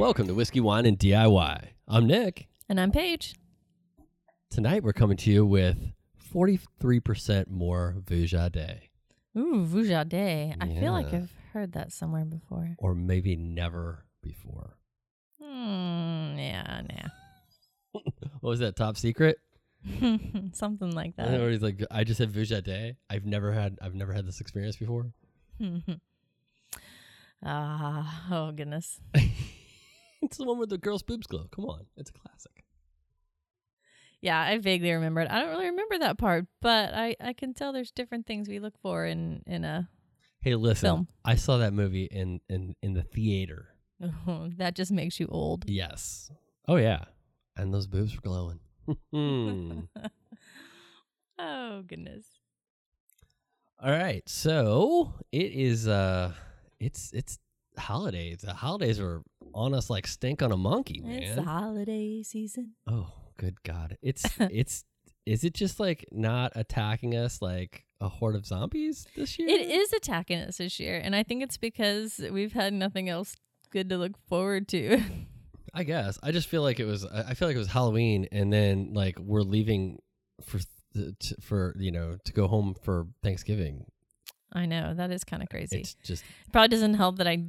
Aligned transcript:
Welcome 0.00 0.28
to 0.28 0.34
Whiskey, 0.34 0.60
Wine, 0.60 0.86
and 0.86 0.98
DIY. 0.98 1.62
I'm 1.86 2.06
Nick. 2.06 2.48
And 2.70 2.80
I'm 2.80 2.90
Paige. 2.90 3.34
Tonight 4.48 4.82
we're 4.82 4.94
coming 4.94 5.18
to 5.18 5.30
you 5.30 5.44
with 5.44 5.76
43% 6.34 7.48
more 7.48 7.96
Vujade, 8.02 8.78
Ooh, 9.36 9.66
Vujade. 9.70 10.56
I 10.58 10.66
feel 10.80 10.92
like 10.92 11.12
I've 11.12 11.30
heard 11.52 11.72
that 11.72 11.92
somewhere 11.92 12.24
before. 12.24 12.76
or 12.78 12.94
maybe 12.94 13.36
never 13.36 14.06
before. 14.22 14.78
Hmm, 15.38 16.38
yeah, 16.38 16.80
Yeah. 16.88 17.08
What 18.40 18.48
was 18.48 18.60
that, 18.60 18.76
top 18.76 18.96
secret? 18.96 19.36
nah. 19.84 20.16
Something 20.54 20.92
like 20.92 21.16
that. 21.16 21.50
he's 21.50 21.60
like, 21.60 21.84
I 21.90 22.04
just 22.04 22.20
had 22.20 22.32
Vujade. 22.32 22.96
I've 23.10 23.26
never 23.26 23.52
had, 23.52 23.76
I've 23.82 23.94
never 23.94 24.14
had 24.14 24.26
this 24.26 24.40
experience 24.40 24.76
before. 24.76 25.12
Ah, 27.42 28.26
oh 28.30 28.52
goodness. 28.52 29.00
it's 30.22 30.36
the 30.36 30.44
one 30.44 30.58
where 30.58 30.66
the 30.66 30.78
girl's 30.78 31.02
boobs 31.02 31.26
glow. 31.26 31.46
Come 31.50 31.64
on, 31.66 31.86
it's 31.96 32.10
a 32.10 32.12
classic. 32.12 32.64
Yeah, 34.22 34.38
I 34.40 34.58
vaguely 34.58 34.92
remember 34.92 35.22
it. 35.22 35.30
I 35.30 35.40
don't 35.40 35.48
really 35.48 35.70
remember 35.70 35.98
that 36.00 36.18
part, 36.18 36.46
but 36.60 36.92
I, 36.92 37.16
I 37.20 37.32
can 37.32 37.54
tell 37.54 37.72
there's 37.72 37.90
different 37.90 38.26
things 38.26 38.48
we 38.48 38.58
look 38.58 38.74
for 38.82 39.06
in 39.06 39.42
in 39.46 39.64
a 39.64 39.88
Hey, 40.42 40.54
listen, 40.54 40.86
Film. 40.86 41.08
I 41.24 41.36
saw 41.36 41.58
that 41.58 41.72
movie 41.72 42.04
in 42.04 42.40
in 42.48 42.74
in 42.82 42.94
the 42.94 43.02
theater. 43.02 43.68
that 44.58 44.74
just 44.74 44.90
makes 44.92 45.20
you 45.20 45.26
old. 45.30 45.64
Yes. 45.66 46.30
Oh 46.68 46.76
yeah, 46.76 47.04
and 47.56 47.72
those 47.72 47.86
boobs 47.86 48.14
were 48.14 48.22
glowing. 48.22 48.60
Hmm. 49.12 49.80
Oh 51.42 51.82
goodness. 51.86 52.26
All 53.82 53.90
right, 53.90 54.22
so 54.28 55.14
it 55.32 55.52
is. 55.52 55.88
uh 55.88 56.32
It's 56.78 57.10
it's 57.14 57.38
holidays. 57.78 58.42
The 58.42 58.52
holidays 58.52 59.00
are 59.00 59.22
on 59.54 59.74
us 59.74 59.90
like 59.90 60.06
stink 60.06 60.42
on 60.42 60.52
a 60.52 60.56
monkey, 60.56 61.00
man. 61.00 61.22
It's 61.22 61.34
the 61.36 61.42
holiday 61.42 62.22
season. 62.22 62.74
oh, 62.86 63.12
good 63.36 63.62
God! 63.62 63.96
It's 64.02 64.24
it's. 64.40 64.84
Is 65.26 65.44
it 65.44 65.52
just 65.54 65.78
like 65.78 66.06
not 66.10 66.52
attacking 66.56 67.14
us 67.14 67.40
like 67.42 67.84
a 68.00 68.08
horde 68.08 68.34
of 68.34 68.46
zombies 68.46 69.06
this 69.14 69.38
year? 69.38 69.48
It 69.48 69.70
is 69.70 69.92
attacking 69.92 70.38
us 70.40 70.56
this 70.56 70.80
year, 70.80 70.98
and 71.02 71.14
I 71.14 71.22
think 71.22 71.42
it's 71.42 71.58
because 71.58 72.20
we've 72.32 72.54
had 72.54 72.72
nothing 72.72 73.08
else 73.08 73.36
good 73.70 73.88
to 73.90 73.98
look 73.98 74.12
forward 74.28 74.66
to. 74.68 75.00
I 75.74 75.84
guess. 75.84 76.18
I 76.22 76.32
just 76.32 76.48
feel 76.48 76.62
like 76.62 76.80
it 76.80 76.86
was. 76.86 77.04
I 77.04 77.26
I 77.28 77.34
feel 77.34 77.46
like 77.48 77.54
it 77.54 77.60
was 77.60 77.68
Halloween, 77.68 78.26
and 78.32 78.52
then 78.52 78.92
like 78.94 79.18
we're 79.20 79.42
leaving 79.42 80.00
for 80.42 80.58
th- 80.94 81.34
for 81.40 81.76
you 81.78 81.92
know 81.92 82.16
to 82.24 82.32
go 82.32 82.48
home 82.48 82.74
for 82.82 83.06
Thanksgiving. 83.22 83.84
I 84.52 84.66
know 84.66 84.94
that 84.94 85.12
is 85.12 85.22
kind 85.22 85.42
of 85.42 85.48
crazy. 85.48 85.80
It's 85.80 85.94
just. 86.02 86.24
It 86.46 86.52
probably 86.52 86.68
doesn't 86.68 86.94
help 86.94 87.18
that 87.18 87.28
I 87.28 87.44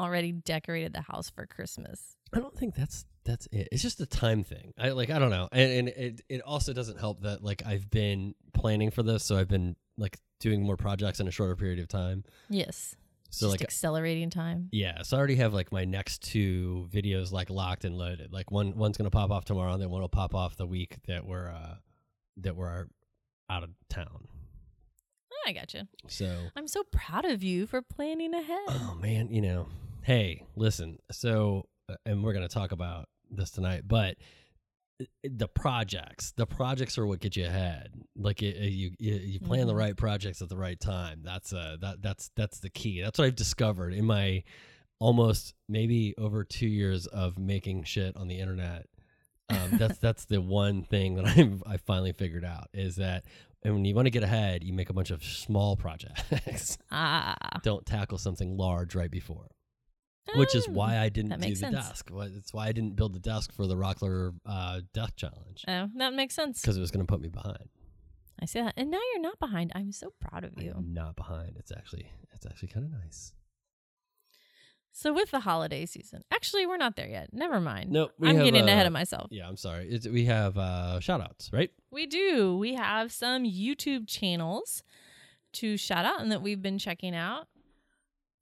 already 0.00 0.32
decorated 0.32 0.92
the 0.92 1.02
house 1.02 1.30
for 1.30 1.46
Christmas. 1.46 2.16
I 2.32 2.38
don't 2.38 2.56
think 2.56 2.74
that's 2.74 3.04
that's 3.24 3.46
it. 3.52 3.68
It's 3.70 3.82
just 3.82 4.00
a 4.00 4.06
time 4.06 4.42
thing. 4.44 4.72
I 4.78 4.90
like. 4.90 5.10
I 5.10 5.18
don't 5.18 5.30
know, 5.30 5.48
and 5.52 5.72
and 5.72 5.88
it 5.88 6.20
it 6.28 6.40
also 6.42 6.72
doesn't 6.72 6.98
help 6.98 7.22
that 7.22 7.42
like 7.42 7.62
I've 7.66 7.90
been 7.90 8.34
planning 8.54 8.90
for 8.90 9.02
this, 9.02 9.24
so 9.24 9.36
I've 9.36 9.48
been 9.48 9.76
like 9.98 10.18
doing 10.40 10.62
more 10.62 10.76
projects 10.76 11.20
in 11.20 11.28
a 11.28 11.30
shorter 11.30 11.56
period 11.56 11.78
of 11.78 11.88
time. 11.88 12.24
Yes. 12.48 12.96
So 13.32 13.46
just 13.46 13.52
like. 13.52 13.62
accelerating 13.62 14.28
time. 14.28 14.68
yeah, 14.72 15.02
so 15.02 15.16
I 15.16 15.18
already 15.18 15.36
have 15.36 15.54
like 15.54 15.70
my 15.70 15.84
next 15.84 16.22
two 16.24 16.88
videos 16.90 17.30
like 17.30 17.48
locked 17.48 17.84
and 17.84 17.96
loaded. 17.96 18.32
Like 18.32 18.50
one 18.50 18.76
one's 18.76 18.96
gonna 18.96 19.10
pop 19.10 19.30
off 19.30 19.44
tomorrow, 19.44 19.72
and 19.72 19.80
then 19.82 19.90
one 19.90 20.00
will 20.00 20.08
pop 20.08 20.34
off 20.34 20.56
the 20.56 20.66
week 20.66 20.96
that 21.06 21.24
we're 21.24 21.48
uh 21.48 21.76
that 22.38 22.56
we're 22.56 22.88
out 23.48 23.62
of 23.62 23.70
town. 23.88 24.26
I 25.46 25.52
gotcha. 25.52 25.88
So 26.08 26.36
I'm 26.56 26.68
so 26.68 26.82
proud 26.84 27.24
of 27.24 27.42
you 27.42 27.66
for 27.66 27.82
planning 27.82 28.34
ahead. 28.34 28.58
Oh 28.68 28.98
man, 29.00 29.32
you 29.32 29.40
know, 29.40 29.68
hey, 30.02 30.44
listen. 30.56 30.98
So, 31.10 31.66
uh, 31.88 31.94
and 32.06 32.22
we're 32.24 32.32
gonna 32.32 32.48
talk 32.48 32.72
about 32.72 33.06
this 33.30 33.50
tonight, 33.50 33.82
but 33.86 34.16
the 35.24 35.48
projects, 35.48 36.32
the 36.36 36.46
projects 36.46 36.98
are 36.98 37.06
what 37.06 37.20
get 37.20 37.34
you 37.36 37.46
ahead. 37.46 37.88
Like 38.16 38.42
it, 38.42 38.56
it- 38.56 38.72
you, 38.72 38.90
you, 38.98 39.14
you 39.14 39.40
plan 39.40 39.66
the 39.66 39.72
Mhm. 39.72 39.78
right 39.78 39.96
projects 39.96 40.42
at 40.42 40.48
the 40.50 40.56
right 40.58 40.78
time. 40.78 41.22
That's 41.24 41.52
uh, 41.52 41.76
that 41.80 42.02
that's 42.02 42.30
that's 42.36 42.60
the 42.60 42.70
key. 42.70 43.00
That's 43.00 43.18
what 43.18 43.24
I've 43.26 43.34
discovered 43.36 43.94
in 43.94 44.04
my 44.04 44.42
almost 44.98 45.54
maybe 45.68 46.14
over 46.18 46.44
two 46.44 46.66
years 46.68 47.06
of 47.06 47.38
making 47.38 47.84
shit 47.84 48.16
on 48.16 48.28
the 48.28 48.38
internet. 48.40 48.86
Um, 49.48 49.78
that's 49.78 49.98
that's 50.06 50.26
the 50.26 50.40
one 50.42 50.82
thing 50.84 51.14
that 51.14 51.26
I've 51.36 51.62
I 51.66 51.76
finally 51.78 52.12
figured 52.12 52.44
out 52.44 52.68
is 52.74 52.96
that 52.96 53.24
and 53.62 53.74
when 53.74 53.84
you 53.84 53.94
want 53.94 54.06
to 54.06 54.10
get 54.10 54.22
ahead, 54.22 54.64
you 54.64 54.72
make 54.72 54.90
a 54.90 54.94
bunch 54.94 55.10
of 55.10 55.22
small 55.22 55.76
projects 55.76 56.78
ah. 56.90 57.36
don't 57.62 57.84
tackle 57.86 58.16
something 58.18 58.56
large 58.56 58.94
right 58.94 59.10
before. 59.10 59.48
Which 60.36 60.54
is 60.54 60.68
why 60.68 60.98
I 60.98 61.08
didn't 61.08 61.30
do 61.30 61.36
the 61.36 61.40
makes 61.48 61.60
sense. 61.60 61.74
desk. 61.74 62.08
Why- 62.10 62.26
It's 62.26 62.52
why 62.54 62.66
I 62.68 62.72
didn't 62.72 62.94
build 62.96 63.14
the 63.14 63.18
desk 63.20 63.52
for 63.52 63.66
the 63.66 63.74
Rockler 63.74 64.32
uh, 64.46 64.80
Desk 64.94 65.16
Challenge 65.16 65.64
Oh, 65.66 65.88
that 65.96 66.14
makes 66.14 66.34
sense. 66.34 66.60
because 66.60 66.76
it 66.76 66.80
was 66.80 66.90
going 66.90 67.04
to 67.04 67.10
put 67.10 67.20
me 67.20 67.28
behind. 67.28 67.68
I 68.40 68.46
see 68.46 68.60
that. 68.60 68.74
And 68.76 68.90
now 68.90 69.00
you're 69.12 69.20
not 69.22 69.38
behind. 69.38 69.72
I'm 69.74 69.92
so 69.92 70.12
proud 70.20 70.44
of 70.44 70.52
you. 70.62 70.72
I'm 70.76 70.94
not 70.94 71.16
behind. 71.16 71.56
It's 71.58 71.72
actually 71.72 72.06
it's 72.32 72.46
actually 72.46 72.68
kind 72.68 72.86
of 72.86 72.92
nice. 72.92 73.34
So 74.92 75.12
with 75.12 75.30
the 75.30 75.40
holiday 75.40 75.86
season, 75.86 76.22
actually, 76.32 76.66
we're 76.66 76.76
not 76.76 76.96
there 76.96 77.08
yet. 77.08 77.32
Never 77.32 77.60
mind. 77.60 77.90
Nope, 77.90 78.12
we 78.18 78.28
I'm 78.28 78.36
have, 78.36 78.44
getting 78.44 78.68
ahead 78.68 78.86
uh, 78.86 78.88
of 78.88 78.92
myself. 78.92 79.28
Yeah, 79.30 79.46
I'm 79.48 79.56
sorry. 79.56 79.88
It's, 79.88 80.06
we 80.08 80.24
have 80.26 80.58
uh, 80.58 80.98
shout 81.00 81.20
outs, 81.20 81.50
right? 81.52 81.70
We 81.90 82.06
do. 82.06 82.56
We 82.58 82.74
have 82.74 83.12
some 83.12 83.44
YouTube 83.44 84.08
channels 84.08 84.82
to 85.54 85.76
shout 85.76 86.04
out 86.04 86.20
and 86.20 86.32
that 86.32 86.42
we've 86.42 86.60
been 86.60 86.78
checking 86.78 87.14
out. 87.14 87.46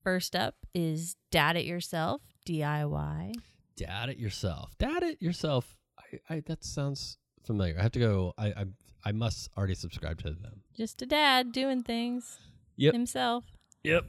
First 0.08 0.34
up 0.34 0.54
is 0.74 1.16
Dad 1.30 1.54
It 1.58 1.66
Yourself 1.66 2.22
DIY. 2.46 3.34
Dad 3.76 4.08
it 4.08 4.16
yourself. 4.16 4.72
Dad 4.78 5.02
it 5.02 5.20
yourself. 5.20 5.76
I, 5.98 6.36
I 6.36 6.41
that 6.46 6.64
sounds 6.64 7.19
familiar. 7.44 7.76
I 7.78 7.82
have 7.82 7.92
to 7.92 7.98
go. 7.98 8.32
I 8.38 8.46
I, 8.46 8.64
I 9.04 9.12
must 9.12 9.50
already 9.54 9.74
subscribe 9.74 10.16
to 10.22 10.30
them. 10.30 10.62
Just 10.74 11.02
a 11.02 11.06
dad 11.06 11.52
doing 11.52 11.82
things 11.82 12.38
Yep. 12.76 12.94
himself 12.94 13.44
Yep. 13.84 14.06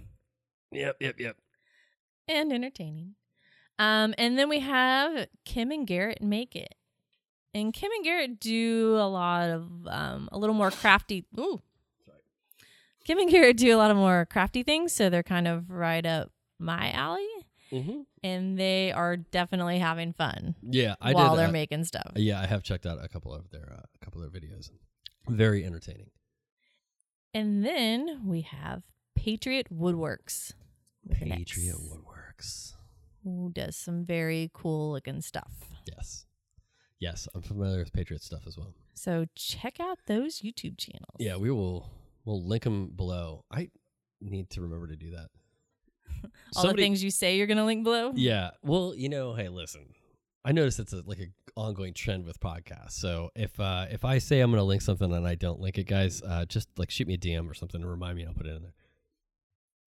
Yep. 0.71 0.95
Yep. 1.01 1.19
Yep. 1.19 1.35
and 2.29 2.53
entertaining. 2.53 3.15
Um, 3.77 4.15
and 4.17 4.39
then 4.39 4.47
we 4.47 4.61
have 4.61 5.27
Kim 5.43 5.69
and 5.69 5.85
Garrett 5.85 6.21
Make 6.21 6.55
It. 6.55 6.75
And 7.53 7.73
Kim 7.73 7.91
and 7.91 8.05
Garrett 8.05 8.39
do 8.39 8.95
a 8.95 9.09
lot 9.09 9.49
of 9.49 9.69
um, 9.87 10.29
a 10.31 10.39
little 10.39 10.55
more 10.55 10.71
crafty. 10.71 11.25
Ooh. 11.37 11.59
Kim 13.09 13.17
and 13.17 13.31
Garrett 13.31 13.57
do 13.57 13.75
a 13.75 13.77
lot 13.77 13.89
of 13.89 13.97
more 13.97 14.27
crafty 14.29 14.61
things, 14.61 14.93
so 14.93 15.09
they're 15.09 15.23
kind 15.23 15.47
of 15.47 15.71
right 15.71 16.05
up 16.05 16.29
my 16.59 16.91
alley. 16.91 17.25
Mm-hmm. 17.71 18.01
and 18.23 18.57
they 18.57 18.91
are 18.91 19.15
definitely 19.15 19.77
having 19.77 20.11
fun 20.13 20.55
Yeah, 20.63 20.95
I 21.01 21.13
while 21.13 21.31
did. 21.35 21.39
they're 21.39 21.49
uh, 21.49 21.51
making 21.51 21.85
stuff. 21.85 22.11
Yeah, 22.15 22.39
I 22.41 22.45
have 22.47 22.61
checked 22.63 22.85
out 22.87 22.97
a 23.03 23.07
couple 23.07 23.31
of 23.33 23.49
their 23.51 23.71
uh, 23.71 23.81
a 23.99 24.05
couple 24.05 24.23
of 24.23 24.31
their 24.31 24.41
videos. 24.41 24.69
Very 25.27 25.65
entertaining. 25.65 26.09
And 27.33 27.63
then 27.65 28.21
we 28.25 28.41
have 28.41 28.83
Patriot 29.15 29.67
Woodworks. 29.71 30.53
Patriot 31.11 31.75
Woodworks. 31.77 32.73
Who 33.23 33.51
does 33.53 33.75
some 33.75 34.05
very 34.05 34.51
cool 34.53 34.91
looking 34.91 35.21
stuff. 35.21 35.51
Yes, 35.85 36.25
yes, 36.99 37.27
I'm 37.33 37.41
familiar 37.41 37.79
with 37.79 37.91
Patriot 37.93 38.21
stuff 38.23 38.41
as 38.45 38.55
well. 38.57 38.73
So 38.93 39.25
check 39.35 39.79
out 39.79 39.97
those 40.05 40.41
YouTube 40.41 40.77
channels. 40.77 41.17
Yeah, 41.19 41.37
we 41.37 41.49
will 41.51 41.89
we'll 42.25 42.43
link 42.43 42.63
them 42.63 42.87
below. 42.95 43.45
I 43.51 43.69
need 44.21 44.49
to 44.51 44.61
remember 44.61 44.87
to 44.87 44.95
do 44.95 45.11
that. 45.11 45.29
All 46.55 46.67
the 46.67 46.73
things 46.73 47.03
you 47.03 47.11
say 47.11 47.37
you're 47.37 47.47
going 47.47 47.57
to 47.57 47.65
link 47.65 47.83
below. 47.83 48.11
Yeah. 48.15 48.51
Well, 48.63 48.93
you 48.95 49.09
know, 49.09 49.33
hey, 49.33 49.49
listen. 49.49 49.93
I 50.43 50.51
notice 50.51 50.79
it's 50.79 50.93
a, 50.93 51.03
like 51.05 51.19
an 51.19 51.33
ongoing 51.55 51.93
trend 51.93 52.25
with 52.25 52.39
podcasts. 52.39 52.91
So 52.93 53.29
if 53.35 53.59
uh 53.59 53.87
if 53.91 54.05
I 54.05 54.19
say 54.19 54.39
I'm 54.39 54.51
going 54.51 54.59
to 54.59 54.63
link 54.63 54.81
something 54.81 55.11
and 55.13 55.27
I 55.27 55.35
don't 55.35 55.59
link 55.59 55.77
it, 55.77 55.83
guys, 55.85 56.21
uh 56.21 56.45
just 56.45 56.69
like 56.77 56.89
shoot 56.89 57.07
me 57.07 57.15
a 57.15 57.17
DM 57.17 57.49
or 57.49 57.53
something 57.53 57.81
and 57.81 57.89
remind 57.89 58.17
me. 58.17 58.25
I'll 58.25 58.33
put 58.33 58.45
it 58.45 58.55
in 58.55 58.61
there. 58.61 58.73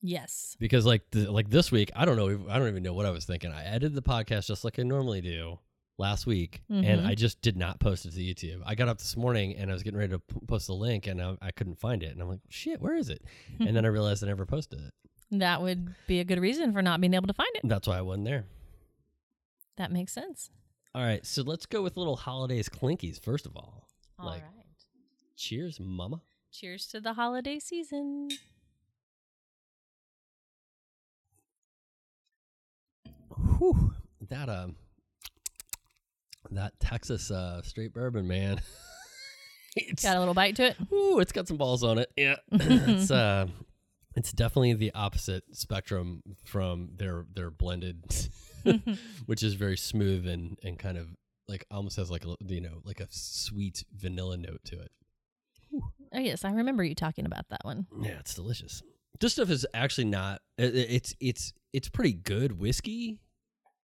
Yes. 0.04 0.56
because 0.58 0.84
like 0.84 1.02
like 1.14 1.48
this 1.48 1.70
week 1.70 1.90
I 1.94 2.04
don't 2.04 2.16
know 2.16 2.46
I 2.50 2.58
don't 2.58 2.68
even 2.68 2.82
know 2.82 2.92
what 2.92 3.06
I 3.06 3.10
was 3.10 3.24
thinking. 3.24 3.52
I 3.52 3.64
edited 3.64 3.94
the 3.94 4.02
podcast 4.02 4.46
just 4.46 4.64
like 4.64 4.78
I 4.78 4.82
normally 4.82 5.20
do 5.20 5.58
last 5.98 6.26
week, 6.26 6.62
and 6.68 6.84
Mhm. 7.02 7.06
I 7.06 7.14
just 7.14 7.40
did 7.42 7.56
not 7.56 7.78
post 7.80 8.06
it 8.06 8.12
to 8.12 8.20
YouTube. 8.20 8.62
I 8.66 8.74
got 8.74 8.88
up 8.88 8.98
this 8.98 9.16
morning 9.16 9.54
and 9.56 9.70
I 9.70 9.74
was 9.74 9.82
getting 9.82 9.98
ready 9.98 10.12
to 10.12 10.18
p- 10.18 10.40
post 10.46 10.66
the 10.66 10.74
link, 10.74 11.06
and 11.06 11.20
I, 11.22 11.36
I 11.40 11.50
couldn't 11.52 11.78
find 11.78 12.02
it, 12.02 12.12
and 12.12 12.20
I'm 12.22 12.28
like, 12.28 12.40
shit, 12.48 12.80
where 12.80 12.94
is 12.96 13.08
it? 13.08 13.22
and 13.60 13.76
then 13.76 13.84
I 13.84 13.88
realized 13.88 14.24
I 14.24 14.26
never 14.26 14.46
posted 14.46 14.80
it. 14.80 14.92
that 15.38 15.62
would 15.62 15.94
be 16.06 16.20
a 16.20 16.24
good 16.24 16.40
reason 16.40 16.72
for 16.72 16.82
not 16.82 17.00
being 17.00 17.14
able 17.14 17.26
to 17.28 17.32
find 17.34 17.50
it. 17.54 17.62
That's 17.64 17.86
why 17.88 17.98
I 17.98 18.02
wasn't 18.02 18.24
there. 18.26 18.46
That 19.76 19.90
makes 19.92 20.12
sense. 20.12 20.50
All 20.94 21.02
right, 21.02 21.24
so 21.24 21.42
let's 21.42 21.64
go 21.66 21.82
with 21.82 21.96
little 21.96 22.16
holidays 22.16 22.68
clinkies 22.68 23.18
first 23.22 23.46
of 23.46 23.56
all. 23.56 23.88
All 24.18 24.26
Like- 24.26 24.42
right. 24.42 24.50
Cheers, 25.36 25.80
mama. 25.80 26.20
Cheers 26.52 26.86
to 26.88 27.00
the 27.00 27.14
holiday 27.14 27.58
season. 27.58 28.28
Whew, 33.58 33.94
that 34.28 34.48
um, 34.48 34.76
that 36.54 36.78
Texas 36.80 37.30
uh 37.30 37.62
straight 37.62 37.92
bourbon, 37.92 38.26
man. 38.28 38.60
it's 39.76 40.02
Got 40.02 40.16
a 40.16 40.18
little 40.20 40.34
bite 40.34 40.56
to 40.56 40.64
it. 40.66 40.76
Ooh, 40.92 41.18
it's 41.20 41.32
got 41.32 41.48
some 41.48 41.56
balls 41.56 41.82
on 41.84 41.98
it. 41.98 42.10
Yeah, 42.16 42.36
it's 42.52 43.10
uh, 43.10 43.46
it's 44.14 44.32
definitely 44.32 44.74
the 44.74 44.92
opposite 44.94 45.44
spectrum 45.52 46.22
from 46.44 46.90
their 46.96 47.24
their 47.34 47.50
blended 47.50 48.04
which 49.26 49.42
is 49.42 49.54
very 49.54 49.76
smooth 49.76 50.26
and 50.26 50.58
and 50.62 50.78
kind 50.78 50.96
of 50.98 51.08
like 51.48 51.64
almost 51.70 51.96
has 51.96 52.10
like 52.10 52.24
a 52.24 52.34
you 52.46 52.60
know 52.60 52.80
like 52.84 53.00
a 53.00 53.08
sweet 53.10 53.84
vanilla 53.94 54.36
note 54.36 54.60
to 54.64 54.80
it. 54.80 54.90
oh 56.14 56.18
yes, 56.20 56.44
I 56.44 56.50
remember 56.52 56.84
you 56.84 56.94
talking 56.94 57.26
about 57.26 57.48
that 57.50 57.60
one. 57.64 57.86
Yeah, 58.00 58.18
it's 58.20 58.34
delicious. 58.34 58.82
This 59.20 59.32
stuff 59.34 59.50
is 59.50 59.66
actually 59.74 60.06
not. 60.06 60.40
it- 60.58 60.74
it- 60.74 60.90
It's 60.90 61.14
it's 61.20 61.52
it's 61.72 61.88
pretty 61.88 62.12
good 62.12 62.58
whiskey 62.58 63.20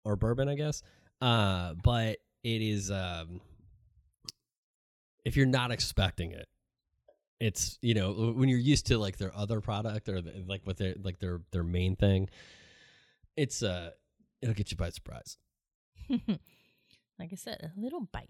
or 0.03 0.15
bourbon, 0.15 0.49
I 0.49 0.55
guess. 0.55 0.81
Uh, 1.21 1.73
but 1.83 2.17
it 2.43 2.61
is 2.61 2.89
um, 2.91 3.41
if 5.25 5.35
you're 5.35 5.45
not 5.45 5.71
expecting 5.71 6.31
it, 6.31 6.47
it's 7.39 7.77
you 7.81 7.93
know 7.93 8.33
when 8.35 8.49
you're 8.49 8.57
used 8.59 8.87
to 8.87 8.97
like 8.97 9.17
their 9.17 9.35
other 9.35 9.61
product 9.61 10.09
or 10.09 10.21
the, 10.21 10.43
like 10.47 10.61
what 10.65 10.77
their 10.77 10.95
like 11.03 11.19
their 11.19 11.41
their 11.51 11.63
main 11.63 11.95
thing, 11.95 12.29
it's 13.35 13.61
uh 13.61 13.91
it'll 14.41 14.55
get 14.55 14.71
you 14.71 14.77
by 14.77 14.89
surprise. 14.89 15.37
like 16.09 17.31
I 17.31 17.35
said, 17.35 17.71
a 17.75 17.79
little 17.79 18.07
bite, 18.11 18.29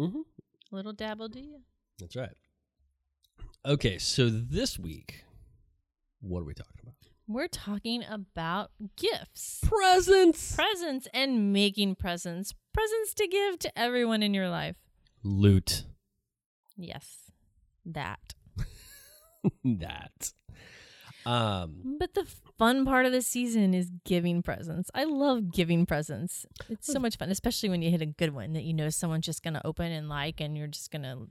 Mm-hmm. 0.00 0.20
a 0.72 0.76
little 0.76 0.92
dabble, 0.92 1.28
do 1.28 1.40
you? 1.40 1.60
That's 1.98 2.16
right. 2.16 2.34
Okay, 3.66 3.98
so 3.98 4.28
this 4.30 4.78
week, 4.78 5.24
what 6.20 6.40
are 6.40 6.44
we 6.44 6.54
talking 6.54 6.80
about? 6.82 6.94
We're 7.26 7.48
talking 7.48 8.02
about 8.08 8.70
gifts, 8.96 9.60
Presents. 9.62 10.54
presents, 10.56 11.06
and 11.12 11.52
making 11.52 11.96
presents. 11.96 12.54
Presents 12.78 13.14
to 13.14 13.26
give 13.26 13.58
to 13.58 13.76
everyone 13.76 14.22
in 14.22 14.34
your 14.34 14.48
life. 14.48 14.76
Loot. 15.24 15.82
Yes, 16.76 17.32
that. 17.84 18.34
that. 19.64 20.32
Um, 21.26 21.96
But 21.98 22.14
the 22.14 22.24
fun 22.56 22.84
part 22.84 23.04
of 23.04 23.10
the 23.10 23.20
season 23.20 23.74
is 23.74 23.90
giving 24.04 24.42
presents. 24.44 24.92
I 24.94 25.02
love 25.04 25.50
giving 25.50 25.86
presents. 25.86 26.46
It's 26.68 26.86
so 26.86 27.00
much 27.00 27.16
fun, 27.16 27.30
especially 27.30 27.68
when 27.68 27.82
you 27.82 27.90
hit 27.90 28.00
a 28.00 28.06
good 28.06 28.32
one 28.32 28.52
that 28.52 28.62
you 28.62 28.74
know 28.74 28.90
someone's 28.90 29.26
just 29.26 29.42
going 29.42 29.54
to 29.54 29.66
open 29.66 29.90
and 29.90 30.08
like, 30.08 30.40
and 30.40 30.56
you're 30.56 30.68
just 30.68 30.92
going 30.92 31.02
to, 31.02 31.26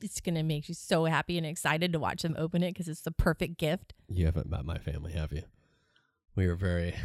it's 0.00 0.20
going 0.20 0.34
to 0.34 0.42
make 0.42 0.68
you 0.68 0.74
so 0.74 1.04
happy 1.04 1.38
and 1.38 1.46
excited 1.46 1.92
to 1.92 2.00
watch 2.00 2.22
them 2.22 2.34
open 2.36 2.64
it 2.64 2.74
because 2.74 2.88
it's 2.88 3.02
the 3.02 3.12
perfect 3.12 3.58
gift. 3.58 3.94
you 4.08 4.26
haven't 4.26 4.50
met 4.50 4.64
my 4.64 4.78
family, 4.78 5.12
have 5.12 5.32
you? 5.32 5.44
We 6.34 6.46
are 6.46 6.56
very. 6.56 6.96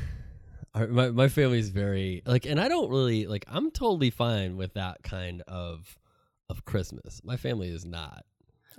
My 0.75 1.09
my 1.09 1.27
family's 1.29 1.69
very 1.69 2.21
like, 2.25 2.45
and 2.45 2.59
I 2.59 2.67
don't 2.67 2.89
really 2.89 3.27
like. 3.27 3.45
I'm 3.47 3.71
totally 3.71 4.09
fine 4.09 4.57
with 4.57 4.73
that 4.73 5.03
kind 5.03 5.41
of 5.47 5.97
of 6.49 6.65
Christmas. 6.65 7.21
My 7.23 7.37
family 7.37 7.69
is 7.69 7.85
not. 7.85 8.25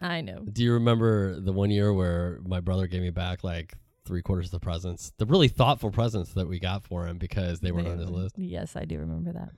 I 0.00 0.20
know. 0.20 0.40
Do 0.40 0.62
you 0.62 0.74
remember 0.74 1.40
the 1.40 1.52
one 1.52 1.70
year 1.70 1.92
where 1.92 2.40
my 2.46 2.60
brother 2.60 2.86
gave 2.86 3.00
me 3.00 3.10
back 3.10 3.42
like 3.42 3.74
three 4.04 4.20
quarters 4.22 4.46
of 4.46 4.52
the 4.52 4.60
presents, 4.60 5.12
the 5.16 5.26
really 5.26 5.48
thoughtful 5.48 5.90
presents 5.90 6.34
that 6.34 6.48
we 6.48 6.58
got 6.58 6.84
for 6.84 7.06
him 7.06 7.18
because 7.18 7.60
they 7.60 7.72
weren't 7.72 7.88
on 7.88 7.98
his 7.98 8.10
list? 8.10 8.38
Yes, 8.38 8.76
I 8.76 8.84
do 8.84 8.98
remember 8.98 9.32
that. 9.32 9.50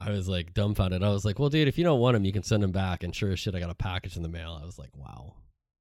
I 0.00 0.10
was 0.10 0.28
like 0.28 0.52
dumbfounded. 0.52 1.02
I 1.02 1.08
was 1.08 1.24
like, 1.24 1.38
"Well, 1.38 1.48
dude, 1.48 1.66
if 1.66 1.78
you 1.78 1.84
don't 1.84 2.00
want 2.00 2.14
them, 2.14 2.26
you 2.26 2.32
can 2.32 2.42
send 2.42 2.62
them 2.62 2.72
back." 2.72 3.02
And 3.02 3.14
sure 3.14 3.32
as 3.32 3.40
shit, 3.40 3.54
I 3.54 3.60
got 3.60 3.70
a 3.70 3.74
package 3.74 4.16
in 4.16 4.22
the 4.22 4.28
mail. 4.28 4.58
I 4.60 4.66
was 4.66 4.78
like, 4.78 4.90
"Wow." 4.96 5.36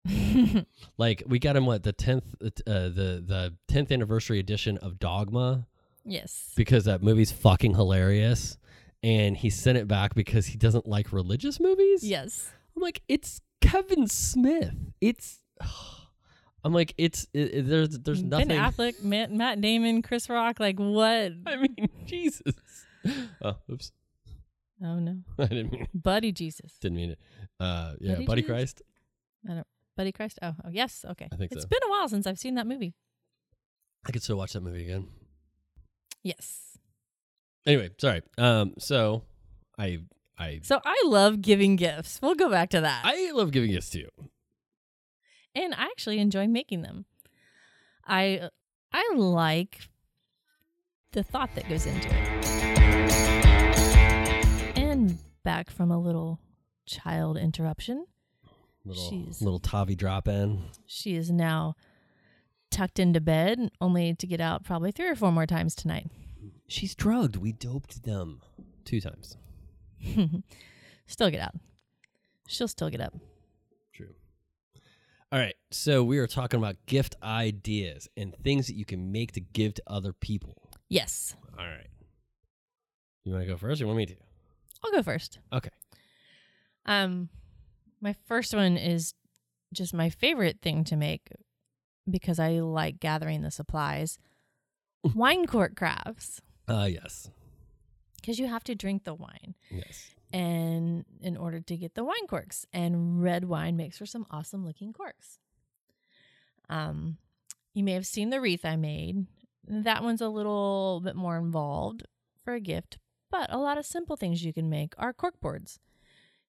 Like 0.97 1.23
we 1.25 1.39
got 1.39 1.55
him 1.55 1.65
what 1.65 1.83
the 1.83 1.91
tenth, 1.91 2.35
uh, 2.41 2.49
the 2.65 3.23
the 3.25 3.55
tenth 3.67 3.91
anniversary 3.91 4.39
edition 4.39 4.77
of 4.77 4.99
Dogma 4.99 5.67
yes. 6.05 6.51
because 6.55 6.85
that 6.85 7.01
movie's 7.03 7.31
fucking 7.31 7.75
hilarious, 7.75 8.57
and 9.01 9.35
he 9.37 9.49
sent 9.49 9.77
it 9.77 9.87
back 9.87 10.15
because 10.15 10.45
he 10.47 10.57
doesn't 10.57 10.87
like 10.87 11.11
religious 11.11 11.59
movies. 11.59 12.03
Yes. 12.03 12.49
I'm 12.75 12.81
like, 12.81 13.01
it's 13.07 13.41
Kevin 13.61 14.07
Smith. 14.07 14.73
It's. 15.01 15.39
I'm 16.65 16.73
like, 16.73 16.93
it's 16.97 17.27
it, 17.33 17.53
it- 17.53 17.67
there's 17.67 17.99
there's 17.99 18.23
nothing. 18.23 18.47
Ben 18.47 18.57
Affleck, 18.57 19.03
Matt, 19.03 19.31
Matt 19.33 19.59
Damon, 19.59 20.01
Chris 20.01 20.29
Rock, 20.29 20.61
like 20.61 20.79
what? 20.79 21.33
I 21.45 21.57
mean, 21.57 21.89
Jesus. 22.05 22.41
Oh, 23.41 23.55
oops. 23.69 23.91
Oh 24.81 24.95
no. 24.97 25.17
I 25.37 25.47
didn't 25.47 25.73
mean 25.73 25.87
Buddy 25.93 26.31
Jesus. 26.31 26.77
didn't 26.79 26.95
mean 26.95 27.09
it. 27.11 27.19
Uh, 27.59 27.95
yeah, 27.99 28.13
Buddy 28.13 28.25
Buddy? 28.25 28.41
Christ. 28.43 28.81
Buddy 29.97 30.13
Christ. 30.13 30.39
Oh, 30.41 30.53
oh 30.63 30.69
yes. 30.71 31.03
Okay. 31.09 31.27
I 31.29 31.35
think 31.35 31.51
It's 31.51 31.63
so. 31.63 31.67
been 31.67 31.81
a 31.85 31.89
while 31.89 32.07
since 32.07 32.25
I've 32.25 32.39
seen 32.39 32.55
that 32.55 32.65
movie. 32.65 32.93
I 34.07 34.11
could 34.11 34.23
still 34.23 34.37
watch 34.37 34.53
that 34.53 34.61
movie 34.63 34.83
again. 34.83 35.07
Yes. 36.23 36.77
Anyway, 37.65 37.89
sorry. 37.99 38.21
Um, 38.37 38.73
so 38.79 39.23
I 39.77 39.99
I 40.37 40.59
So 40.63 40.79
I 40.83 41.01
love 41.05 41.41
giving 41.41 41.75
gifts. 41.75 42.19
We'll 42.21 42.35
go 42.35 42.49
back 42.49 42.69
to 42.71 42.81
that. 42.81 43.01
I 43.05 43.31
love 43.31 43.51
giving 43.51 43.71
gifts 43.71 43.89
to 43.91 43.99
you. 43.99 44.09
and 45.55 45.73
I 45.75 45.83
actually 45.85 46.19
enjoy 46.19 46.47
making 46.47 46.81
them. 46.81 47.05
I 48.05 48.49
I 48.91 49.13
like 49.15 49.89
the 51.11 51.23
thought 51.23 51.49
that 51.55 51.67
goes 51.69 51.85
into 51.85 52.07
it. 52.09 53.43
And 54.75 55.17
back 55.43 55.69
from 55.69 55.91
a 55.91 55.97
little 55.99 56.39
child 56.85 57.37
interruption, 57.37 58.05
Little 58.85 59.11
Jeez. 59.11 59.41
little 59.41 59.59
Tavi 59.59 59.95
drop 59.95 60.27
in. 60.27 60.63
she 60.85 61.15
is 61.15 61.31
now 61.31 61.75
tucked 62.73 62.99
into 62.99 63.21
bed, 63.21 63.69
only 63.79 64.15
to 64.15 64.27
get 64.27 64.41
out 64.41 64.63
probably 64.63 64.91
three 64.91 65.07
or 65.07 65.15
four 65.15 65.31
more 65.31 65.45
times 65.45 65.75
tonight. 65.75 66.07
She's 66.67 66.95
drugged. 66.95 67.35
We 67.35 67.51
doped 67.51 68.03
them 68.03 68.41
two 68.83 68.99
times. 68.99 69.37
still 71.07 71.29
get 71.29 71.41
out. 71.41 71.55
She'll 72.47 72.67
still 72.67 72.89
get 72.89 72.99
up. 72.99 73.13
True. 73.93 74.15
All 75.31 75.39
right. 75.39 75.55
So 75.71 76.03
we 76.03 76.17
are 76.17 76.27
talking 76.27 76.59
about 76.59 76.75
gift 76.87 77.15
ideas 77.23 78.09
and 78.17 78.35
things 78.43 78.67
that 78.67 78.75
you 78.75 78.85
can 78.85 79.11
make 79.11 79.33
to 79.33 79.39
give 79.39 79.75
to 79.75 79.83
other 79.87 80.11
people. 80.11 80.57
Yes, 80.89 81.35
All 81.57 81.65
right. 81.65 81.87
You 83.23 83.31
want 83.31 83.45
to 83.45 83.51
go 83.51 83.57
first 83.57 83.79
or 83.79 83.85
you 83.85 83.87
want 83.87 83.97
me 83.97 84.05
to? 84.07 84.15
I'll 84.83 84.91
go 84.91 85.01
first. 85.01 85.39
Okay. 85.53 85.69
Um, 86.85 87.29
my 88.01 88.15
first 88.25 88.53
one 88.53 88.75
is 88.75 89.13
just 89.71 89.93
my 89.93 90.09
favorite 90.09 90.59
thing 90.61 90.83
to 90.85 90.95
make 90.97 91.29
because 92.09 92.39
I 92.39 92.59
like 92.59 92.99
gathering 92.99 93.41
the 93.41 93.51
supplies. 93.51 94.17
wine 95.15 95.45
cork 95.47 95.75
crafts, 95.75 96.41
Uh 96.67 96.87
yes. 96.91 97.29
because 98.21 98.39
you 98.39 98.47
have 98.47 98.63
to 98.65 98.75
drink 98.75 99.03
the 99.03 99.13
wine, 99.13 99.55
Yes. 99.69 100.11
and 100.31 101.05
in 101.21 101.35
order 101.37 101.59
to 101.59 101.77
get 101.77 101.95
the 101.95 102.03
wine 102.03 102.27
corks, 102.27 102.65
and 102.73 103.21
red 103.21 103.45
wine 103.45 103.75
makes 103.77 103.97
for 103.97 104.05
some 104.05 104.25
awesome 104.31 104.65
looking 104.65 104.93
corks. 104.93 105.39
Um, 106.69 107.17
you 107.73 107.83
may 107.83 107.93
have 107.93 108.05
seen 108.05 108.29
the 108.29 108.39
wreath 108.39 108.65
I 108.65 108.75
made. 108.75 109.27
That 109.67 110.03
one's 110.03 110.21
a 110.21 110.29
little 110.29 111.01
bit 111.03 111.15
more 111.15 111.37
involved 111.37 112.03
for 112.43 112.53
a 112.53 112.59
gift, 112.59 112.97
but 113.31 113.51
a 113.51 113.57
lot 113.57 113.77
of 113.77 113.85
simple 113.85 114.15
things 114.15 114.43
you 114.43 114.53
can 114.53 114.69
make 114.69 114.93
are 114.97 115.13
cork 115.13 115.39
boards. 115.41 115.79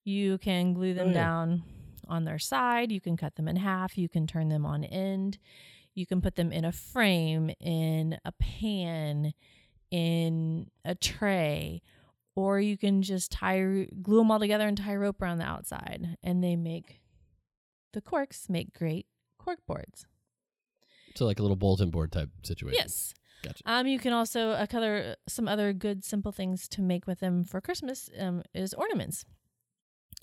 You 0.04 0.38
can 0.38 0.74
glue 0.74 0.94
them 0.94 1.08
Oh, 1.08 1.10
yeah. 1.10 1.14
down 1.14 1.62
on 2.08 2.24
their 2.24 2.38
side, 2.38 2.92
you 2.92 3.00
can 3.00 3.16
cut 3.16 3.36
them 3.36 3.48
in 3.48 3.56
half, 3.56 3.98
you 3.98 4.08
can 4.08 4.26
turn 4.26 4.48
them 4.48 4.64
on 4.66 4.84
end, 4.84 5.38
you 5.94 6.06
can 6.06 6.20
put 6.20 6.36
them 6.36 6.52
in 6.52 6.64
a 6.64 6.72
frame, 6.72 7.50
in 7.60 8.18
a 8.24 8.32
pan, 8.32 9.32
in 9.90 10.70
a 10.84 10.94
tray, 10.94 11.82
or 12.36 12.60
you 12.60 12.76
can 12.76 13.02
just 13.02 13.30
tie 13.30 13.86
glue 14.02 14.18
them 14.18 14.30
all 14.30 14.40
together 14.40 14.66
and 14.66 14.76
tie 14.76 14.96
rope 14.96 15.22
around 15.22 15.38
the 15.38 15.44
outside 15.44 16.16
and 16.22 16.42
they 16.42 16.56
make 16.56 17.00
the 17.92 18.00
corks 18.00 18.48
make 18.48 18.74
great 18.76 19.06
cork 19.38 19.60
boards. 19.66 20.06
So 21.14 21.26
like 21.26 21.38
a 21.38 21.42
little 21.42 21.56
bulletin 21.56 21.90
board 21.90 22.10
type 22.10 22.30
situation. 22.42 22.76
Yes. 22.76 23.14
Gotcha. 23.44 23.62
Um, 23.66 23.86
you 23.86 23.98
can 23.98 24.12
also 24.12 24.52
a 24.52 24.66
color 24.66 25.16
some 25.28 25.46
other 25.46 25.72
good 25.72 26.02
simple 26.02 26.32
things 26.32 26.66
to 26.68 26.82
make 26.82 27.06
with 27.06 27.20
them 27.20 27.44
for 27.44 27.60
Christmas 27.60 28.08
um, 28.18 28.42
is 28.54 28.74
ornaments. 28.74 29.24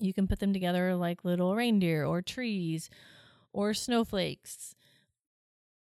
You 0.02 0.12
can 0.12 0.26
put 0.26 0.40
them 0.40 0.52
together 0.52 0.94
like 0.96 1.24
little 1.24 1.54
reindeer 1.54 2.04
or 2.04 2.22
trees 2.22 2.90
or 3.52 3.74
snowflakes. 3.74 4.74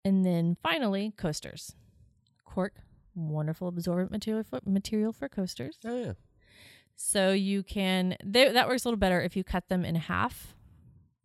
And 0.05 0.25
then 0.25 0.57
finally, 0.63 1.13
coasters. 1.17 1.75
Cork, 2.45 2.75
wonderful 3.15 3.69
absorbent 3.69 4.11
material 4.11 4.45
for, 4.45 4.61
material 4.65 5.13
for 5.13 5.29
coasters. 5.29 5.79
Oh 5.85 5.97
yeah. 5.97 6.13
So 6.97 7.33
you 7.33 7.63
can 7.63 8.17
they, 8.25 8.53
that 8.53 8.69
works 8.69 8.85
a 8.85 8.89
little 8.89 8.99
better 8.99 9.21
if 9.21 9.37
you 9.37 9.45
cut 9.45 9.69
them 9.69 9.85
in 9.85 9.95
half 9.95 10.55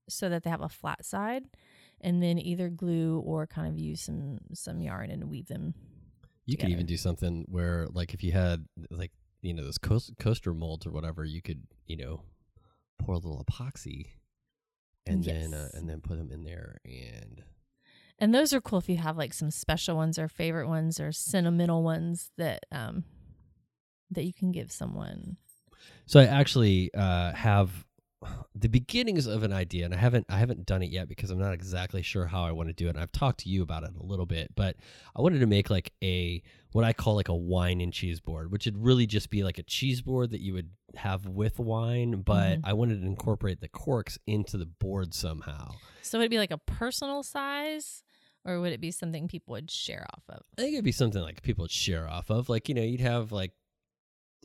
so 0.08 0.30
that 0.30 0.44
they 0.44 0.50
have 0.50 0.62
a 0.62 0.70
flat 0.70 1.04
side 1.04 1.46
and 2.02 2.22
then 2.22 2.38
either 2.38 2.70
glue 2.70 3.20
or 3.26 3.48
kind 3.48 3.68
of 3.68 3.78
use 3.78 4.02
some 4.02 4.40
some 4.54 4.80
yarn 4.80 5.10
and 5.10 5.30
weave 5.30 5.48
them. 5.48 5.74
You 6.46 6.58
could 6.58 6.70
even 6.70 6.86
do 6.86 6.96
something 6.96 7.46
where, 7.50 7.88
like, 7.92 8.14
if 8.14 8.24
you 8.24 8.32
had 8.32 8.66
like 8.92 9.12
you 9.42 9.54
know 9.54 9.64
those 9.64 9.80
coast- 9.80 10.14
coaster 10.20 10.54
molds 10.54 10.86
or 10.86 10.92
whatever, 10.92 11.26
you 11.26 11.42
could 11.42 11.64
you 11.88 11.98
know 11.98 12.22
pour 12.98 13.16
a 13.16 13.18
little 13.18 13.44
epoxy, 13.44 14.08
and 15.06 15.24
then 15.24 15.54
uh, 15.54 15.70
and 15.74 15.90
then 15.90 16.02
put 16.02 16.18
them 16.18 16.32
in 16.32 16.44
there. 16.44 16.78
And 16.86 17.44
And 18.20 18.34
those 18.34 18.54
are 18.54 18.62
cool 18.62 18.80
if 18.80 18.90
you 18.90 18.98
have 18.98 19.18
like 19.18 19.34
some 19.34 19.52
special 19.52 19.96
ones 19.96 20.18
or 20.18 20.28
favorite 20.28 20.68
ones 20.68 21.00
or 21.00 21.12
sentimental 21.12 21.84
ones 21.84 22.32
that 22.38 22.66
um 22.72 23.04
that 24.12 24.24
you 24.24 24.34
can 24.34 24.52
give 24.52 24.72
someone. 24.72 25.38
so 26.06 26.20
I 26.20 26.26
actually 26.26 26.92
uh, 26.94 27.34
have 27.34 27.85
the 28.54 28.68
beginnings 28.70 29.26
of 29.28 29.44
an 29.44 29.52
idea, 29.54 29.86
and 29.86 29.94
I 29.94 29.98
haven't 29.98 30.26
I 30.30 30.38
haven't 30.38 30.66
done 30.66 30.82
it 30.82 30.90
yet 30.90 31.08
because 31.08 31.30
I'm 31.30 31.40
not 31.40 31.54
exactly 31.54 32.02
sure 32.02 32.26
how 32.28 32.44
I 32.44 32.52
want 32.52 32.70
to 32.70 32.74
do 32.74 32.88
it. 32.88 32.92
And 32.92 33.00
I've 33.00 33.12
talked 33.12 33.42
to 33.42 33.50
you 33.50 33.62
about 33.64 33.84
it 33.84 33.92
a 34.00 34.04
little 34.06 34.26
bit, 34.26 34.56
but 34.56 34.76
I 35.16 35.22
wanted 35.22 35.40
to 35.40 35.46
make 35.46 35.70
like 35.70 35.94
a 36.04 36.42
what 36.72 36.84
I 36.84 36.94
call 36.94 37.16
like 37.16 37.30
a 37.30 37.36
wine 37.36 37.82
and 37.82 37.92
cheese 37.94 38.20
board, 38.20 38.52
which 38.52 38.66
would 38.66 38.84
really 38.84 39.06
just 39.06 39.30
be 39.30 39.44
like 39.44 39.58
a 39.58 39.64
cheese 39.64 40.02
board 40.02 40.32
that 40.32 40.42
you 40.42 40.54
would 40.54 40.70
have 40.96 41.26
with 41.26 41.60
wine, 41.60 42.22
but 42.22 42.60
Mhm. 42.60 42.62
I 42.64 42.74
wanted 42.74 43.02
to 43.02 43.08
incorporate 43.08 43.62
the 43.62 43.70
corks 43.70 44.18
into 44.28 44.58
the 44.58 44.66
board 44.66 45.14
somehow. 45.14 45.72
So 46.02 46.18
it'd 46.18 46.28
it 46.28 46.30
be 46.30 46.38
like 46.38 46.52
a 46.52 46.58
personal 46.58 47.24
size, 47.24 48.04
or 48.44 48.60
would 48.62 48.74
it 48.74 48.82
be 48.82 48.92
something 48.92 49.28
people 49.28 49.54
would 49.54 49.72
share 49.72 50.06
off 50.14 50.24
of? 50.30 50.44
I 50.58 50.62
think 50.62 50.74
it'd 50.74 50.86
be 50.86 50.92
something 50.92 51.22
like 51.22 51.42
people 51.44 51.64
would 51.64 51.72
share 51.72 52.08
off 52.10 52.30
of. 52.30 52.50
Like, 52.50 52.70
you 52.70 52.76
know, 52.76 52.82
you'd 52.84 53.02
have 53.02 53.32
like 53.32 53.52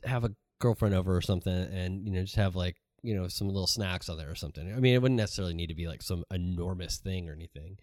have 0.03 0.23
a 0.23 0.31
girlfriend 0.59 0.95
over 0.95 1.15
or 1.15 1.21
something 1.21 1.53
and, 1.53 2.05
you 2.05 2.11
know, 2.13 2.21
just 2.21 2.35
have 2.35 2.55
like, 2.55 2.77
you 3.03 3.15
know, 3.15 3.27
some 3.27 3.47
little 3.47 3.67
snacks 3.67 4.09
on 4.09 4.17
there 4.17 4.29
or 4.29 4.35
something. 4.35 4.71
I 4.71 4.79
mean, 4.79 4.93
it 4.95 5.01
wouldn't 5.01 5.17
necessarily 5.17 5.53
need 5.53 5.67
to 5.67 5.75
be 5.75 5.87
like 5.87 6.01
some 6.01 6.23
enormous 6.31 6.97
thing 6.97 7.29
or 7.29 7.33
anything. 7.33 7.77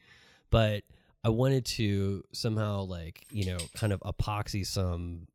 But 0.51 0.85
I 1.25 1.31
wanted 1.31 1.65
to 1.67 2.23
somehow 2.33 2.83
like, 2.83 3.27
you 3.31 3.47
know, 3.47 3.59
kind 3.75 3.93
of 3.93 4.01
epoxy 4.01 4.65
some 4.67 5.27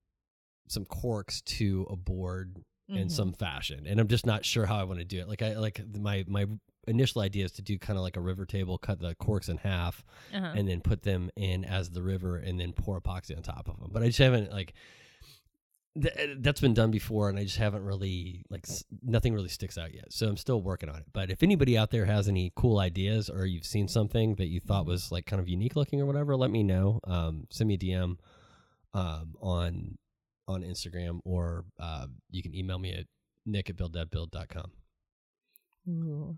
some 0.67 0.85
corks 0.85 1.41
to 1.41 1.85
a 1.89 1.95
board 1.95 2.63
in 2.89 3.07
Mhm. 3.07 3.11
some 3.11 3.33
fashion. 3.33 3.85
And 3.85 3.99
I'm 3.99 4.07
just 4.07 4.25
not 4.25 4.45
sure 4.45 4.65
how 4.65 4.77
I 4.77 4.83
want 4.83 4.99
to 4.99 5.05
do 5.05 5.19
it. 5.19 5.27
Like 5.27 5.41
I 5.41 5.55
like 5.57 5.81
my 5.97 6.23
my 6.27 6.47
initial 6.87 7.21
idea 7.21 7.45
is 7.45 7.51
to 7.53 7.61
do 7.61 7.77
kind 7.77 7.97
of 7.97 8.03
like 8.03 8.17
a 8.17 8.21
river 8.21 8.45
table, 8.45 8.77
cut 8.77 8.99
the 8.99 9.15
corks 9.15 9.47
in 9.49 9.57
half 9.57 10.03
Uh-huh. 10.33 10.53
and 10.55 10.67
then 10.67 10.81
put 10.81 11.03
them 11.03 11.29
in 11.35 11.63
as 11.65 11.89
the 11.91 12.01
river 12.01 12.37
and 12.37 12.59
then 12.59 12.73
pour 12.73 12.99
epoxy 12.99 13.35
on 13.35 13.43
top 13.43 13.67
of 13.69 13.79
them. 13.79 13.89
But 13.91 14.03
I 14.03 14.07
just 14.07 14.19
haven't 14.19 14.51
like 14.51 14.73
th- 16.01 16.37
that's 16.39 16.61
been 16.61 16.73
done 16.73 16.91
before 16.91 17.29
and 17.29 17.37
I 17.37 17.43
just 17.43 17.57
haven't 17.57 17.83
really 17.83 18.43
like 18.49 18.65
s- 18.67 18.83
nothing 19.01 19.33
really 19.33 19.49
sticks 19.49 19.77
out 19.77 19.93
yet. 19.93 20.11
So 20.11 20.27
I'm 20.27 20.37
still 20.37 20.61
working 20.61 20.89
on 20.89 20.97
it. 20.97 21.05
But 21.13 21.29
if 21.29 21.43
anybody 21.43 21.77
out 21.77 21.91
there 21.91 22.05
has 22.05 22.27
any 22.27 22.51
cool 22.55 22.79
ideas 22.79 23.29
or 23.29 23.45
you've 23.45 23.65
seen 23.65 23.87
something 23.87 24.35
that 24.35 24.47
you 24.47 24.59
thought 24.59 24.85
was 24.85 25.11
like 25.11 25.25
kind 25.25 25.39
of 25.39 25.47
unique 25.47 25.75
looking 25.75 26.01
or 26.01 26.05
whatever, 26.05 26.35
let 26.35 26.51
me 26.51 26.63
know. 26.63 26.99
Um, 27.05 27.47
send 27.49 27.67
me 27.67 27.75
a 27.75 27.77
DM 27.77 28.17
um, 28.93 29.35
on 29.41 29.97
on 30.47 30.61
Instagram 30.61 31.19
or 31.23 31.65
uh, 31.79 32.07
you 32.29 32.43
can 32.43 32.53
email 32.53 32.77
me 32.77 32.93
at 32.93 33.05
nick 33.45 33.69
at 33.69 33.77
buildthatbuild.com. 33.77 34.71
Ooh. 35.89 36.37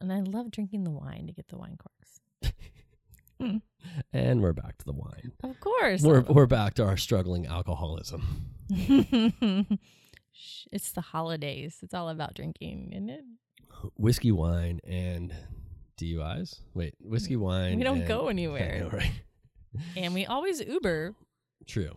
And 0.00 0.12
I 0.12 0.20
love 0.20 0.50
drinking 0.50 0.84
the 0.84 0.90
wine 0.90 1.26
to 1.26 1.32
get 1.32 1.48
the 1.48 1.56
wine 1.56 1.76
corks. 1.78 2.20
And 4.12 4.42
we're 4.42 4.52
back 4.52 4.78
to 4.78 4.84
the 4.84 4.92
wine. 4.92 5.32
Of 5.44 5.60
course. 5.60 6.02
We're, 6.02 6.22
we're 6.22 6.46
back 6.46 6.74
to 6.74 6.84
our 6.84 6.96
struggling 6.96 7.46
alcoholism. 7.46 8.46
It's 10.70 10.92
the 10.92 11.00
holidays. 11.00 11.78
It's 11.82 11.94
all 11.94 12.08
about 12.10 12.34
drinking, 12.34 12.90
isn't 12.92 13.08
it? 13.08 13.24
whiskey, 13.96 14.32
wine, 14.32 14.80
and 14.86 15.32
DUIs. 15.98 16.60
Wait, 16.74 16.94
whiskey, 17.00 17.36
wine. 17.36 17.78
We 17.78 17.84
don't 17.84 18.00
and- 18.00 18.08
go 18.08 18.28
anywhere. 18.36 18.80
know, 18.80 18.90
right? 18.90 19.12
And 19.96 20.12
we 20.12 20.26
always 20.26 20.60
Uber. 20.60 21.14
True. 21.66 21.96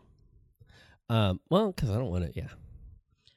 Um, 1.10 1.40
well, 1.50 1.72
because 1.72 1.90
I 1.90 1.96
don't 1.96 2.10
want 2.12 2.26
to. 2.26 2.32
Yeah, 2.40 2.50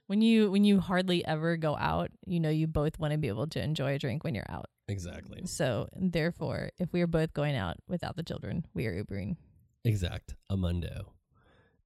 When 0.07 0.21
you 0.21 0.51
when 0.51 0.63
you 0.65 0.79
hardly 0.81 1.25
ever 1.25 1.57
go 1.57 1.77
out, 1.77 2.11
you 2.27 2.39
know 2.39 2.51
you 2.51 2.67
both 2.67 2.99
want 2.99 3.13
to 3.13 3.19
be 3.19 3.29
able 3.29 3.47
to 3.49 3.63
enjoy 3.63 3.95
a 3.95 3.99
drink 3.99 4.23
when 4.25 4.35
you're 4.35 4.51
out. 4.51 4.67
Exactly, 4.89 5.43
So 5.47 5.89
therefore, 5.97 6.71
if 6.79 6.93
we 6.93 7.01
are 7.03 7.07
both 7.07 7.33
going 7.33 7.57
out 7.57 7.77
without 7.89 8.17
the 8.17 8.23
children, 8.23 8.65
we 8.75 8.87
are 8.87 8.93
Ubering. 9.05 9.37
exact. 9.85 10.35
A 10.51 10.57
mundo, 10.57 11.13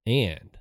and 0.07 0.59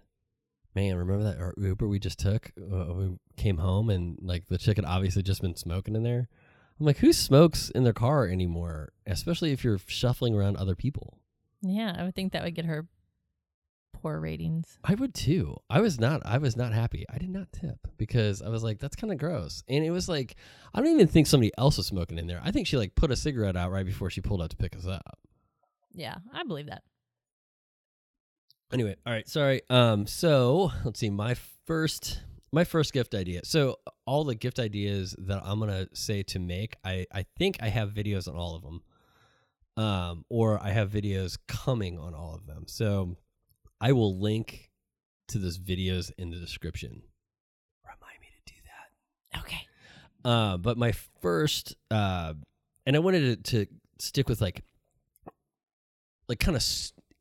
man, 0.75 0.96
remember 0.96 1.24
that 1.24 1.39
our 1.39 1.54
Uber 1.58 1.88
we 1.88 2.00
just 2.00 2.20
took? 2.20 2.51
Uh, 2.60 2.94
we 2.94 3.18
came 3.38 3.58
home 3.58 3.89
and 3.89 4.18
like 4.22 4.48
the 4.48 4.58
chick 4.58 4.77
had 4.77 4.86
obviously 4.86 5.24
just 5.24 5.42
been 5.42 5.56
smoking 5.56 5.96
in 5.96 6.04
there. 6.04 6.27
I'm 6.80 6.86
like, 6.86 6.98
who 6.98 7.13
smokes 7.13 7.70
in 7.70 7.84
their 7.86 7.94
car 7.94 8.27
anymore? 8.27 8.92
Especially 9.08 9.51
if 9.54 9.63
you're 9.63 9.80
shuffling 9.88 10.36
around 10.36 10.58
other 10.58 10.75
people. 10.75 11.18
Yeah, 11.62 11.96
I 11.98 12.04
would 12.04 12.15
think 12.15 12.34
that 12.34 12.44
would 12.44 12.54
get 12.56 12.65
her 12.65 12.86
poor 14.02 14.20
ratings. 14.20 14.78
I 14.84 14.96
would 14.96 15.14
too. 15.14 15.58
I 15.70 15.82
was 15.82 16.00
not. 16.00 16.22
I 16.25 16.38
was 16.38 16.56
not 16.56 16.74
happy. 16.74 17.06
I 17.10 17.18
did 17.18 17.30
not 17.30 17.52
tip 17.52 17.88
because 17.98 18.42
I 18.42 18.50
was 18.50 18.64
like, 18.64 18.80
"That's 18.80 18.96
kind 18.96 19.12
of 19.12 19.20
gross." 19.20 19.64
And 19.68 19.84
it 19.84 19.92
was 19.92 20.10
like, 20.10 20.36
I 20.74 20.82
don't 20.82 20.92
even 20.92 21.08
think 21.08 21.28
somebody 21.28 21.52
else 21.58 21.78
was 21.78 21.88
smoking 21.88 22.18
in 22.18 22.28
there. 22.28 22.42
I 22.44 22.52
think 22.52 22.68
she 22.68 22.78
like 22.78 22.96
put 22.96 23.12
a 23.12 23.16
cigarette 23.16 23.56
out 23.56 23.72
right 23.72 23.86
before 23.86 24.10
she 24.10 24.22
pulled 24.22 24.42
out 24.42 24.50
to 24.52 24.58
pick 24.58 24.75
us 24.75 24.86
up. 24.88 25.20
Yeah, 25.94 26.16
I 26.34 26.44
believe 26.44 26.68
that. 26.68 26.84
Anyway, 28.74 28.96
all 29.06 29.14
right. 29.14 29.28
Sorry. 29.28 29.62
Um. 29.70 30.08
So 30.08 30.72
let's 30.84 31.00
see. 31.00 31.10
My 31.10 31.36
first, 31.66 32.22
my 32.52 32.64
first 32.64 32.94
gift 32.94 33.16
idea. 33.16 33.42
So 33.44 33.78
all 34.06 34.24
the 34.24 34.36
gift 34.36 34.60
ideas 34.60 35.16
that 35.20 35.42
I'm 35.44 35.60
gonna 35.60 35.88
say 35.94 36.24
to 36.24 36.40
make, 36.40 36.75
I 36.84 37.06
I 37.14 37.25
think 37.38 37.58
I 37.62 37.70
have 37.70 37.92
videos 37.92 38.28
on 38.28 38.36
all 38.36 38.56
of 38.56 38.64
them. 38.64 38.82
Um, 39.78 40.24
or 40.30 40.64
I 40.64 40.70
have 40.70 40.90
videos 40.90 41.38
coming 41.50 42.00
on 42.00 42.14
all 42.14 42.34
of 42.34 42.48
them. 42.48 42.64
So 42.66 43.18
I 43.82 43.91
will 43.91 44.20
link 44.20 44.72
to 45.29 45.39
those 45.39 45.58
videos 45.58 46.12
in 46.17 46.29
the 46.29 46.38
description. 46.38 47.01
Remind 47.84 48.22
me 48.22 48.27
to 48.46 48.53
do 48.53 48.60
that. 48.65 49.39
Okay. 49.41 49.67
Uh, 50.24 50.58
but 50.58 50.77
my 50.77 50.94
first, 51.22 51.75
uh, 51.91 52.34
and 52.86 52.96
I 52.96 53.00
wanted 53.00 53.44
to, 53.46 53.65
to 53.65 53.72
stick 54.00 54.29
with 54.29 54.41
like, 54.41 54.63
like 56.27 56.39
kind 56.39 56.55
of 56.55 56.63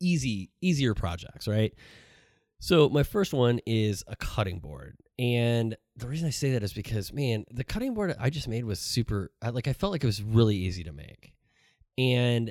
easy, 0.01 0.51
easier 0.61 0.95
projects, 0.95 1.49
right? 1.49 1.73
So 2.61 2.89
my 2.89 3.03
first 3.03 3.35
one 3.35 3.61
is 3.67 4.05
a 4.07 4.17
cutting 4.17 4.59
board, 4.59 4.97
and 5.19 5.77
the 5.97 6.09
reason 6.09 6.27
I 6.27 6.31
say 6.31 6.53
that 6.53 6.63
is 6.63 6.73
because 6.73 7.13
man, 7.13 7.45
the 7.51 7.65
cutting 7.65 7.93
board 7.93 8.17
I 8.19 8.31
just 8.31 8.49
made 8.49 8.65
was 8.65 8.81
super. 8.81 9.33
I, 9.43 9.51
like 9.51 9.69
I 9.69 9.75
felt 9.75 9.93
like 9.93 10.03
it 10.03 10.07
was 10.07 10.23
really 10.23 10.57
easy 10.57 10.83
to 10.85 10.93
make, 10.93 11.35
and 11.99 12.51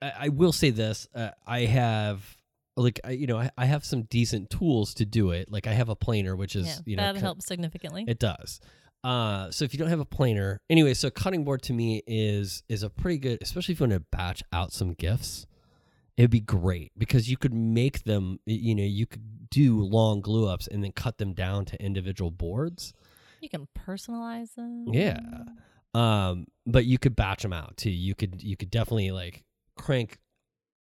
I, 0.00 0.12
I 0.20 0.28
will 0.28 0.52
say 0.52 0.70
this: 0.70 1.08
uh, 1.12 1.30
I 1.44 1.60
have. 1.62 2.36
Like 2.76 3.00
I, 3.04 3.10
you 3.10 3.26
know, 3.26 3.38
I, 3.38 3.50
I 3.56 3.66
have 3.66 3.84
some 3.84 4.02
decent 4.02 4.50
tools 4.50 4.94
to 4.94 5.04
do 5.04 5.30
it. 5.30 5.50
Like 5.50 5.66
I 5.66 5.72
have 5.72 5.88
a 5.88 5.96
planer, 5.96 6.34
which 6.34 6.56
is 6.56 6.66
yeah, 6.66 6.78
you 6.86 6.96
know 6.96 7.12
that 7.12 7.20
helps 7.20 7.46
significantly. 7.46 8.04
it 8.08 8.18
does. 8.18 8.60
Uh, 9.04 9.50
so 9.50 9.64
if 9.66 9.74
you 9.74 9.78
don't 9.78 9.90
have 9.90 10.00
a 10.00 10.04
planer, 10.06 10.60
anyway, 10.70 10.94
so 10.94 11.10
cutting 11.10 11.44
board 11.44 11.62
to 11.62 11.72
me 11.72 12.02
is 12.06 12.62
is 12.68 12.82
a 12.82 12.90
pretty 12.90 13.18
good, 13.18 13.38
especially 13.42 13.72
if 13.74 13.80
you 13.80 13.84
want 13.86 13.92
to 13.92 14.00
batch 14.16 14.42
out 14.52 14.72
some 14.72 14.94
gifts. 14.94 15.46
It'd 16.16 16.30
be 16.30 16.40
great 16.40 16.92
because 16.96 17.28
you 17.28 17.36
could 17.36 17.52
make 17.52 18.04
them. 18.04 18.38
You 18.46 18.74
know, 18.74 18.82
you 18.84 19.06
could 19.06 19.50
do 19.50 19.80
long 19.82 20.20
glue 20.20 20.48
ups 20.48 20.66
and 20.66 20.82
then 20.82 20.92
cut 20.92 21.18
them 21.18 21.32
down 21.34 21.64
to 21.66 21.82
individual 21.82 22.30
boards. 22.30 22.92
you 23.40 23.48
can 23.48 23.68
personalize 23.78 24.54
them. 24.54 24.86
Yeah. 24.92 25.18
Um, 25.92 26.46
but 26.66 26.86
you 26.86 26.98
could 26.98 27.14
batch 27.14 27.42
them 27.42 27.52
out 27.52 27.76
too. 27.76 27.90
You 27.90 28.14
could 28.14 28.42
you 28.42 28.56
could 28.56 28.70
definitely 28.70 29.10
like 29.10 29.44
crank 29.76 30.18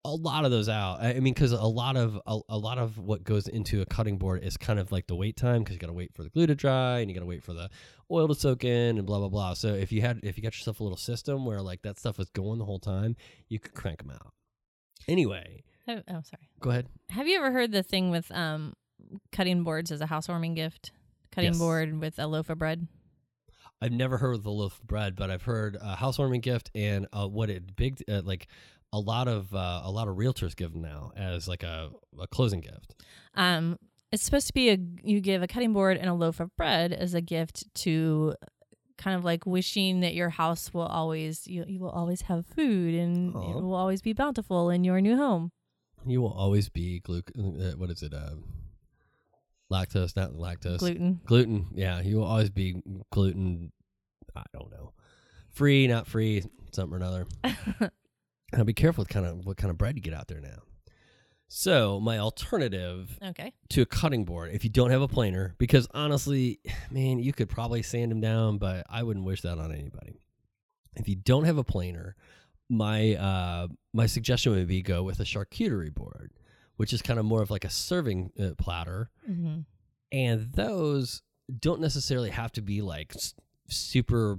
a 0.08 0.14
lot 0.14 0.44
of 0.44 0.50
those 0.50 0.68
out. 0.68 1.00
I 1.00 1.14
mean, 1.20 1.34
because 1.34 1.52
a 1.52 1.62
lot 1.62 1.96
of 1.96 2.18
a, 2.26 2.38
a 2.48 2.58
lot 2.58 2.78
of 2.78 2.98
what 2.98 3.24
goes 3.24 3.46
into 3.48 3.80
a 3.82 3.86
cutting 3.86 4.18
board 4.18 4.42
is 4.42 4.56
kind 4.56 4.78
of 4.78 4.90
like 4.92 5.06
the 5.06 5.14
wait 5.16 5.36
time 5.36 5.60
because 5.62 5.74
you 5.74 5.80
got 5.80 5.86
to 5.88 5.92
wait 5.92 6.12
for 6.14 6.22
the 6.22 6.30
glue 6.30 6.46
to 6.46 6.54
dry 6.54 6.98
and 7.00 7.10
you 7.10 7.14
got 7.14 7.20
to 7.20 7.26
wait 7.26 7.42
for 7.42 7.52
the 7.52 7.68
oil 8.10 8.26
to 8.28 8.34
soak 8.34 8.64
in 8.64 8.98
and 8.98 9.06
blah 9.06 9.18
blah 9.18 9.28
blah. 9.28 9.54
So 9.54 9.68
if 9.74 9.92
you 9.92 10.00
had 10.00 10.20
if 10.22 10.36
you 10.36 10.42
got 10.42 10.54
yourself 10.54 10.80
a 10.80 10.82
little 10.82 10.98
system 10.98 11.44
where 11.44 11.60
like 11.62 11.82
that 11.82 11.98
stuff 11.98 12.18
was 12.18 12.30
going 12.30 12.58
the 12.58 12.64
whole 12.64 12.80
time, 12.80 13.16
you 13.48 13.58
could 13.58 13.74
crank 13.74 13.98
them 13.98 14.10
out. 14.10 14.32
Anyway, 15.06 15.62
Oh, 15.86 16.02
oh, 16.08 16.20
sorry. 16.22 16.48
go 16.60 16.70
ahead. 16.70 16.86
Have 17.10 17.26
you 17.28 17.36
ever 17.38 17.50
heard 17.52 17.72
the 17.72 17.82
thing 17.82 18.10
with 18.10 18.30
um 18.32 18.74
cutting 19.32 19.62
boards 19.64 19.90
as 19.92 20.00
a 20.00 20.06
housewarming 20.06 20.54
gift? 20.54 20.92
Cutting 21.30 21.50
Yes. 21.52 21.58
board 21.58 21.98
with 22.00 22.18
a 22.18 22.26
loaf 22.26 22.50
of 22.50 22.58
bread. 22.58 22.88
I've 23.80 23.92
never 23.92 24.18
heard 24.18 24.34
of 24.34 24.42
the 24.42 24.50
loaf 24.50 24.80
of 24.80 24.86
bread, 24.88 25.14
but 25.14 25.30
I've 25.30 25.44
heard 25.44 25.76
a 25.80 25.94
housewarming 25.94 26.40
gift 26.40 26.68
and 26.74 27.06
uh, 27.12 27.28
what 27.28 27.48
it 27.48 27.76
big 27.76 28.02
uh, 28.08 28.22
like 28.24 28.48
a 28.92 28.98
lot 28.98 29.28
of 29.28 29.54
uh, 29.54 29.82
a 29.84 29.90
lot 29.90 30.08
of 30.08 30.16
realtors 30.16 30.56
give 30.56 30.72
them 30.72 30.82
now 30.82 31.12
as 31.16 31.48
like 31.48 31.62
a, 31.62 31.90
a 32.20 32.26
closing 32.26 32.60
gift. 32.60 32.94
Um, 33.34 33.78
it's 34.10 34.22
supposed 34.22 34.46
to 34.46 34.54
be 34.54 34.70
a 34.70 34.78
you 35.02 35.20
give 35.20 35.42
a 35.42 35.46
cutting 35.46 35.72
board 35.72 35.96
and 35.96 36.08
a 36.08 36.14
loaf 36.14 36.40
of 36.40 36.54
bread 36.56 36.92
as 36.92 37.14
a 37.14 37.20
gift 37.20 37.72
to 37.82 38.34
kind 38.96 39.16
of 39.16 39.24
like 39.24 39.46
wishing 39.46 40.00
that 40.00 40.14
your 40.14 40.30
house 40.30 40.72
will 40.74 40.86
always 40.86 41.46
you 41.46 41.64
you 41.68 41.78
will 41.78 41.90
always 41.90 42.22
have 42.22 42.46
food 42.46 42.94
and 42.94 43.34
Aw. 43.34 43.50
it 43.50 43.62
will 43.62 43.74
always 43.74 44.02
be 44.02 44.12
bountiful 44.12 44.70
in 44.70 44.84
your 44.84 45.00
new 45.00 45.16
home. 45.16 45.50
You 46.06 46.22
will 46.22 46.32
always 46.32 46.68
be 46.68 47.00
glu- 47.00 47.22
uh, 47.38 47.72
what 47.76 47.90
is 47.90 48.02
it? 48.02 48.14
Uh, 48.14 48.36
lactose, 49.70 50.16
not 50.16 50.32
lactose. 50.32 50.78
Gluten. 50.78 51.20
gluten. 51.26 51.66
Yeah, 51.74 52.00
you 52.00 52.16
will 52.16 52.24
always 52.24 52.50
be 52.50 52.80
gluten. 53.12 53.72
I 54.34 54.44
don't 54.52 54.70
know, 54.70 54.92
free, 55.50 55.88
not 55.88 56.06
free, 56.06 56.44
something 56.70 56.94
or 56.94 56.96
another. 56.96 57.26
Now 58.52 58.64
be 58.64 58.74
careful 58.74 59.02
with 59.02 59.08
kind 59.08 59.26
of 59.26 59.44
what 59.44 59.56
kind 59.56 59.70
of 59.70 59.78
bread 59.78 59.96
you 59.96 60.02
get 60.02 60.14
out 60.14 60.28
there 60.28 60.40
now. 60.40 60.62
So 61.48 61.98
my 61.98 62.18
alternative 62.18 63.18
okay. 63.22 63.54
to 63.70 63.82
a 63.82 63.86
cutting 63.86 64.24
board, 64.24 64.50
if 64.52 64.64
you 64.64 64.70
don't 64.70 64.90
have 64.90 65.00
a 65.00 65.08
planer, 65.08 65.54
because 65.58 65.88
honestly, 65.94 66.60
man, 66.90 67.18
you 67.18 67.32
could 67.32 67.48
probably 67.48 67.82
sand 67.82 68.10
them 68.10 68.20
down, 68.20 68.58
but 68.58 68.86
I 68.90 69.02
wouldn't 69.02 69.24
wish 69.24 69.42
that 69.42 69.58
on 69.58 69.72
anybody. 69.72 70.20
If 70.96 71.08
you 71.08 71.16
don't 71.16 71.44
have 71.44 71.56
a 71.56 71.64
planer, 71.64 72.16
my 72.68 73.14
uh, 73.14 73.68
my 73.94 74.06
suggestion 74.06 74.52
would 74.52 74.68
be 74.68 74.82
go 74.82 75.02
with 75.02 75.20
a 75.20 75.24
charcuterie 75.24 75.94
board, 75.94 76.32
which 76.76 76.92
is 76.92 77.00
kind 77.00 77.18
of 77.18 77.24
more 77.24 77.40
of 77.40 77.50
like 77.50 77.64
a 77.64 77.70
serving 77.70 78.32
uh, 78.38 78.50
platter 78.58 79.10
hmm 79.24 79.60
and 80.12 80.52
those 80.52 81.22
don't 81.60 81.80
necessarily 81.80 82.30
have 82.30 82.52
to 82.52 82.62
be 82.62 82.82
like 82.82 83.12
s- 83.14 83.34
super 83.68 84.38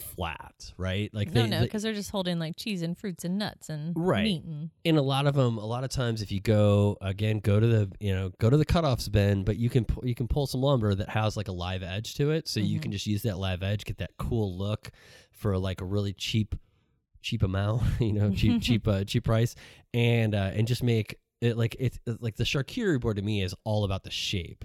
flat, 0.00 0.72
right? 0.76 1.12
Like 1.12 1.32
no, 1.32 1.42
they, 1.42 1.48
no, 1.48 1.58
they- 1.60 1.64
because 1.66 1.82
they're 1.82 1.92
just 1.94 2.10
holding 2.10 2.38
like 2.38 2.56
cheese 2.56 2.82
and 2.82 2.96
fruits 2.96 3.24
and 3.24 3.38
nuts 3.38 3.68
and 3.68 3.92
Right. 3.96 4.24
meat 4.24 4.44
and 4.44 4.70
in 4.84 4.96
a 4.96 5.02
lot 5.02 5.26
of 5.26 5.34
them, 5.34 5.58
a 5.58 5.64
lot 5.66 5.84
of 5.84 5.90
times, 5.90 6.22
if 6.22 6.30
you 6.32 6.40
go 6.40 6.96
again, 7.00 7.40
go 7.40 7.58
to 7.60 7.66
the 7.66 7.90
you 8.00 8.14
know 8.14 8.30
go 8.38 8.48
to 8.50 8.56
the 8.56 8.66
cutoffs 8.66 9.10
bin, 9.10 9.44
but 9.44 9.56
you 9.56 9.68
can 9.70 9.84
pu- 9.84 10.06
you 10.06 10.14
can 10.14 10.28
pull 10.28 10.46
some 10.46 10.60
lumber 10.62 10.94
that 10.94 11.08
has 11.08 11.36
like 11.36 11.48
a 11.48 11.52
live 11.52 11.82
edge 11.82 12.14
to 12.14 12.30
it, 12.30 12.48
so 12.48 12.60
you 12.60 12.78
Mhm. 12.78 12.82
can 12.82 12.92
just 12.92 13.06
use 13.06 13.22
that 13.22 13.38
live 13.38 13.62
edge, 13.62 13.84
get 13.84 13.98
that 13.98 14.10
cool 14.18 14.56
look 14.56 14.90
for 15.32 15.58
like 15.58 15.80
a 15.80 15.84
really 15.84 16.12
cheap 16.12 16.54
cheap 17.20 17.42
amount, 17.42 17.82
you 18.00 18.12
know, 18.12 18.30
cheap 18.30 18.62
cheap 18.62 18.86
uh, 18.88 19.04
cheap 19.04 19.24
price, 19.24 19.54
and 19.92 20.34
uh, 20.34 20.50
and 20.54 20.66
just 20.68 20.82
make 20.82 21.16
it 21.40 21.56
like 21.56 21.76
it's 21.78 21.98
like 22.20 22.36
the 22.36 22.44
charcuterie 22.44 23.00
board 23.00 23.16
to 23.16 23.22
me 23.22 23.42
is 23.42 23.54
all 23.64 23.84
about 23.84 24.02
the 24.04 24.10
shape. 24.10 24.64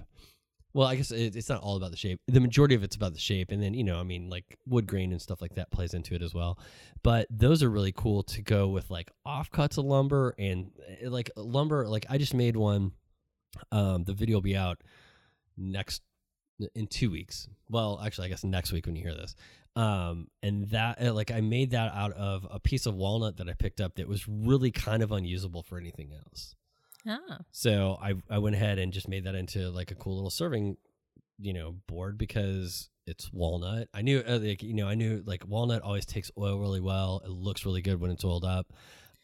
Well, 0.74 0.88
I 0.88 0.96
guess 0.96 1.12
it, 1.12 1.36
it's 1.36 1.48
not 1.48 1.62
all 1.62 1.76
about 1.76 1.92
the 1.92 1.96
shape. 1.96 2.20
The 2.26 2.40
majority 2.40 2.74
of 2.74 2.82
it's 2.82 2.96
about 2.96 3.14
the 3.14 3.20
shape, 3.20 3.52
and 3.52 3.62
then 3.62 3.74
you 3.74 3.84
know, 3.84 4.00
I 4.00 4.02
mean, 4.02 4.28
like 4.28 4.58
wood 4.66 4.86
grain 4.86 5.12
and 5.12 5.22
stuff 5.22 5.40
like 5.40 5.54
that 5.54 5.70
plays 5.70 5.94
into 5.94 6.14
it 6.14 6.22
as 6.22 6.34
well. 6.34 6.58
But 7.04 7.28
those 7.30 7.62
are 7.62 7.70
really 7.70 7.92
cool 7.92 8.24
to 8.24 8.42
go 8.42 8.66
with 8.68 8.90
like 8.90 9.10
offcuts 9.26 9.78
of 9.78 9.84
lumber 9.84 10.34
and 10.36 10.72
uh, 11.04 11.10
like 11.10 11.30
lumber. 11.36 11.86
Like 11.86 12.06
I 12.10 12.18
just 12.18 12.34
made 12.34 12.56
one. 12.56 12.92
Um, 13.70 14.02
the 14.02 14.12
video 14.12 14.38
will 14.38 14.42
be 14.42 14.56
out 14.56 14.82
next 15.56 16.02
in 16.74 16.88
two 16.88 17.10
weeks. 17.10 17.48
Well, 17.70 18.00
actually, 18.04 18.26
I 18.26 18.30
guess 18.30 18.42
next 18.42 18.72
week 18.72 18.86
when 18.86 18.96
you 18.96 19.02
hear 19.02 19.14
this. 19.14 19.36
Um, 19.76 20.28
and 20.42 20.68
that 20.70 21.00
uh, 21.00 21.12
like 21.12 21.30
I 21.30 21.40
made 21.40 21.70
that 21.70 21.92
out 21.94 22.12
of 22.12 22.46
a 22.50 22.58
piece 22.58 22.86
of 22.86 22.94
walnut 22.94 23.36
that 23.36 23.48
I 23.48 23.52
picked 23.52 23.80
up 23.80 23.94
that 23.96 24.08
was 24.08 24.26
really 24.28 24.72
kind 24.72 25.02
of 25.02 25.12
unusable 25.12 25.62
for 25.62 25.78
anything 25.78 26.12
else. 26.12 26.56
Ah, 27.06 27.38
So 27.50 27.98
I 28.00 28.14
I 28.30 28.38
went 28.38 28.56
ahead 28.56 28.78
and 28.78 28.92
just 28.92 29.08
made 29.08 29.24
that 29.24 29.34
into 29.34 29.70
like 29.70 29.90
a 29.90 29.94
cool 29.94 30.14
little 30.14 30.30
serving, 30.30 30.76
you 31.38 31.52
know, 31.52 31.76
board 31.86 32.18
because 32.18 32.88
it's 33.06 33.32
walnut. 33.32 33.88
I 33.92 34.02
knew 34.02 34.22
uh, 34.26 34.38
like 34.42 34.62
you 34.62 34.74
know 34.74 34.88
I 34.88 34.94
knew 34.94 35.22
like 35.26 35.46
walnut 35.46 35.82
always 35.82 36.06
takes 36.06 36.30
oil 36.38 36.58
really 36.58 36.80
well. 36.80 37.20
It 37.24 37.30
looks 37.30 37.64
really 37.66 37.82
good 37.82 38.00
when 38.00 38.10
it's 38.10 38.24
oiled 38.24 38.44
up, 38.44 38.72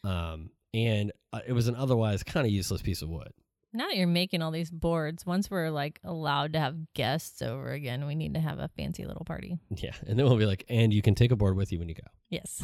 um, 0.03 0.51
and 0.73 1.11
uh, 1.33 1.39
it 1.47 1.53
was 1.53 1.67
an 1.67 1.75
otherwise 1.75 2.23
kind 2.23 2.45
of 2.45 2.51
useless 2.51 2.81
piece 2.81 3.01
of 3.01 3.09
wood. 3.09 3.31
now 3.73 3.87
that 3.87 3.95
you're 3.95 4.05
making 4.05 4.41
all 4.41 4.51
these 4.51 4.69
boards, 4.69 5.25
once 5.25 5.49
we're 5.49 5.69
like 5.71 5.99
allowed 6.03 6.53
to 6.53 6.59
have 6.59 6.75
guests 6.93 7.41
over 7.41 7.71
again, 7.71 8.05
we 8.05 8.13
need 8.15 8.33
to 8.35 8.39
have 8.39 8.59
a 8.59 8.67
fancy 8.77 9.05
little 9.05 9.25
party. 9.25 9.57
Yeah, 9.75 9.93
and 10.05 10.19
then 10.19 10.25
we'll 10.27 10.37
be 10.37 10.45
like, 10.45 10.65
and 10.69 10.93
you 10.93 11.01
can 11.01 11.15
take 11.15 11.31
a 11.31 11.35
board 11.35 11.55
with 11.55 11.71
you 11.71 11.79
when 11.79 11.89
you 11.89 11.95
go. 11.95 12.07
Yes. 12.29 12.61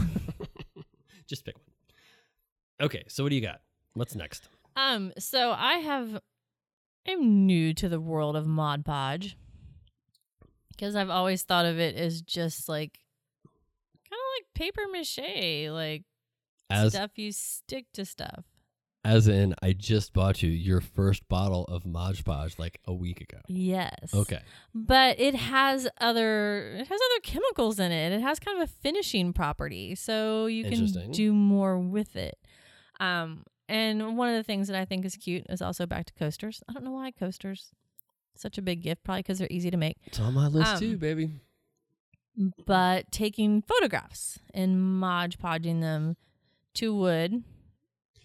just 1.27 1.45
pick 1.45 1.55
one. 1.57 2.85
Okay, 2.87 3.03
so 3.07 3.23
what 3.23 3.29
do 3.29 3.35
you 3.35 3.41
got? 3.41 3.61
What's 3.93 4.15
next? 4.15 4.49
Um. 4.77 5.11
So 5.19 5.51
I 5.51 5.75
have. 5.79 6.21
I'm 7.07 7.45
new 7.45 7.73
to 7.75 7.87
the 7.89 7.99
world 8.01 8.35
of 8.35 8.45
Mod 8.47 8.83
Podge 8.85 9.37
because 10.69 10.95
I've 10.95 11.09
always 11.09 11.43
thought 11.43 11.65
of 11.65 11.79
it 11.79 11.95
as 11.95 12.21
just 12.21 12.67
like 12.69 12.99
kind 14.09 14.19
of 14.19 14.27
like 14.37 14.53
paper 14.53 14.81
mache, 14.91 15.69
like 15.71 16.03
As 16.69 16.93
stuff 16.93 17.11
you 17.15 17.31
stick 17.31 17.85
to 17.93 18.03
stuff. 18.05 18.43
as 19.05 19.29
in, 19.29 19.55
I 19.63 19.71
just 19.71 20.11
bought 20.11 20.43
you 20.43 20.49
your 20.49 20.81
first 20.81 21.27
bottle 21.29 21.63
of 21.65 21.85
Mod 21.85 22.23
Podge 22.25 22.59
like 22.59 22.79
a 22.85 22.93
week 22.93 23.21
ago. 23.21 23.39
Yes. 23.47 24.13
Okay. 24.13 24.41
but 24.75 25.17
it 25.17 25.33
has 25.35 25.87
other 26.01 26.73
it 26.75 26.87
has 26.87 26.99
other 26.99 27.21
chemicals 27.23 27.79
in 27.79 27.93
it. 27.93 28.11
It 28.11 28.21
has 28.21 28.37
kind 28.39 28.61
of 28.61 28.69
a 28.69 28.71
finishing 28.81 29.31
property, 29.31 29.95
so 29.95 30.47
you 30.47 30.65
can 30.65 31.11
do 31.11 31.31
more 31.33 31.79
with 31.79 32.17
it. 32.17 32.37
Um, 32.99 33.43
and 33.69 34.17
one 34.17 34.29
of 34.29 34.35
the 34.35 34.43
things 34.43 34.67
that 34.67 34.77
I 34.77 34.85
think 34.85 35.05
is 35.05 35.15
cute 35.15 35.45
is 35.49 35.61
also 35.61 35.85
back 35.85 36.05
to 36.05 36.13
coasters. 36.13 36.63
I 36.69 36.73
don't 36.73 36.83
know 36.83 36.91
why 36.91 37.11
coasters 37.11 37.71
such 38.35 38.57
a 38.57 38.61
big 38.61 38.81
gift, 38.81 39.03
probably 39.03 39.23
because 39.23 39.39
they're 39.39 39.47
easy 39.49 39.71
to 39.71 39.77
make. 39.77 39.97
It's 40.05 40.19
on 40.19 40.33
my 40.33 40.47
list 40.47 40.73
Um, 40.73 40.79
too, 40.79 40.97
baby. 40.97 41.31
But 42.65 43.11
taking 43.11 43.63
photographs 43.63 44.39
and 44.53 44.99
mod 44.99 45.37
podging 45.41 45.81
them 45.81 46.17
to 46.75 46.95
wood. 46.95 47.43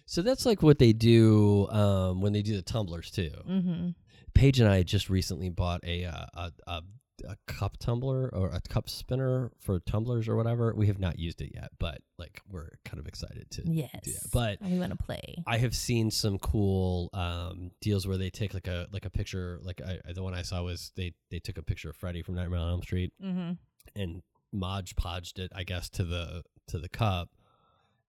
So 0.05 0.21
that's 0.21 0.45
like 0.45 0.61
what 0.61 0.77
they 0.77 0.93
do 0.93 1.67
um, 1.69 2.21
when 2.21 2.33
they 2.33 2.43
do 2.43 2.55
the 2.55 2.61
tumblers 2.61 3.09
too. 3.09 3.31
Mm-hmm. 3.49 3.89
Paige 4.35 4.59
and 4.59 4.69
I 4.69 4.83
just 4.83 5.09
recently 5.09 5.49
bought 5.49 5.83
a, 5.83 6.05
uh, 6.05 6.25
a 6.33 6.51
a 6.67 6.81
a 7.27 7.35
cup 7.47 7.77
tumbler 7.77 8.29
or 8.33 8.49
a 8.49 8.61
cup 8.61 8.89
spinner 8.89 9.51
for 9.59 9.79
tumblers 9.79 10.27
or 10.27 10.35
whatever. 10.35 10.73
We 10.75 10.87
have 10.87 10.99
not 10.99 11.19
used 11.19 11.41
it 11.41 11.51
yet, 11.53 11.69
but 11.79 11.99
like 12.17 12.41
we're 12.49 12.69
kind 12.85 12.99
of 12.99 13.07
excited 13.07 13.49
to 13.51 13.63
Yes, 13.65 13.91
do 14.03 14.11
that. 14.11 14.31
But 14.31 14.57
we 14.61 14.79
want 14.79 14.91
to 14.91 14.97
play. 15.03 15.35
I 15.45 15.57
have 15.57 15.75
seen 15.75 16.11
some 16.11 16.39
cool 16.39 17.09
um, 17.13 17.71
deals 17.81 18.07
where 18.07 18.17
they 18.17 18.29
take 18.29 18.53
like 18.53 18.67
a 18.67 18.87
like 18.91 19.05
a 19.05 19.09
picture. 19.09 19.59
Like 19.61 19.81
I, 19.81 19.99
the 20.13 20.23
one 20.23 20.33
I 20.33 20.41
saw 20.41 20.63
was 20.63 20.91
they 20.95 21.13
they 21.31 21.39
took 21.39 21.57
a 21.57 21.63
picture 21.63 21.89
of 21.89 21.95
Freddy 21.95 22.21
from 22.21 22.35
Nightmare 22.35 22.59
on 22.59 22.69
Elm 22.69 22.81
Street 22.81 23.13
Mm-hmm. 23.23 23.51
and 23.95 24.21
Mod 24.51 24.85
podged 24.87 25.39
it, 25.39 25.51
I 25.55 25.63
guess, 25.63 25.89
to 25.91 26.03
the 26.03 26.43
to 26.67 26.77
the 26.79 26.89
cup, 26.89 27.29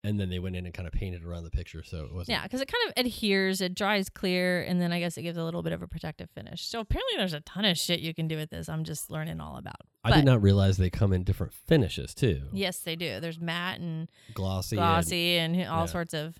and 0.05 0.19
then 0.19 0.29
they 0.31 0.39
went 0.39 0.57
in 0.57 0.65
and 0.65 0.75
kind 0.75 0.87
of 0.87 0.93
painted 0.93 1.25
around 1.25 1.45
the 1.45 1.51
picture, 1.51 1.83
so 1.85 2.05
it 2.05 2.13
wasn't. 2.13 2.37
Yeah, 2.37 2.43
because 2.43 2.61
it 2.61 2.71
kind 2.73 2.89
of 2.89 3.05
adheres, 3.05 3.61
it 3.61 3.75
dries 3.75 4.09
clear, 4.09 4.63
and 4.63 4.81
then 4.81 4.93
I 4.93 4.99
guess 5.01 5.17
it 5.17 5.23
gives 5.23 5.39
a 5.39 5.45
little 5.45 5.63
bit 5.63 5.73
of 5.73 5.83
a 5.83 5.87
protective 5.87 6.29
finish. 6.35 6.67
So 6.67 6.81
apparently, 6.81 7.17
there's 7.19 7.33
a 7.35 7.41
ton 7.41 7.65
of 7.65 7.79
shit 7.79 8.01
you 8.01 8.13
can 8.15 8.27
do 8.29 8.37
with 8.37 8.51
this. 8.51 8.69
I'm 8.69 8.85
just 8.85 9.11
learning 9.11 9.41
all 9.41 9.57
about. 9.57 9.77
I 10.05 10.11
did 10.17 10.25
not 10.25 10.43
realize 10.43 10.77
they 10.77 10.91
come 10.91 11.13
in 11.13 11.23
different 11.23 11.53
finishes 11.53 12.15
too. 12.15 12.43
Yes, 12.53 12.79
they 12.79 12.97
do. 12.97 13.21
There's 13.21 13.39
matte 13.41 13.79
and 13.81 14.11
glossy. 14.35 14.77
and- 14.77 14.81
glossy 14.81 15.39
and, 15.39 15.55
all 15.69 15.81
yeah. 15.83 15.87
sorts 15.87 16.15
of 16.15 16.37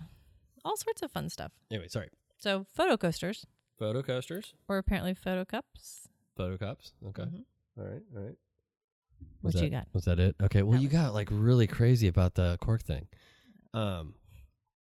all 0.65 0.77
sorts 0.77 1.03
of 1.03 1.11
fun 1.13 1.29
stuff. 1.29 1.53
anyway, 1.71 1.89
sorry. 1.89 2.09
So 2.39 2.67
photo 2.75 2.97
coasters, 2.97 3.47
Photo 3.79 4.03
coasters, 4.03 4.55
or 4.69 4.79
apparently 4.79 5.15
photo 5.15 5.45
cups. 5.45 6.09
photo 6.37 6.57
cups. 6.57 6.93
Okay, 7.09 7.23
Mhm. 7.23 7.45
all 7.79 7.85
right, 7.85 8.03
all 8.17 8.23
right. 8.23 8.37
What 9.41 9.55
Was 9.55 9.63
you 9.63 9.71
got? 9.71 9.87
Was 9.93 10.05
that 10.07 10.19
it? 10.19 10.35
Okay. 10.43 10.63
Well, 10.63 10.73
That 10.73 10.83
you 10.83 10.89
was- 10.89 10.93
got 10.97 11.15
like 11.15 11.29
really 11.31 11.67
crazy 11.69 12.09
about 12.09 12.35
the 12.35 12.59
cork 12.61 12.83
thing. 12.83 13.07
Um, 13.75 14.15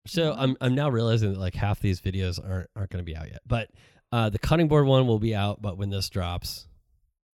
so 0.07 0.33
Mhm. 0.33 0.37
I'm 0.39 0.57
I'm 0.61 0.75
now 0.75 0.89
realizing 0.91 1.33
that 1.33 1.39
like 1.39 1.55
half 1.55 1.81
these 1.81 2.01
videos 2.01 2.39
aren't 2.43 2.71
aren't 2.77 2.91
going 2.91 3.05
to 3.05 3.11
be 3.11 3.17
out 3.17 3.29
yet. 3.31 3.41
But 3.47 3.71
uh, 4.11 4.29
the 4.31 4.39
cutting 4.39 4.69
board 4.69 4.87
one 4.87 5.07
will 5.07 5.19
be 5.19 5.35
out, 5.35 5.63
but 5.63 5.79
when 5.79 5.91
this 5.91 6.09
drops, 6.11 6.67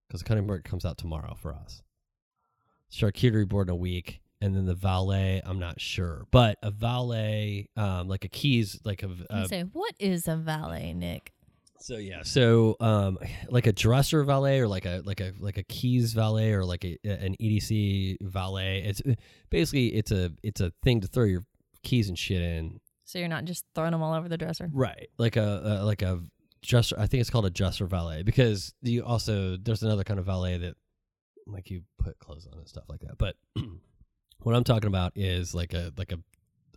because 0.07 0.21
the 0.23 0.29
cutting 0.29 0.47
board 0.47 0.65
comes 0.65 0.85
out 0.85 0.99
tomorrow 0.99 1.35
for 1.35 1.55
us. 1.55 1.83
Charcuterie 2.93 3.49
board 3.49 3.69
in 3.69 3.73
a 3.73 3.77
week, 3.77 4.21
and 4.41 4.55
then 4.55 4.67
the 4.67 4.75
valet. 4.75 5.41
I'm 5.45 5.59
not 5.59 5.81
sure, 5.81 6.27
but 6.31 6.59
a 6.63 6.71
valet, 6.71 7.69
um, 7.77 8.09
like 8.09 8.25
a 8.25 8.29
keys, 8.29 8.81
like 8.85 9.03
a, 9.03 9.11
a 9.31 9.49
say, 9.49 9.63
what 9.63 9.95
is 9.99 10.29
a 10.29 10.37
valet, 10.37 10.93
Nick? 10.93 11.33
So 11.79 11.97
yeah, 11.97 12.23
so 12.23 12.77
um, 12.81 13.19
like 13.49 13.67
a 13.67 13.73
dresser 13.73 14.23
valet 14.25 14.61
or 14.61 14.69
like 14.69 14.87
a 14.87 15.03
like 15.05 15.21
a 15.21 15.33
like 15.39 15.59
a 15.59 15.63
keys 15.65 16.13
valet 16.13 16.53
or 16.53 16.65
like 16.65 16.85
a, 16.85 16.99
an 17.05 17.37
EDC 17.41 18.19
valet. 18.23 18.83
It's 18.85 19.03
basically 19.51 19.89
it's 19.95 20.11
a 20.11 20.33
it's 20.43 20.61
a 20.61 20.73
thing 20.83 21.01
to 21.01 21.07
throw 21.09 21.25
your 21.25 21.45
keys 21.83 22.09
and 22.09 22.19
shit 22.19 22.43
in. 22.43 22.81
So 23.05 23.19
you're 23.19 23.29
not 23.29 23.45
just 23.45 23.65
throwing 23.75 23.93
them 23.93 24.03
all 24.03 24.15
over 24.15 24.29
the 24.29 24.37
dresser. 24.37 24.69
Right. 24.73 25.09
Like 25.19 25.37
a, 25.37 25.81
a 25.81 25.85
like 25.85 26.03
a 26.03 26.21
dresser. 26.63 26.97
I 26.99 27.07
think 27.07 27.21
it's 27.21 27.31
called 27.31 27.47
a 27.47 27.51
dresser 27.51 27.87
valet 27.87 28.23
because 28.23 28.75
you 28.83 29.05
also 29.05 29.57
there's 29.57 29.83
another 29.83 30.05
kind 30.05 30.19
of 30.19 30.27
valet 30.27 30.59
that 30.59 30.75
like 31.47 31.71
you 31.71 31.83
put 31.99 32.19
clothes 32.19 32.49
on 32.53 32.59
and 32.59 32.69
stuff 32.69 32.85
like 32.89 33.01
that. 33.01 33.19
But 33.19 33.37
what 34.41 34.55
I'm 34.57 34.65
talking 34.65 34.89
about 34.89 35.13
is 35.15 35.55
like 35.55 35.73
a 35.73 35.93
like 35.97 36.13
a 36.13 36.19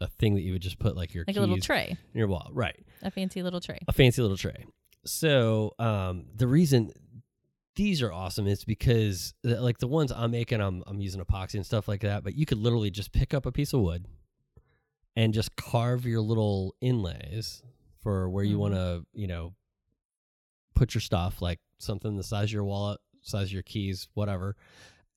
a 0.02 0.08
thing 0.08 0.36
that 0.36 0.42
you 0.42 0.54
would 0.54 0.62
just 0.62 0.80
put 0.80 0.96
like 0.96 1.14
your 1.14 1.24
Like 1.28 1.36
keys 1.36 1.38
a 1.38 1.42
little 1.42 1.58
tray, 1.58 1.98
in 2.14 2.18
your 2.18 2.28
wall. 2.28 2.50
Right. 2.54 2.80
a 3.02 3.12
fancy 3.12 3.44
little 3.44 3.60
tray. 3.60 3.80
a 3.88 3.92
fancy 3.92 4.22
little 4.22 4.38
tray. 4.38 4.66
So 5.06 5.74
um, 5.80 6.26
the 6.36 6.48
reason 6.48 6.92
these 7.76 8.02
are 8.02 8.12
awesome 8.12 8.48
is 8.48 8.66
because 8.66 9.34
uh, 9.48 9.62
like 9.62 9.78
the 9.78 9.88
ones 9.88 10.12
I'm 10.12 10.32
making, 10.32 10.60
I'm 10.62 10.84
I'm 10.88 11.00
using 11.00 11.22
epoxy 11.22 11.56
and 11.56 11.66
stuff 11.66 11.88
like 11.88 12.02
that. 12.02 12.24
But 12.24 12.36
you 12.36 12.46
could 12.46 12.58
literally 12.58 12.92
just 12.92 13.12
pick 13.12 13.34
up 13.34 13.46
a 13.46 13.52
piece 13.52 13.74
of 13.74 13.82
wood 13.82 14.06
and 15.16 15.34
just 15.34 15.56
carve 15.56 16.06
your 16.06 16.22
little 16.22 16.76
inlays 16.82 17.64
for 18.02 18.30
where 18.30 18.44
you 18.44 18.56
Mhm. 18.58 18.60
want 18.60 18.74
to, 18.76 19.06
you 19.14 19.28
know, 19.28 19.54
put 20.76 20.94
your 20.94 21.02
stuff, 21.02 21.42
like 21.42 21.60
something 21.78 22.16
the 22.16 22.24
size 22.24 22.46
of 22.50 22.54
your 22.54 22.64
wallet, 22.64 23.00
size 23.22 23.48
of 23.48 23.52
your 23.54 23.64
keys, 23.64 24.08
whatever, 24.14 24.56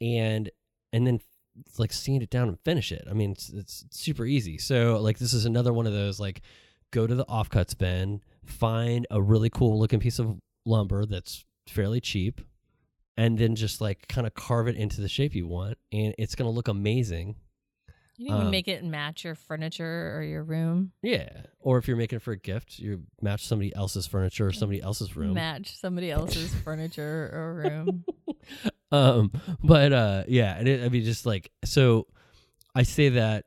and 0.01 0.51
and 0.93 1.07
then 1.07 1.21
like 1.79 1.93
sand 1.93 2.23
it 2.23 2.31
down 2.31 2.49
and 2.49 2.59
finish 2.61 2.93
it. 2.93 3.07
I 3.11 3.13
mean, 3.13 3.33
it's 3.33 3.51
it's 3.51 3.85
super 3.91 4.25
easy. 4.25 4.59
So 4.59 4.99
like 5.01 5.19
this 5.19 5.33
is 5.33 5.45
another 5.45 5.73
one 5.73 5.87
of 5.87 5.93
those 5.93 6.19
like 6.21 6.43
go 6.91 7.07
to 7.07 7.15
the 7.15 7.25
offcuts 7.27 7.77
bin, 7.77 8.23
find 8.45 9.07
a 9.11 9.21
really 9.21 9.51
cool 9.51 9.79
looking 9.79 10.01
piece 10.01 10.19
of 10.19 10.39
lumber 10.67 11.07
that's 11.07 11.45
fairly 11.69 12.01
cheap, 12.01 12.41
and 13.17 13.39
then 13.39 13.55
just 13.55 13.81
like 13.81 14.09
kind 14.09 14.27
of 14.27 14.35
carve 14.35 14.69
it 14.69 14.77
into 14.77 15.01
the 15.01 15.09
shape 15.09 15.35
you 15.35 15.47
want, 15.47 15.79
and 15.93 16.15
it's 16.19 16.35
gonna 16.35 16.51
look 16.51 16.69
amazing. 16.69 17.37
You 18.19 18.27
can 18.27 18.35
even 18.37 18.47
Um, 18.49 18.51
make 18.53 18.69
it 18.69 18.85
match 18.85 19.25
your 19.25 19.35
furniture 19.35 20.15
or 20.17 20.23
your 20.23 20.45
room. 20.45 20.93
Yeah. 21.03 21.29
Or 21.59 21.79
if 21.79 21.89
you're 21.89 21.97
making 21.97 22.19
it 22.19 22.23
for 22.23 22.33
a 22.33 22.39
gift, 22.39 22.79
you 22.79 23.05
match 23.21 23.45
somebody 23.47 23.75
else's 23.75 24.07
furniture 24.07 24.47
or 24.47 24.53
somebody 24.53 24.81
else's 24.83 25.17
room. 25.17 25.33
Match 25.33 25.77
somebody 25.77 26.11
else's 26.11 26.55
furniture 26.63 27.31
or 27.33 27.55
room. 27.55 28.05
um 28.93 29.33
but 29.65 29.93
uh 29.93 30.25
yeah 30.29 30.55
and 30.59 30.69
it, 30.69 30.85
i 30.85 30.89
mean 30.91 31.03
just 31.03 31.25
like 31.25 31.51
so 31.65 32.07
i 32.75 32.83
say 32.83 33.09
that 33.09 33.47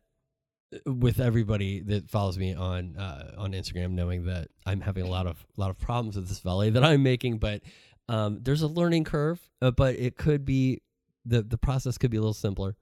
with 0.85 1.19
everybody 1.19 1.79
that 1.81 2.09
follows 2.09 2.37
me 2.37 2.53
on 2.53 2.95
uh 2.97 3.33
on 3.37 3.51
instagram 3.53 3.91
knowing 3.91 4.25
that 4.25 4.47
i'm 4.65 4.81
having 4.81 5.03
a 5.03 5.09
lot 5.09 5.27
of 5.27 5.45
a 5.57 5.61
lot 5.61 5.69
of 5.69 5.77
problems 5.79 6.15
with 6.15 6.27
this 6.27 6.39
valet 6.39 6.69
that 6.69 6.83
i'm 6.83 7.01
making 7.03 7.37
but 7.37 7.61
um 8.09 8.39
there's 8.41 8.61
a 8.61 8.67
learning 8.67 9.03
curve 9.03 9.39
uh, 9.61 9.71
but 9.71 9.95
it 9.95 10.15
could 10.17 10.45
be 10.45 10.81
the 11.25 11.41
the 11.41 11.57
process 11.57 11.97
could 11.97 12.11
be 12.11 12.17
a 12.17 12.21
little 12.21 12.33
simpler. 12.33 12.75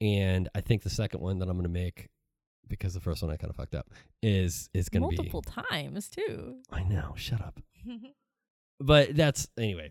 And 0.00 0.48
I 0.54 0.60
think 0.62 0.82
the 0.82 0.90
second 0.90 1.20
one 1.20 1.38
that 1.40 1.48
I'm 1.48 1.56
gonna 1.56 1.68
make, 1.68 2.08
because 2.68 2.94
the 2.94 3.00
first 3.00 3.22
one 3.22 3.30
I 3.30 3.36
kind 3.36 3.50
of 3.50 3.56
fucked 3.56 3.74
up, 3.74 3.90
is 4.22 4.68
is 4.72 4.88
gonna 4.88 5.08
be 5.08 5.16
Multiple 5.16 5.42
times 5.42 6.08
too. 6.08 6.56
I 6.70 6.82
know. 6.82 7.12
Shut 7.16 7.40
up. 7.42 7.60
But 8.80 9.16
that's 9.16 9.48
anyway. 9.58 9.90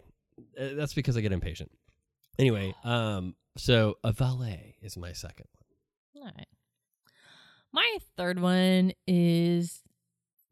uh, 0.59 0.69
That's 0.75 0.93
because 0.93 1.17
I 1.17 1.21
get 1.21 1.31
impatient. 1.31 1.71
Anyway, 2.37 2.73
um, 2.83 3.35
so 3.57 3.97
a 4.03 4.11
valet 4.11 4.75
is 4.81 4.95
my 4.97 5.11
second 5.13 5.45
one. 6.13 6.23
All 6.23 6.31
right. 6.35 6.47
My 7.75 7.97
third 8.15 8.39
one 8.39 8.93
is 9.05 9.81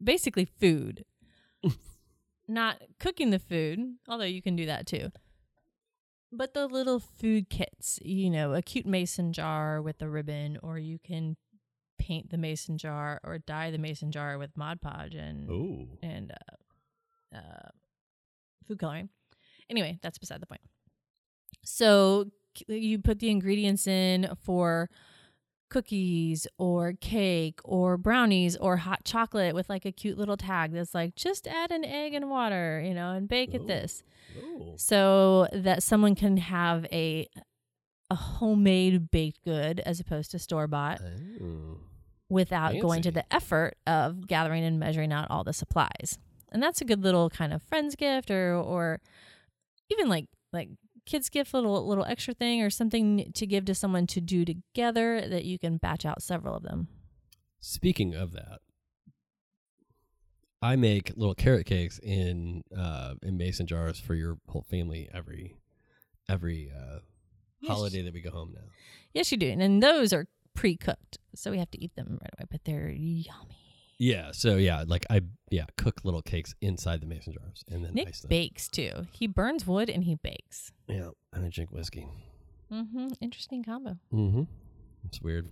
basically 0.02 0.44
food. 0.44 1.06
Not 2.48 2.82
cooking 3.00 3.30
the 3.30 3.38
food, 3.38 3.94
although 4.06 4.24
you 4.24 4.42
can 4.42 4.56
do 4.56 4.66
that 4.66 4.86
too. 4.86 5.10
But 6.30 6.52
the 6.52 6.66
little 6.66 7.00
food 7.00 7.48
kits, 7.48 7.98
you 8.02 8.28
know, 8.28 8.52
a 8.52 8.60
cute 8.60 8.84
mason 8.84 9.32
jar 9.32 9.80
with 9.80 10.02
a 10.02 10.08
ribbon, 10.10 10.58
or 10.62 10.78
you 10.78 10.98
can 11.02 11.38
paint 11.98 12.28
the 12.28 12.36
mason 12.36 12.76
jar 12.76 13.22
or 13.24 13.38
dye 13.38 13.70
the 13.70 13.78
mason 13.78 14.12
jar 14.12 14.36
with 14.36 14.54
Mod 14.54 14.82
Podge 14.82 15.14
and 15.14 15.48
Oh, 15.50 15.88
and 16.02 16.30
uh, 16.30 17.38
uh, 17.38 17.68
food 18.68 18.78
coloring. 18.78 19.08
Anyway, 19.70 19.98
that's 20.02 20.18
beside 20.18 20.42
the 20.42 20.46
point. 20.46 20.60
So 21.64 22.26
you 22.68 22.98
put 22.98 23.18
the 23.18 23.30
ingredients 23.30 23.86
in 23.86 24.28
for 24.42 24.90
cookies 25.68 26.46
or 26.58 26.92
cake 27.00 27.60
or 27.64 27.96
brownies 27.96 28.56
or 28.56 28.76
hot 28.78 29.04
chocolate 29.04 29.54
with 29.54 29.68
like 29.68 29.84
a 29.84 29.92
cute 29.92 30.18
little 30.18 30.36
tag 30.36 30.72
that's 30.72 30.94
like 30.94 31.14
just 31.14 31.46
add 31.46 31.70
an 31.70 31.84
egg 31.84 32.14
and 32.14 32.30
water, 32.30 32.82
you 32.84 32.94
know, 32.94 33.12
and 33.12 33.28
bake 33.28 33.50
Ooh. 33.50 33.56
it 33.56 33.66
this, 33.66 34.02
oh, 34.38 34.74
so 34.76 35.48
that 35.52 35.82
someone 35.82 36.14
can 36.14 36.36
have 36.36 36.86
a 36.92 37.28
a 38.10 38.14
homemade 38.14 39.10
baked 39.10 39.42
good 39.44 39.80
as 39.80 39.98
opposed 39.98 40.30
to 40.30 40.38
store 40.38 40.66
bought 40.66 41.00
oh. 41.42 41.78
without 42.28 42.78
going 42.80 43.02
to 43.02 43.10
the 43.10 43.24
effort 43.34 43.76
of 43.86 44.26
gathering 44.26 44.62
and 44.62 44.78
measuring 44.78 45.12
out 45.12 45.30
all 45.30 45.42
the 45.42 45.52
supplies. 45.52 46.18
And 46.52 46.62
that's 46.62 46.80
a 46.80 46.84
good 46.84 47.02
little 47.02 47.30
kind 47.30 47.52
of 47.52 47.62
friend's 47.62 47.96
gift 47.96 48.30
or 48.30 48.54
or 48.54 49.00
even 49.90 50.08
like 50.08 50.26
like 50.52 50.68
kids 51.06 51.28
gift 51.28 51.52
little 51.54 51.86
little 51.86 52.04
extra 52.04 52.34
thing 52.34 52.62
or 52.62 52.70
something 52.70 53.30
to 53.34 53.46
give 53.46 53.64
to 53.66 53.74
someone 53.74 54.06
to 54.08 54.20
do 54.20 54.44
together 54.44 55.28
that 55.28 55.44
you 55.44 55.58
can 55.58 55.76
batch 55.76 56.04
out 56.04 56.22
several 56.22 56.54
of 56.56 56.62
them. 56.62 56.88
Speaking 57.60 58.14
of 58.14 58.32
that, 58.32 58.60
I 60.62 60.76
make 60.76 61.12
little 61.16 61.34
carrot 61.34 61.66
cakes 61.66 61.98
in 61.98 62.62
uh, 62.76 63.14
in 63.22 63.36
mason 63.36 63.66
jars 63.66 63.98
for 64.00 64.14
your 64.14 64.38
whole 64.48 64.62
family 64.70 65.08
every 65.12 65.56
every 66.28 66.70
uh, 66.74 67.00
Yes. 67.60 67.72
holiday 67.72 68.02
that 68.02 68.12
we 68.12 68.20
go 68.20 68.30
home 68.30 68.52
now. 68.54 68.60
Yes, 69.14 69.32
you 69.32 69.38
do. 69.38 69.48
And 69.48 69.82
those 69.82 70.12
are 70.12 70.26
pre-cooked. 70.54 71.16
So 71.34 71.50
we 71.50 71.58
have 71.58 71.70
to 71.70 71.82
eat 71.82 71.94
them 71.96 72.18
right 72.20 72.30
away, 72.38 72.46
but 72.50 72.62
they're 72.64 72.90
yummy. 72.90 73.56
Yeah, 73.98 74.32
so 74.32 74.56
yeah, 74.56 74.84
like 74.86 75.06
I 75.10 75.20
yeah 75.50 75.66
cook 75.76 76.00
little 76.04 76.22
cakes 76.22 76.54
inside 76.60 77.00
the 77.00 77.06
mason 77.06 77.32
jars 77.32 77.64
and 77.70 77.84
then 77.84 77.94
Nick 77.94 78.08
ice 78.08 78.20
them. 78.20 78.28
bakes 78.28 78.68
too. 78.68 79.06
He 79.12 79.26
burns 79.26 79.66
wood 79.66 79.88
and 79.88 80.04
he 80.04 80.16
bakes. 80.16 80.72
yeah, 80.88 81.10
and 81.32 81.44
I 81.44 81.48
drink 81.48 81.70
whiskey. 81.70 82.06
Mm-hmm. 82.72 83.08
Interesting 83.20 83.62
combo. 83.62 83.98
Mm-hmm. 84.12 84.42
It's 85.04 85.20
weird. 85.20 85.48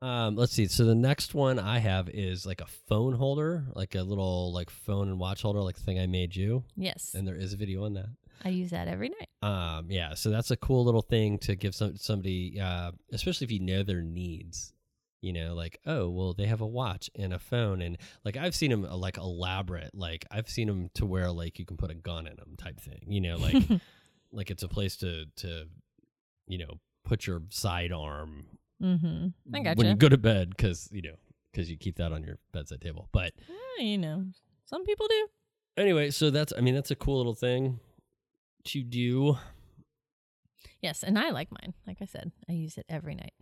Um, 0.00 0.36
let's 0.36 0.52
see. 0.52 0.66
So 0.66 0.84
the 0.84 0.94
next 0.94 1.34
one 1.34 1.58
I 1.58 1.78
have 1.78 2.08
is 2.10 2.44
like 2.44 2.60
a 2.60 2.66
phone 2.88 3.14
holder, 3.14 3.64
like 3.74 3.94
a 3.94 4.02
little 4.02 4.52
like 4.52 4.68
phone 4.70 5.08
and 5.08 5.18
watch 5.18 5.42
holder, 5.42 5.60
like 5.60 5.76
the 5.76 5.82
thing 5.82 5.98
I 5.98 6.06
made 6.06 6.36
you, 6.36 6.64
Yes, 6.76 7.14
and 7.14 7.26
there 7.26 7.36
is 7.36 7.52
a 7.52 7.56
video 7.56 7.84
on 7.84 7.94
that. 7.94 8.06
I 8.44 8.50
use 8.50 8.70
that 8.70 8.88
every 8.88 9.08
night. 9.10 9.28
Um, 9.42 9.86
yeah, 9.90 10.14
so 10.14 10.28
that's 10.30 10.50
a 10.50 10.56
cool 10.56 10.84
little 10.84 11.00
thing 11.02 11.38
to 11.40 11.56
give 11.56 11.74
some 11.74 11.96
somebody, 11.96 12.60
uh, 12.60 12.92
especially 13.12 13.46
if 13.46 13.50
you 13.50 13.60
know 13.60 13.82
their 13.82 14.02
needs. 14.02 14.72
You 15.24 15.32
know, 15.32 15.54
like 15.54 15.80
oh 15.86 16.10
well, 16.10 16.34
they 16.34 16.44
have 16.44 16.60
a 16.60 16.66
watch 16.66 17.08
and 17.14 17.32
a 17.32 17.38
phone, 17.38 17.80
and 17.80 17.96
like 18.26 18.36
I've 18.36 18.54
seen 18.54 18.70
them 18.70 18.84
uh, 18.84 18.94
like 18.94 19.16
elaborate. 19.16 19.94
Like 19.94 20.26
I've 20.30 20.50
seen 20.50 20.66
them 20.66 20.90
to 20.94 21.06
where 21.06 21.30
like 21.30 21.58
you 21.58 21.64
can 21.64 21.78
put 21.78 21.90
a 21.90 21.94
gun 21.94 22.26
in 22.26 22.36
them 22.36 22.56
type 22.58 22.78
thing. 22.78 23.04
You 23.06 23.22
know, 23.22 23.36
like 23.38 23.56
like 24.32 24.50
it's 24.50 24.62
a 24.62 24.68
place 24.68 24.96
to 24.98 25.24
to 25.36 25.64
you 26.46 26.58
know 26.58 26.78
put 27.06 27.26
your 27.26 27.40
sidearm 27.48 28.44
mm-hmm. 28.82 29.28
I 29.54 29.60
gotcha. 29.60 29.78
when 29.78 29.86
you 29.86 29.94
go 29.94 30.10
to 30.10 30.18
bed 30.18 30.50
because 30.50 30.90
you 30.92 31.00
know 31.00 31.16
because 31.50 31.70
you 31.70 31.78
keep 31.78 31.96
that 31.96 32.12
on 32.12 32.22
your 32.22 32.36
bedside 32.52 32.80
table. 32.80 33.08
But 33.12 33.32
you 33.78 33.96
know, 33.96 34.26
some 34.66 34.84
people 34.84 35.06
do. 35.08 35.28
anyway, 35.78 36.10
so 36.10 36.30
that's 36.30 36.52
I 36.56 36.60
mean 36.60 36.74
that's 36.74 36.90
a 36.90 36.96
cool 36.96 37.16
little 37.16 37.34
thing 37.34 37.80
to 38.64 38.82
do. 38.82 39.38
Yes, 40.82 41.02
and 41.02 41.18
I 41.18 41.30
like 41.30 41.48
mine. 41.50 41.72
Like 41.86 41.98
I 42.02 42.04
said, 42.04 42.32
I 42.46 42.52
use 42.52 42.76
it 42.76 42.84
every 42.90 43.14
night. 43.14 43.32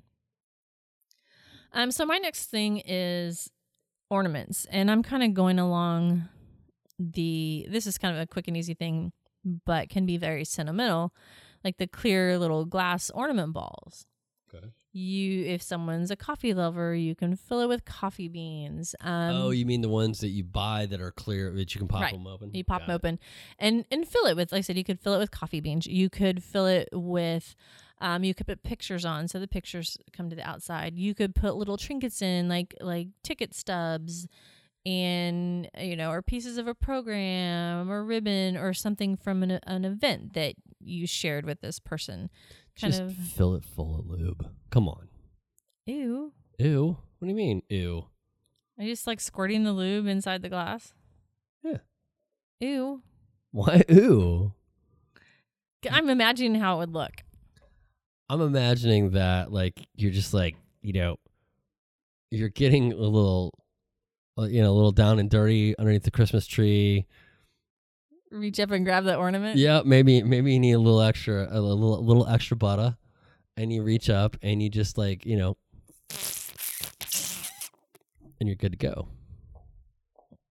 Um, 1.72 1.90
so 1.90 2.04
my 2.04 2.18
next 2.18 2.46
thing 2.46 2.82
is 2.85 3.50
ornaments, 4.11 4.66
and 4.70 4.90
I'm 4.90 5.02
kind 5.02 5.22
of 5.22 5.35
going 5.35 5.58
along 5.58 6.28
the. 6.98 7.66
This 7.68 7.87
is 7.87 7.98
kind 7.98 8.14
of 8.16 8.20
a 8.22 8.26
quick 8.26 8.48
and 8.48 8.56
easy 8.56 8.74
thing, 8.74 9.12
but 9.66 9.88
can 9.88 10.06
be 10.06 10.16
very 10.16 10.44
sentimental, 10.44 11.12
like 11.64 11.78
the 11.78 11.87
clear 11.87 12.38
little 12.38 12.64
glass 12.64 13.11
ornament 13.11 13.52
balls. 13.54 14.06
Okay. 14.54 14.66
You, 14.94 15.46
if 15.46 15.62
someone's 15.62 16.11
a 16.11 16.16
coffee 16.16 16.52
lover, 16.52 16.94
you 16.94 17.14
can 17.14 17.35
fill 17.35 17.61
it 17.62 17.66
with 17.66 17.87
coffee 17.87 18.28
beans. 18.28 18.94
Um, 19.00 19.35
oh, 19.37 19.50
you 19.50 19.64
mean 19.64 19.80
the 19.80 19.88
ones 19.88 20.20
that 20.20 20.28
you 20.28 20.44
buy 20.44 20.85
that 20.85 21.00
are 21.00 21.11
clear 21.11 21.50
that 21.52 21.74
you 21.74 21.78
can 21.78 21.88
pop 21.88 22.02
Right. 22.02 22.12
them 22.12 22.26
open? 22.26 22.50
You 22.52 22.62
pop 22.62 22.80
Got 22.82 22.87
them 22.88 22.92
it. 22.92 22.96
open 22.96 23.18
and 23.58 23.87
and 23.90 24.06
fill 24.06 24.26
it 24.26 24.37
with 24.37 24.52
like 24.52 24.58
I 24.58 24.61
said, 24.61 24.76
you 24.76 24.85
could 24.85 25.00
fill 25.00 25.14
it 25.14 25.18
with 25.18 25.30
coffee 25.30 25.61
beans. 25.61 25.87
You 25.87 26.11
could 26.11 26.42
fill 26.44 26.66
it 26.66 26.90
with 26.92 27.56
um 28.02 28.24
you 28.24 28.34
could 28.34 28.46
put 28.46 28.62
pictures 28.62 29.04
on 29.06 29.28
so 29.28 29.38
the 29.38 29.48
pictures 29.48 29.96
come 30.12 30.28
to 30.28 30.36
the 30.36 30.46
outside. 30.46 30.98
You 30.98 31.14
could 31.14 31.34
put 31.34 31.56
little 31.56 31.78
trinkets 31.78 32.20
in 32.20 32.48
like 32.48 32.74
like 32.80 33.08
ticket 33.22 33.54
stubs 33.54 34.26
and 34.84 35.70
you 35.78 35.96
know 35.96 36.10
or 36.10 36.20
pieces 36.20 36.58
of 36.58 36.66
a 36.66 36.74
program 36.74 37.90
or 37.90 38.04
ribbon 38.04 38.56
or 38.56 38.74
something 38.74 39.16
from 39.16 39.42
an, 39.42 39.52
an 39.66 39.84
event 39.84 40.34
that 40.34 40.54
you 40.80 41.06
shared 41.06 41.46
with 41.46 41.60
this 41.60 41.78
person. 41.78 42.28
Kind 42.80 42.92
Just 42.92 43.02
of 43.02 43.14
fill 43.14 43.54
it 43.54 43.64
full 43.64 43.98
of 43.98 44.06
lube. 44.08 44.46
Come 44.70 44.88
on. 44.88 45.08
ew. 45.86 46.32
Ew. 46.58 46.98
What 47.18 47.26
do 47.26 47.30
you 47.30 47.36
mean? 47.36 47.62
Ew. 47.68 48.06
Are 48.78 48.84
you 48.84 48.90
just 48.90 49.06
like 49.06 49.20
squirting 49.20 49.62
the 49.64 49.72
lube 49.72 50.06
inside 50.06 50.42
the 50.42 50.48
glass? 50.48 50.92
Yeah. 51.62 51.78
Ew. 52.60 53.02
Why? 53.52 53.82
Ew. 53.88 54.54
I'm 55.90 56.08
imagining 56.08 56.60
how 56.60 56.76
it 56.76 56.78
would 56.78 56.94
look. 56.94 57.22
I'm 58.32 58.40
imagining 58.40 59.10
that 59.10 59.52
like 59.52 59.78
you're 59.94 60.10
just 60.10 60.32
like 60.32 60.56
you 60.80 60.94
know 60.94 61.16
you're 62.30 62.48
getting 62.48 62.90
a 62.90 62.96
little 62.96 63.52
uh, 64.38 64.44
you 64.44 64.62
know 64.62 64.70
a 64.70 64.72
little 64.72 64.90
down 64.90 65.18
and 65.18 65.28
dirty 65.28 65.78
underneath 65.78 66.04
the 66.04 66.10
Christmas 66.10 66.46
tree. 66.46 67.04
Reach 68.30 68.58
up 68.58 68.70
and 68.70 68.86
grab 68.86 69.04
the 69.04 69.16
ornament. 69.16 69.58
Yeah, 69.58 69.82
maybe 69.84 70.22
maybe 70.22 70.54
you 70.54 70.60
need 70.60 70.72
a 70.72 70.78
little 70.78 71.02
extra 71.02 71.46
a 71.50 71.60
little 71.60 71.98
a 71.98 72.00
little 72.00 72.26
extra 72.26 72.56
butter, 72.56 72.96
and 73.58 73.70
you 73.70 73.82
reach 73.82 74.08
up 74.08 74.38
and 74.40 74.62
you 74.62 74.70
just 74.70 74.96
like 74.96 75.26
you 75.26 75.36
know, 75.36 75.58
and 78.40 78.48
you're 78.48 78.56
good 78.56 78.72
to 78.72 78.78
go. 78.78 79.08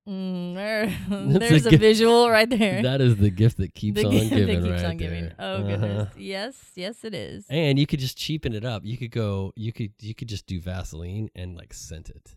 Mm, 0.07 0.55
there, 0.55 1.39
there's 1.39 1.67
a 1.67 1.75
a, 1.75 1.77
visual 1.77 2.29
right 2.29 2.49
there. 2.49 2.81
That 2.81 3.01
is 3.01 3.17
the 3.17 3.29
gift 3.29 3.57
that 3.57 3.75
keeps 3.75 4.01
the 4.01 4.07
on 4.07 4.11
gift 4.11 4.29
that 4.31 4.35
giving, 4.35 4.63
keeps 4.63 4.81
right 4.81 4.85
on 4.85 4.97
giving. 4.97 5.23
there. 5.25 5.35
Oh 5.37 5.63
goodness. 5.63 6.01
Uh-huh. 6.01 6.13
Yes, 6.17 6.55
yes 6.75 7.03
it 7.03 7.13
is. 7.13 7.45
And 7.49 7.77
you 7.77 7.85
could 7.85 7.99
just 7.99 8.17
cheapen 8.17 8.53
it 8.53 8.65
up. 8.65 8.83
You 8.83 8.97
could 8.97 9.11
go. 9.11 9.53
You 9.55 9.71
could 9.71 9.93
you 9.99 10.15
could 10.15 10.27
just 10.27 10.47
do 10.47 10.59
Vaseline 10.59 11.29
and 11.35 11.55
like 11.55 11.73
scent 11.73 12.09
it. 12.09 12.35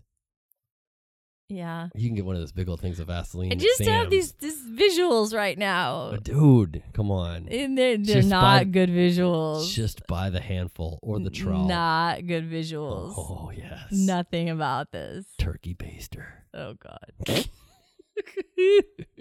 Yeah. 1.48 1.88
You 1.94 2.08
can 2.08 2.16
get 2.16 2.24
one 2.24 2.36
of 2.36 2.40
those 2.42 2.52
big 2.52 2.68
old 2.68 2.80
things 2.80 2.98
of 3.00 3.08
Vaseline. 3.08 3.52
I 3.52 3.54
just 3.56 3.82
have 3.84 4.08
these 4.10 4.32
these 4.32 4.58
visuals 4.66 5.34
right 5.34 5.58
now. 5.58 6.08
Uh, 6.12 6.16
dude. 6.16 6.82
Come 6.94 7.10
on, 7.10 7.48
And 7.50 7.76
they're, 7.76 7.96
they're 7.98 8.16
Just 8.16 8.28
not 8.28 8.40
buy- 8.42 8.64
good 8.64 8.88
visuals. 8.88 9.70
just 9.72 10.06
buy 10.06 10.30
the 10.30 10.40
handful 10.40 10.98
or 11.02 11.20
the 11.20 11.30
trowel. 11.30 11.66
Not 11.68 12.26
good 12.26 12.50
visuals. 12.50 13.12
Oh 13.16 13.52
yes, 13.54 13.88
Nothing 13.92 14.48
about 14.48 14.90
this. 14.92 15.26
turkey 15.38 15.74
baster. 15.74 16.26
Oh 16.54 16.74
god. 16.74 17.46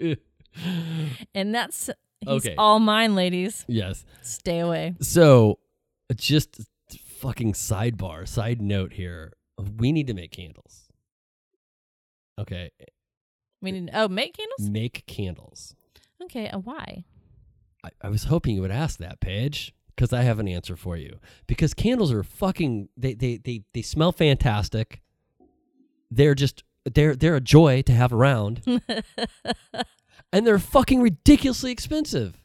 And 1.34 1.52
that's 1.54 1.90
he's 2.20 2.28
Okay. 2.28 2.54
all 2.56 2.78
mine, 2.78 3.14
ladies. 3.16 3.64
yes. 3.66 4.04
Stay 4.22 4.60
away. 4.60 4.94
So, 5.00 5.58
just 6.14 6.60
fucking 7.18 7.54
sidebar, 7.54 8.26
side 8.28 8.62
note 8.62 8.92
here. 8.92 9.32
We 9.78 9.90
need 9.90 10.06
to 10.06 10.14
make 10.14 10.30
candles. 10.30 10.83
Okay, 12.38 12.70
We 13.62 13.72
need 13.72 13.90
oh 13.94 14.08
make 14.08 14.36
candles. 14.36 14.70
make 14.70 15.06
candles. 15.06 15.74
Okay, 16.22 16.48
uh, 16.48 16.58
why? 16.58 17.04
I, 17.84 17.90
I 18.02 18.08
was 18.08 18.24
hoping 18.24 18.54
you 18.54 18.62
would 18.62 18.70
ask 18.70 18.98
that, 18.98 19.20
Paige, 19.20 19.74
because 19.94 20.12
I 20.12 20.22
have 20.22 20.38
an 20.38 20.48
answer 20.48 20.74
for 20.76 20.96
you. 20.96 21.18
Because 21.46 21.74
candles 21.74 22.12
are 22.12 22.22
fucking 22.22 22.88
they 22.96 23.14
they 23.14 23.36
they, 23.36 23.62
they 23.72 23.82
smell 23.82 24.10
fantastic. 24.12 25.00
They're 26.10 26.34
just 26.34 26.64
they're 26.84 27.14
they're 27.14 27.36
a 27.36 27.40
joy 27.40 27.82
to 27.82 27.92
have 27.92 28.12
around, 28.12 28.62
and 30.32 30.46
they're 30.46 30.58
fucking 30.58 31.00
ridiculously 31.00 31.70
expensive. 31.70 32.40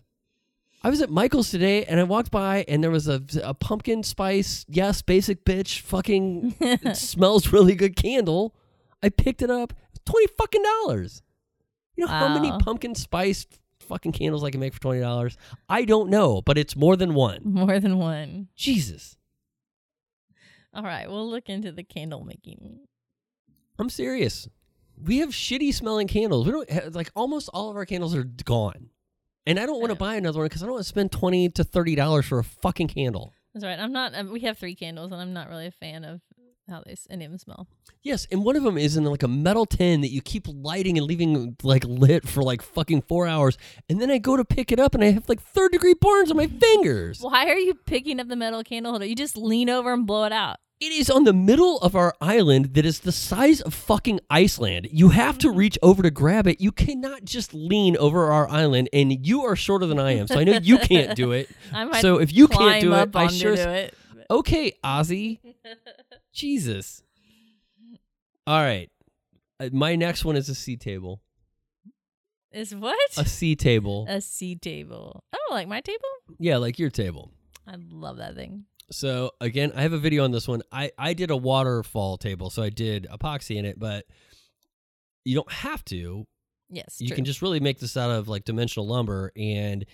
I 0.81 0.89
was 0.89 1.01
at 1.01 1.09
Michael's 1.09 1.51
today 1.51 1.83
and 1.83 1.99
I 1.99 2.03
walked 2.03 2.31
by 2.31 2.63
and 2.69 2.81
there 2.81 2.89
was 2.89 3.09
a, 3.09 3.21
a 3.43 3.53
pumpkin 3.53 4.01
spice, 4.01 4.65
yes, 4.69 5.01
basic 5.01 5.43
bitch, 5.43 5.81
fucking 5.81 6.55
smells 6.93 7.51
really 7.51 7.75
good 7.75 7.97
candle. 7.97 8.55
I 9.01 9.09
picked 9.09 9.41
it 9.41 9.49
up, 9.49 9.73
twenty 10.05 10.27
fucking 10.37 10.63
dollars. 10.63 11.21
You 11.95 12.05
know 12.05 12.11
how 12.11 12.29
many 12.33 12.51
pumpkin 12.63 12.95
spice 12.95 13.45
fucking 13.81 14.11
candles 14.13 14.43
I 14.43 14.51
can 14.51 14.59
make 14.59 14.73
for 14.73 14.81
twenty 14.81 14.99
dollars? 15.01 15.37
I 15.67 15.85
don't 15.85 16.09
know, 16.09 16.41
but 16.41 16.57
it's 16.57 16.75
more 16.75 16.95
than 16.95 17.13
one. 17.13 17.41
More 17.45 17.79
than 17.79 17.97
one. 17.97 18.47
Jesus, 18.55 19.17
All 20.73 20.83
right, 20.83 21.09
we'll 21.09 21.29
look 21.29 21.49
into 21.49 21.71
the 21.71 21.83
candle 21.83 22.23
making. 22.23 22.79
I'm 23.77 23.89
serious. 23.89 24.47
We 25.01 25.19
have 25.19 25.29
shitty 25.29 25.73
smelling 25.73 26.07
candles. 26.07 26.45
We 26.45 26.51
don't 26.51 26.69
have, 26.69 26.95
like 26.95 27.09
almost 27.15 27.49
all 27.53 27.69
of 27.69 27.77
our 27.77 27.85
candles 27.85 28.13
are 28.15 28.23
gone, 28.23 28.89
and 29.45 29.57
I 29.59 29.65
don't 29.65 29.79
want 29.79 29.91
to 29.91 29.95
buy 29.95 30.15
another 30.15 30.39
one 30.39 30.45
because 30.47 30.61
I 30.61 30.65
don't 30.65 30.73
want 30.73 30.83
to 30.83 30.89
spend 30.89 31.11
twenty 31.11 31.49
to 31.49 31.63
thirty 31.63 31.95
dollars 31.95 32.25
for 32.25 32.39
a 32.39 32.43
fucking 32.43 32.89
candle. 32.89 33.33
That's 33.53 33.65
right. 33.65 33.79
I'm 33.79 33.91
not. 33.93 34.13
Um, 34.15 34.31
we 34.31 34.41
have 34.41 34.57
three 34.57 34.75
candles, 34.75 35.11
and 35.11 35.19
I'm 35.21 35.33
not 35.33 35.49
really 35.49 35.65
a 35.67 35.71
fan 35.71 36.03
of 36.05 36.21
how 36.69 36.83
they 36.85 36.93
of 36.93 37.19
them 37.19 37.37
smell. 37.37 37.67
Yes, 38.01 38.27
and 38.31 38.43
one 38.43 38.55
of 38.55 38.63
them 38.63 38.77
is 38.77 38.95
in 38.95 39.03
like 39.03 39.23
a 39.23 39.27
metal 39.27 39.65
tin 39.65 40.01
that 40.01 40.09
you 40.09 40.21
keep 40.21 40.47
lighting 40.47 40.97
and 40.97 41.05
leaving 41.05 41.55
like 41.63 41.83
lit 41.85 42.27
for 42.27 42.41
like 42.43 42.61
fucking 42.61 43.01
four 43.03 43.27
hours, 43.27 43.57
and 43.89 44.01
then 44.01 44.09
I 44.09 44.17
go 44.17 44.37
to 44.37 44.45
pick 44.45 44.71
it 44.71 44.79
up 44.79 44.95
and 44.95 45.03
I 45.03 45.11
have 45.11 45.27
like 45.27 45.41
third 45.41 45.71
degree 45.71 45.95
burns 45.99 46.31
on 46.31 46.37
my 46.37 46.47
fingers. 46.47 47.19
Why 47.21 47.47
are 47.47 47.57
you 47.57 47.73
picking 47.73 48.19
up 48.19 48.27
the 48.27 48.35
metal 48.35 48.63
candle 48.63 48.93
holder? 48.93 49.05
You 49.05 49.15
just 49.15 49.37
lean 49.37 49.69
over 49.69 49.93
and 49.93 50.05
blow 50.05 50.23
it 50.25 50.31
out. 50.31 50.57
It 50.79 50.93
is 50.93 51.09
on 51.09 51.25
the 51.25 51.33
middle 51.33 51.77
of 51.79 51.93
our 51.93 52.15
island 52.21 52.73
that 52.75 52.85
is 52.85 53.01
the 53.01 53.11
size 53.11 53.59
of 53.59 53.73
fucking 53.73 54.21
Iceland. 54.29 54.87
You 54.93 55.09
have 55.09 55.37
to 55.39 55.49
mm-hmm. 55.49 55.57
reach 55.57 55.77
over 55.81 56.01
to 56.01 56.09
grab 56.09 56.47
it. 56.47 56.61
You 56.61 56.71
cannot 56.71 57.25
just 57.25 57.53
lean 57.53 57.97
over 57.97 58.31
our 58.31 58.49
island, 58.49 58.87
and 58.93 59.27
you 59.27 59.43
are 59.43 59.57
shorter 59.57 59.85
than 59.85 59.99
I 59.99 60.11
am, 60.11 60.27
so 60.27 60.39
I 60.39 60.45
know 60.45 60.53
you 60.53 60.77
can't 60.77 61.17
do 61.17 61.33
it. 61.33 61.49
I 61.73 61.83
might 61.83 62.01
So 62.01 62.19
if 62.19 62.33
you 62.33 62.47
can't 62.47 62.79
do 62.79 62.93
it, 62.93 63.13
I 63.13 63.27
sure. 63.27 63.57
do 63.57 63.61
it. 63.61 63.93
Okay, 64.31 64.71
Ozzy. 64.81 65.39
Jesus. 66.33 67.03
All 68.47 68.61
right. 68.61 68.89
Uh, 69.59 69.69
My 69.73 69.95
next 69.95 70.25
one 70.25 70.35
is 70.35 70.49
a 70.49 70.55
C 70.55 70.77
table. 70.77 71.21
Is 72.51 72.73
what? 72.73 72.97
A 73.17 73.25
C 73.25 73.55
table. 73.55 74.05
A 74.09 74.21
C 74.21 74.55
table. 74.55 75.23
Oh, 75.33 75.53
like 75.53 75.67
my 75.67 75.81
table? 75.81 75.99
Yeah, 76.39 76.57
like 76.57 76.79
your 76.79 76.89
table. 76.89 77.31
I 77.67 77.75
love 77.91 78.17
that 78.17 78.35
thing. 78.35 78.65
So 78.91 79.31
again, 79.39 79.71
I 79.75 79.83
have 79.83 79.93
a 79.93 79.99
video 79.99 80.23
on 80.23 80.31
this 80.31 80.47
one. 80.47 80.63
I 80.71 80.91
I 80.97 81.13
did 81.13 81.29
a 81.29 81.37
waterfall 81.37 82.17
table, 82.17 82.49
so 82.49 82.63
I 82.63 82.69
did 82.69 83.05
epoxy 83.11 83.57
in 83.57 83.65
it, 83.65 83.77
but 83.79 84.05
you 85.25 85.35
don't 85.35 85.51
have 85.51 85.85
to. 85.85 86.25
Yes, 86.71 86.97
You 86.99 87.07
true. 87.09 87.15
can 87.17 87.25
just 87.25 87.41
really 87.43 87.59
make 87.59 87.77
this 87.79 87.95
out 87.97 88.09
of 88.09 88.27
like 88.27 88.45
dimensional 88.45 88.87
lumber, 88.87 89.31
and 89.35 89.85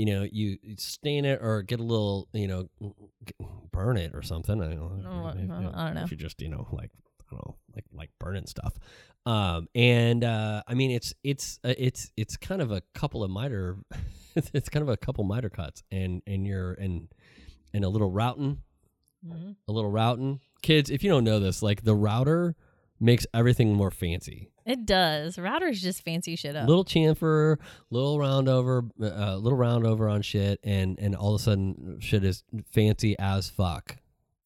you 0.00 0.06
know 0.06 0.22
you 0.30 0.58
stain 0.76 1.24
it 1.24 1.38
or 1.42 1.62
get 1.62 1.78
a 1.80 1.82
little 1.82 2.28
you 2.32 2.48
know 2.48 2.68
burn 3.72 3.96
it 3.96 4.12
or 4.14 4.22
something. 4.22 4.60
I 4.62 4.74
don't 4.74 5.02
know. 5.02 5.10
Oh, 5.10 5.24
I 5.26 5.30
If- 5.32 5.48
don't- 5.48 5.74
I 5.74 5.86
don't 5.86 5.94
know. 5.96 6.02
If 6.04 6.10
you 6.10 6.16
just 6.16 6.40
you 6.40 6.48
know 6.48 6.66
like 6.72 6.90
I 6.94 7.22
don't 7.30 7.46
know 7.46 7.56
like 7.74 7.84
like 7.92 8.10
burning 8.18 8.46
stuff. 8.46 8.74
Um 9.26 9.68
and 9.74 10.24
uh 10.24 10.62
I 10.66 10.74
mean 10.74 10.90
it's 10.90 11.12
it's 11.22 11.58
uh, 11.62 11.74
it's 11.76 12.10
it's 12.16 12.36
kind 12.38 12.62
of 12.62 12.70
a 12.72 12.82
couple 12.94 13.22
of 13.22 13.30
miter 13.30 13.76
it's 14.34 14.68
kind 14.70 14.82
of 14.82 14.88
a 14.88 14.96
couple 14.96 15.22
miter 15.24 15.50
cuts 15.50 15.82
and 15.92 16.22
and 16.26 16.46
you're 16.46 16.72
and 16.72 17.08
and 17.74 17.84
a 17.84 17.88
little 17.88 18.10
routing 18.10 18.62
Mhm. 19.26 19.54
a 19.68 19.72
little 19.72 19.90
routing. 19.90 20.40
Kids, 20.62 20.88
if 20.88 21.04
you 21.04 21.10
don't 21.10 21.24
know 21.24 21.38
this, 21.40 21.62
like 21.62 21.82
the 21.84 21.94
router 21.94 22.56
makes 23.00 23.26
everything 23.32 23.74
more 23.74 23.90
fancy. 23.90 24.50
It 24.66 24.86
does. 24.86 25.36
Routers 25.36 25.76
just 25.76 26.04
fancy 26.04 26.36
shit 26.36 26.54
up. 26.54 26.68
Little 26.68 26.84
chamfer, 26.84 27.56
little 27.90 28.18
round 28.18 28.48
over, 28.48 28.84
uh, 29.02 29.36
little 29.36 29.58
round 29.58 29.86
over 29.86 30.08
on 30.08 30.22
shit, 30.22 30.60
and 30.62 30.98
and 30.98 31.16
all 31.16 31.34
of 31.34 31.40
a 31.40 31.42
sudden 31.44 31.98
shit 32.00 32.22
is 32.24 32.44
fancy 32.72 33.16
as 33.18 33.48
fuck. 33.50 33.96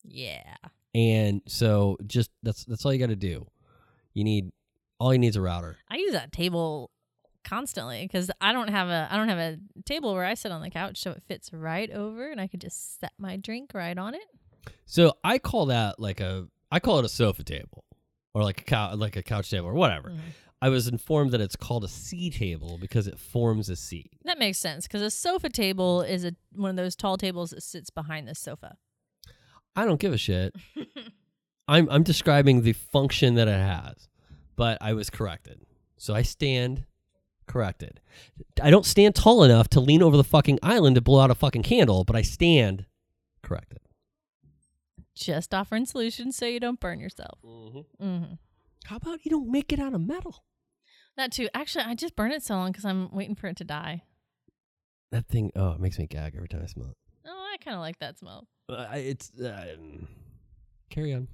yeah. 0.04 0.54
And 0.96 1.42
so 1.48 1.96
just 2.06 2.30
that's 2.44 2.64
that's 2.64 2.86
all 2.86 2.92
you 2.92 3.00
got 3.00 3.08
to 3.08 3.16
do. 3.16 3.48
You 4.12 4.22
need 4.22 4.52
all 5.00 5.12
you 5.12 5.18
need 5.18 5.28
is 5.28 5.36
a 5.36 5.40
router. 5.42 5.76
I 5.90 5.96
use 5.96 6.12
that 6.12 6.30
table 6.30 6.92
constantly 7.42 8.02
because 8.02 8.30
I 8.40 8.52
don't 8.52 8.68
have 8.68 8.88
a 8.88 9.08
I 9.10 9.16
don't 9.16 9.28
have 9.28 9.38
a 9.38 9.58
table 9.84 10.14
where 10.14 10.24
I 10.24 10.34
sit 10.34 10.52
on 10.52 10.62
the 10.62 10.70
couch, 10.70 10.98
so 10.98 11.10
it 11.10 11.22
fits 11.26 11.52
right 11.52 11.90
over, 11.90 12.30
and 12.30 12.40
I 12.40 12.46
could 12.46 12.60
just 12.60 13.00
set 13.00 13.12
my 13.18 13.36
drink 13.36 13.72
right 13.74 13.98
on 13.98 14.14
it. 14.14 14.22
So 14.86 15.14
I 15.24 15.38
call 15.38 15.66
that 15.66 15.98
like 15.98 16.20
a 16.20 16.46
I 16.70 16.78
call 16.78 17.00
it 17.00 17.04
a 17.04 17.08
sofa 17.08 17.42
table 17.42 17.84
or 18.34 18.42
like 18.42 18.60
a 18.60 18.64
cow 18.64 18.94
like 18.94 19.16
a 19.16 19.22
couch 19.22 19.50
table 19.50 19.66
or 19.68 19.74
whatever. 19.74 20.10
Mhm. 20.10 20.18
I 20.62 20.68
was 20.70 20.88
informed 20.88 21.32
that 21.32 21.40
it's 21.42 21.56
called 21.56 21.84
a 21.84 21.88
C 21.88 22.30
table 22.30 22.78
because 22.80 23.06
it 23.06 23.18
forms 23.18 23.68
a 23.68 23.76
C. 23.76 24.10
That 24.24 24.38
makes 24.38 24.58
sense 24.58 24.86
because 24.86 25.02
a 25.02 25.10
sofa 25.10 25.48
table 25.50 26.00
is 26.02 26.24
a 26.24 26.34
one 26.52 26.70
of 26.70 26.76
those 26.76 26.96
tall 26.96 27.16
tables 27.18 27.50
that 27.50 27.62
sits 27.62 27.90
behind 27.90 28.26
the 28.28 28.34
sofa. 28.34 28.76
I 29.76 29.84
don't 29.84 30.00
give 30.00 30.12
a 30.12 30.18
shit. 30.18 30.54
I'm 31.68 31.88
I'm 31.90 32.02
describing 32.02 32.62
the 32.62 32.72
function 32.72 33.34
that 33.34 33.48
it 33.48 33.58
has, 33.58 34.08
but 34.56 34.78
I 34.80 34.92
was 34.94 35.10
corrected. 35.10 35.60
So 35.96 36.14
I 36.14 36.22
stand 36.22 36.84
corrected. 37.46 38.00
I 38.62 38.70
don't 38.70 38.86
stand 38.86 39.14
tall 39.14 39.44
enough 39.44 39.68
to 39.70 39.80
lean 39.80 40.02
over 40.02 40.16
the 40.16 40.24
fucking 40.24 40.58
island 40.62 40.94
to 40.96 41.00
blow 41.02 41.20
out 41.20 41.30
a 41.30 41.34
fucking 41.34 41.62
candle, 41.62 42.04
but 42.04 42.16
I 42.16 42.22
stand 42.22 42.86
corrected. 43.42 43.80
Just 45.14 45.54
offering 45.54 45.86
solutions 45.86 46.36
so 46.36 46.46
you 46.46 46.58
don't 46.60 46.80
burn 46.80 46.98
yourself. 47.00 47.38
hmm 47.42 48.22
How 48.86 48.96
about 48.96 49.24
you 49.24 49.30
don't 49.30 49.50
make 49.50 49.72
it 49.72 49.78
out 49.78 49.94
of 49.94 50.00
metal? 50.00 50.44
That 51.16 51.30
too. 51.32 51.48
Actually, 51.54 51.84
I 51.84 51.94
just 51.94 52.16
burn 52.16 52.32
it 52.32 52.42
so 52.42 52.54
long 52.56 52.72
because 52.72 52.84
I'm 52.84 53.14
waiting 53.14 53.36
for 53.36 53.46
it 53.46 53.56
to 53.58 53.64
die. 53.64 54.02
That 55.12 55.28
thing, 55.28 55.52
oh, 55.54 55.70
it 55.72 55.80
makes 55.80 55.98
me 55.98 56.06
gag 56.08 56.34
every 56.34 56.48
time 56.48 56.62
I 56.64 56.66
smell 56.66 56.88
it. 56.88 56.96
Oh, 57.26 57.50
I 57.52 57.56
kind 57.58 57.76
of 57.76 57.80
like 57.80 57.98
that 58.00 58.18
smell. 58.18 58.48
Uh, 58.68 58.86
I- 58.90 58.96
it's 58.98 59.38
uh, 59.40 59.76
carry 60.90 61.14
on. 61.14 61.28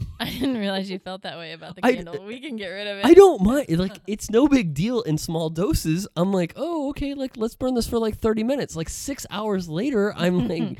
I 0.20 0.26
didn't 0.30 0.58
realize 0.58 0.90
you 0.90 0.98
felt 0.98 1.22
that 1.22 1.38
way 1.38 1.52
about 1.52 1.76
the 1.76 1.84
I- 1.84 1.94
candle. 1.94 2.24
we 2.24 2.40
can 2.40 2.56
get 2.56 2.68
rid 2.68 2.86
of 2.86 2.98
it. 2.98 3.06
I 3.06 3.14
don't 3.14 3.42
mind. 3.42 3.66
Like 3.78 3.98
it's 4.06 4.30
no 4.30 4.46
big 4.48 4.74
deal 4.74 5.00
in 5.02 5.16
small 5.18 5.48
doses. 5.50 6.06
I'm 6.16 6.32
like, 6.32 6.52
oh, 6.56 6.90
okay, 6.90 7.14
like 7.14 7.36
let's 7.36 7.54
burn 7.56 7.74
this 7.74 7.88
for 7.88 7.98
like 7.98 8.18
30 8.18 8.42
minutes. 8.44 8.76
Like 8.76 8.88
six 8.88 9.26
hours 9.30 9.68
later, 9.68 10.12
I'm 10.16 10.48
like, 10.48 10.78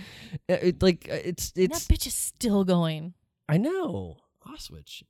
uh, 0.49 0.59
it, 0.63 0.83
like 0.83 1.09
uh, 1.11 1.17
it's 1.25 1.53
that 1.53 1.71
bitch 1.71 2.07
is 2.07 2.15
still 2.15 2.65
going. 2.65 3.15
I 3.49 3.57
know. 3.57 4.17
Oswich. 4.47 5.03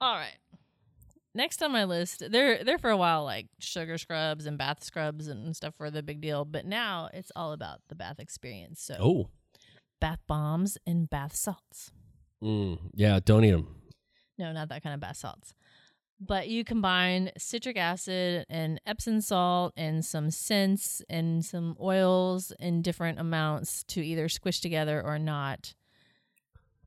All 0.00 0.14
right. 0.14 0.36
Next 1.34 1.62
on 1.62 1.70
my 1.72 1.84
list, 1.84 2.24
they're 2.30 2.64
they're 2.64 2.78
for 2.78 2.90
a 2.90 2.96
while 2.96 3.22
like 3.24 3.46
sugar 3.60 3.98
scrubs 3.98 4.46
and 4.46 4.58
bath 4.58 4.82
scrubs 4.82 5.28
and 5.28 5.54
stuff 5.54 5.74
were 5.78 5.90
the 5.90 6.02
big 6.02 6.20
deal, 6.20 6.44
but 6.44 6.64
now 6.66 7.08
it's 7.14 7.30
all 7.36 7.52
about 7.52 7.80
the 7.88 7.94
bath 7.94 8.18
experience. 8.18 8.82
So 8.82 8.96
Oh, 8.98 9.30
bath 10.00 10.20
bombs 10.26 10.78
and 10.86 11.08
bath 11.08 11.34
salts. 11.36 11.92
mm, 12.42 12.78
yeah. 12.94 13.20
Don't 13.24 13.44
eat 13.44 13.50
them. 13.52 13.68
No, 14.38 14.52
not 14.52 14.68
that 14.70 14.82
kind 14.82 14.94
of 14.94 15.00
bath 15.00 15.16
salts. 15.18 15.54
But 16.22 16.48
you 16.48 16.64
combine 16.64 17.30
citric 17.38 17.78
acid 17.78 18.44
and 18.50 18.78
Epsom 18.86 19.20
salt 19.22 19.72
and 19.76 20.04
some 20.04 20.30
scents 20.30 21.02
and 21.08 21.42
some 21.44 21.76
oils 21.80 22.52
in 22.60 22.82
different 22.82 23.18
amounts 23.18 23.84
to 23.84 24.04
either 24.04 24.28
squish 24.28 24.60
together 24.60 25.02
or 25.02 25.18
not, 25.18 25.72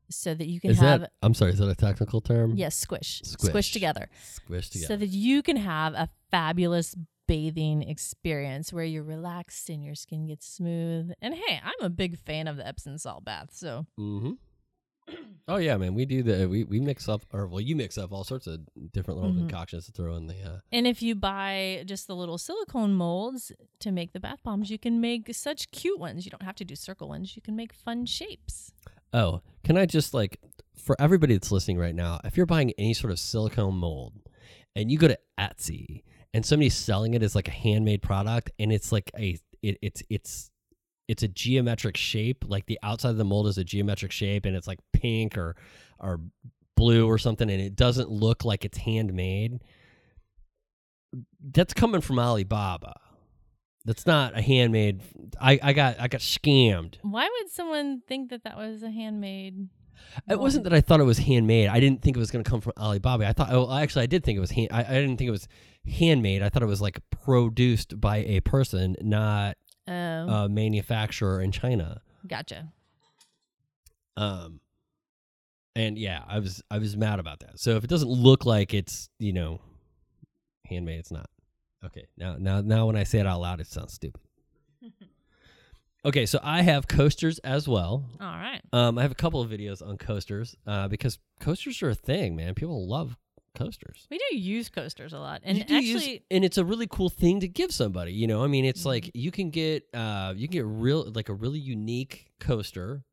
so 0.10 0.36
that 0.36 0.48
you 0.48 0.60
can 0.60 0.70
Is 0.72 0.80
have 0.80 1.02
that? 1.02 1.12
I'm 1.24 1.34
sorry. 1.34 1.52
Is 1.54 1.58
that 1.60 1.70
a 1.70 1.74
technical 1.76 2.22
term? 2.22 2.54
yes 2.56 2.76
squish 2.76 3.22
Squish. 3.24 3.50
squish 3.50 3.72
together. 3.72 4.08
Squish 4.22 4.70
together. 4.70 4.88
so 4.94 4.98
that 4.98 5.10
you 5.10 5.42
can 5.42 5.58
have 5.58 5.94
a 5.96 6.10
fabulous 6.30 6.96
bathing 7.34 7.82
experience 7.82 8.72
where 8.72 8.84
you're 8.86 9.02
relaxed 9.04 9.68
and 9.70 9.84
your 9.84 9.96
skin 9.96 10.28
gets 10.28 10.46
smooth. 10.48 11.12
And 11.22 11.34
hey, 11.34 11.60
I'm 11.64 11.84
a 11.84 11.90
big 11.90 12.18
fan 12.18 12.48
of 12.48 12.58
the 12.58 12.68
Epsom 12.68 12.98
salt 13.00 13.26
bath. 13.26 13.50
So 13.54 13.88
mm-hmm. 14.00 14.34
Oh 15.48 15.58
yeah, 15.58 15.76
man. 15.78 15.96
We 15.96 16.06
do 16.06 16.24
the 16.24 16.48
we 16.48 16.64
we 16.64 16.80
mix 16.80 17.10
up 17.10 17.24
or 17.34 17.48
well, 17.48 17.60
you 17.60 17.76
mix 17.76 17.98
up 17.98 18.12
all 18.14 18.24
sorts 18.24 18.46
of 18.48 18.60
different 18.94 19.20
little 19.20 19.34
Mhm. 19.36 19.40
concoctions 19.40 19.86
to 19.88 19.92
throw 19.92 20.16
in 20.16 20.28
the. 20.28 20.36
Uh, 20.42 20.60
and 20.72 20.86
if 20.88 21.02
you 21.02 21.16
buy 21.16 21.84
just 21.86 22.08
the 22.08 22.16
little 22.16 22.38
silicone 22.38 22.94
molds 22.94 23.52
to 23.80 23.92
make 23.92 24.14
the 24.14 24.20
bath 24.20 24.40
bombs, 24.44 24.70
you 24.70 24.78
can 24.80 25.02
make 25.02 25.34
such 25.34 25.72
cute 25.72 26.00
ones. 26.00 26.24
You 26.26 26.32
don't 26.32 26.44
have 26.44 26.56
to 26.56 26.66
do 26.66 26.76
circle 26.76 27.10
ones. 27.10 27.36
You 27.36 27.42
can 27.42 27.56
make 27.56 27.74
fun 27.74 28.06
shapes. 28.06 28.72
Oh, 29.12 29.42
can 29.66 29.76
I 29.76 29.86
just 29.86 30.14
like 30.14 30.40
for 30.76 30.96
everybody 31.00 31.34
that's 31.34 31.52
listening 31.52 31.78
right 31.80 31.96
now, 31.96 32.20
if 32.24 32.38
you're 32.38 32.46
buying 32.46 32.72
any 32.78 32.94
sort 32.94 33.12
of 33.12 33.20
silicone 33.20 33.76
mold 33.76 34.14
and 34.76 34.90
you 34.92 34.98
go 34.98 35.08
to 35.10 35.20
Etsy 35.38 36.04
and 36.34 36.46
somebody's 36.46 36.76
selling 36.76 37.14
it 37.14 37.24
as 37.24 37.36
like 37.36 37.48
a 37.48 37.52
handmade 37.52 38.02
product 38.02 38.52
and 38.60 38.72
it's 38.72 38.92
like 38.92 39.12
a 39.18 39.38
it, 39.62 39.78
it's 39.82 40.04
it's 40.10 40.52
it's 41.08 41.24
a 41.24 41.28
geometric 41.28 41.98
shape, 41.98 42.46
like 42.48 42.66
the 42.66 42.80
outside 42.82 43.10
of 43.10 43.18
the 43.18 43.26
mold 43.26 43.48
is 43.48 43.58
a 43.58 43.64
geometric 43.64 44.12
shape 44.12 44.46
and 44.46 44.56
it's 44.56 44.68
like 44.68 44.80
pink 44.94 45.38
or 45.38 45.56
or 46.00 46.20
blue 46.76 47.08
or 47.08 47.18
something 47.18 47.50
and 47.50 47.62
it 47.62 47.76
doesn't 47.76 48.10
look 48.10 48.46
like 48.46 48.66
it's 48.66 48.78
handmade. 48.80 49.60
That's 51.52 51.74
coming 51.74 52.02
from 52.02 52.20
Alibaba. 52.20 53.00
That's 53.86 54.08
not 54.08 54.38
a 54.38 54.42
handmade 54.42 55.02
I, 55.40 55.60
I 55.62 55.74
got 55.74 56.00
I 56.00 56.08
got 56.08 56.22
scammed. 56.22 56.96
Why 57.02 57.30
would 57.30 57.52
someone 57.52 58.02
think 58.08 58.30
that 58.30 58.44
that 58.46 58.58
was 58.58 58.82
a 58.82 58.90
handmade? 58.90 59.70
It 60.30 60.40
wasn't 60.40 60.64
that 60.66 60.74
I 60.74 60.82
thought 60.82 61.00
it 61.00 61.04
was 61.06 61.18
handmade. 61.18 61.70
I 61.70 61.80
didn't 61.80 62.02
think 62.02 62.16
it 62.16 62.20
was 62.20 62.32
going 62.32 62.44
to 62.44 62.50
come 62.50 62.62
from 62.62 62.74
Alibaba. 62.78 63.26
I 63.28 63.34
thought, 63.34 63.50
oh, 63.52 63.72
actually, 63.76 64.04
I 64.04 64.08
did 64.08 64.24
think 64.24 64.38
it 64.38 64.42
was 64.42 64.52
hand. 64.52 64.70
I, 64.72 64.82
I 64.82 64.94
didn't 65.02 65.18
think 65.18 65.28
it 65.28 65.32
was 65.32 65.48
handmade. 65.88 66.42
I 66.44 66.50
thought 66.50 66.62
it 66.64 66.68
was 66.68 66.82
like 66.82 67.00
produced 67.10 68.00
by 68.00 68.18
a 68.18 68.40
person, 68.42 68.96
not 69.02 69.58
Oh, 69.88 69.92
a 69.92 70.50
manufacturer 70.50 71.42
in 71.42 71.52
China. 71.52 72.02
gotcha. 72.26 72.72
Um, 74.16 74.60
and 75.76 75.98
yeah, 75.98 76.22
I 76.28 76.40
was 76.40 76.62
I 76.70 76.78
was 76.78 76.96
mad 76.96 77.20
about 77.20 77.40
that. 77.40 77.60
So 77.60 77.72
if 77.72 77.84
it 77.84 77.90
doesn't 77.90 78.10
look 78.10 78.46
like 78.46 78.74
it's 78.74 79.10
you 79.20 79.34
know 79.34 79.60
handmade, 80.66 81.00
it's 81.00 81.12
not. 81.12 81.30
Okay, 81.84 82.06
now 82.18 82.36
now 82.40 82.62
now 82.62 82.86
when 82.86 82.96
I 82.96 83.04
say 83.04 83.20
it 83.20 83.28
out 83.28 83.42
loud, 83.42 83.60
it 83.60 83.68
sounds 83.68 83.94
stupid. 83.94 84.22
Okay, 86.06 86.26
so 86.26 86.40
I 86.44 86.62
have 86.62 86.88
coasters 86.88 87.40
as 87.40 87.68
well. 87.68 88.06
All 88.20 88.28
right. 88.28 88.62
Um, 88.72 88.98
I 88.98 89.02
have 89.04 89.12
a 89.12 89.16
couple 89.16 89.42
of 89.42 89.50
videos 89.50 89.86
on 89.86 89.98
coasters 89.98 90.56
uh, 90.68 90.88
because 90.88 91.20
coasters 91.40 91.82
are 91.82 91.90
a 91.90 91.96
thing, 91.96 92.36
man. 92.36 92.54
People 92.56 92.88
love 92.88 93.18
coasters. 93.56 94.08
We 94.10 94.18
do 94.18 94.38
use 94.38 94.70
coasters 94.70 95.14
a 95.14 95.20
lot, 95.20 95.42
and 95.44 95.58
You 95.60 95.64
do 95.64 95.76
use- 95.82 95.96
actually, 96.02 96.24
and 96.32 96.44
it's 96.44 96.58
a 96.58 96.66
really 96.66 96.88
cool 96.88 97.10
thing 97.10 97.40
to 97.42 97.48
give 97.48 97.72
somebody. 97.72 98.14
You 98.14 98.28
know, 98.28 98.44
I 98.44 98.48
mean, 98.48 98.66
it's 98.66 98.86
like 98.86 99.12
you 99.14 99.32
can 99.32 99.50
get 99.52 99.84
uh, 99.94 100.34
you 100.36 100.48
can 100.48 100.54
get 100.54 100.66
real 100.66 101.12
like 101.14 101.30
a 101.30 101.34
really 101.34 101.60
unique 101.60 102.28
coaster, 102.40 103.04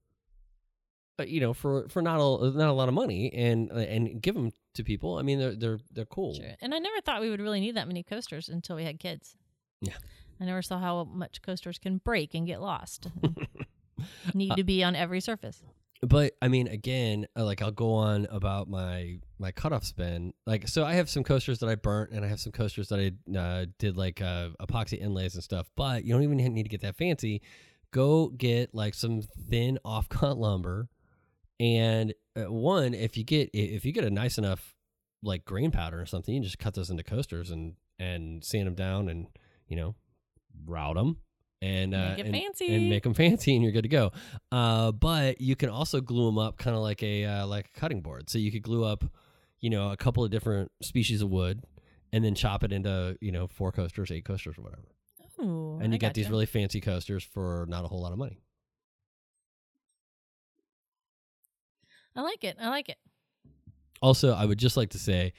uh, 1.19 1.25
you 1.25 1.41
know, 1.41 1.53
for 1.53 1.89
for 1.89 2.01
not 2.03 2.17
a 2.21 2.51
not 2.57 2.69
a 2.69 2.73
lot 2.73 2.89
of 2.89 2.95
money, 2.95 3.33
and 3.35 3.71
uh, 3.71 3.77
and 3.77 4.21
give 4.23 4.35
them 4.35 4.51
to 4.75 4.85
people. 4.85 5.17
I 5.19 5.23
mean, 5.23 5.39
they're 5.39 5.55
they're 5.57 5.79
they're 5.93 6.05
cool. 6.07 6.35
Sure. 6.35 6.55
And 6.63 6.75
I 6.75 6.79
never 6.79 7.01
thought 7.03 7.21
we 7.21 7.29
would 7.29 7.41
really 7.41 7.61
need 7.61 7.77
that 7.77 7.87
many 7.87 8.03
coasters 8.03 8.49
until 8.49 8.77
we 8.77 8.85
had 8.85 8.99
kids. 8.99 9.37
Yeah. 9.83 9.95
I 10.41 10.45
never 10.47 10.63
saw 10.63 10.79
how 10.79 11.05
much 11.05 11.43
coasters 11.43 11.79
can 11.79 11.99
break 11.99 12.35
and 12.35 12.47
get 12.47 12.61
lost. 12.61 13.09
need 14.35 14.57
to 14.57 14.65
be 14.65 14.83
on 14.83 14.97
every 14.97 15.21
surface. 15.21 15.63
but 16.03 16.35
I 16.41 16.49
mean, 16.49 16.67
again, 16.69 17.27
uh, 17.37 17.45
like 17.45 17.61
I'll 17.61 17.71
go 17.71 17.93
on 17.93 18.27
about 18.31 18.69
my 18.69 19.19
my 19.39 19.53
cutoff 19.53 19.85
spin. 19.85 20.33
Like, 20.47 20.67
so 20.67 20.85
I 20.85 20.95
have 20.95 21.11
some 21.11 21.25
coasters 21.25 21.59
that 21.59 21.69
I 21.69 21.75
burnt, 21.75 22.13
and 22.13 22.25
I 22.25 22.29
have 22.29 22.41
some 22.41 22.53
coasters 22.53 22.89
that 22.89 22.99
I 22.99 23.39
uh, 23.39 23.67
did 23.79 23.97
like 23.97 24.23
uh, 24.23 24.51
epoxy 24.61 25.01
inlays 25.01 25.35
and 25.35 25.45
stuff. 25.45 25.69
But 25.77 26.05
you 26.05 26.15
don't 26.15 26.23
even 26.23 26.39
need 26.39 26.63
to 26.63 26.71
get 26.71 26.81
that 26.83 26.97
fancy. 26.97 27.43
Go 27.91 28.29
get 28.29 28.75
like 28.75 28.95
some 28.95 29.23
thin 29.23 29.79
off 29.85 30.09
cut 30.09 30.39
lumber, 30.39 30.89
and 31.59 32.15
uh, 32.37 32.51
one 32.51 32.95
if 32.95 33.17
you 33.17 33.25
get 33.25 33.51
if 33.53 33.85
you 33.85 33.93
get 33.93 34.05
a 34.05 34.11
nice 34.11 34.39
enough 34.39 34.75
like 35.23 35.45
grain 35.45 35.71
powder 35.71 36.01
or 36.01 36.07
something, 36.07 36.35
you 36.35 36.41
can 36.41 36.45
just 36.45 36.59
cut 36.59 36.75
those 36.75 36.89
into 36.89 37.03
coasters 37.03 37.51
and 37.51 37.75
and 37.99 38.43
sand 38.43 38.67
them 38.67 38.75
down, 38.75 39.11
and 39.11 39.27
you 39.69 39.77
know, 39.77 39.95
route 40.67 40.97
them. 40.97 41.17
And, 41.63 41.95
uh, 41.95 42.11
Make 42.11 42.19
it 42.21 42.27
and, 42.27 42.35
fancy. 42.35 42.75
and 42.75 42.89
make 42.89 43.03
them 43.03 43.13
fancy, 43.13 43.55
and 43.55 43.63
you're 43.63 43.73
good 43.73 43.83
to 43.83 43.89
go. 43.89 44.13
Uh, 44.51 44.93
but 44.93 45.43
you 45.43 45.57
can 45.57 45.69
also 45.69 46.01
glue 46.01 46.25
them 46.27 46.39
up 46.39 46.57
kind 46.57 46.75
of 46.75 46.81
like 46.83 47.03
a 47.03 47.25
uh, 47.27 47.47
like 47.47 47.71
a 47.75 47.79
cutting 47.79 48.01
board. 48.01 48.31
So 48.31 48.39
you 48.39 48.51
could 48.51 48.63
glue 48.63 48.83
up, 48.85 49.05
you 49.61 49.69
know, 49.69 49.91
a 49.91 49.97
couple 49.97 50.25
of 50.25 50.31
different 50.31 50.71
species 50.81 51.21
of 51.21 51.29
wood, 51.29 51.63
and 52.15 52.25
then 52.25 52.35
chop 52.35 52.65
it 52.65 52.73
into 52.73 53.19
you 53.21 53.31
know 53.31 53.47
four 53.47 53.73
coasters, 53.73 54.11
eight 54.11 54.25
coasters, 54.25 54.57
or 54.57 54.63
whatever. 54.63 54.89
Ooh, 55.43 55.79
and 55.83 55.93
I 55.93 55.97
you 55.97 55.99
get 55.99 56.15
these 56.15 56.31
really 56.31 56.47
fancy 56.47 56.81
coasters 56.81 57.23
for 57.25 57.67
not 57.69 57.85
a 57.85 57.89
whole 57.89 58.01
lot 58.01 58.13
of 58.13 58.19
money. 58.19 58.41
I 62.17 62.23
like 62.23 62.43
it. 62.45 62.57
I 62.61 62.69
like 62.69 62.89
it. 62.89 62.97
Also, 64.03 64.33
I 64.33 64.45
would 64.45 64.59
just 64.59 64.77
like 64.77 64.91
to 64.91 64.99
say, 64.99 65.33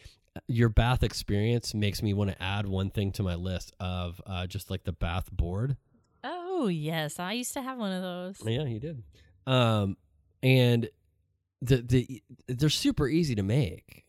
your 0.47 0.69
bath 0.69 1.03
experience 1.03 1.73
makes 1.73 2.01
me 2.01 2.13
want 2.13 2.29
to 2.31 2.41
add 2.41 2.65
one 2.65 2.89
thing 2.89 3.11
to 3.13 3.23
my 3.23 3.35
list 3.35 3.73
of 3.79 4.21
uh, 4.25 4.47
just 4.47 4.69
like 4.69 4.83
the 4.83 4.93
bath 4.93 5.29
board. 5.31 5.77
Oh 6.23 6.67
yes, 6.67 7.19
I 7.19 7.33
used 7.33 7.53
to 7.53 7.61
have 7.61 7.77
one 7.77 7.91
of 7.91 8.01
those. 8.01 8.41
Yeah, 8.45 8.63
you 8.63 8.79
did. 8.79 9.03
Um, 9.47 9.97
and 10.43 10.89
the 11.61 11.77
the 11.77 12.23
they're 12.47 12.69
super 12.69 13.07
easy 13.07 13.35
to 13.35 13.43
make. 13.43 14.05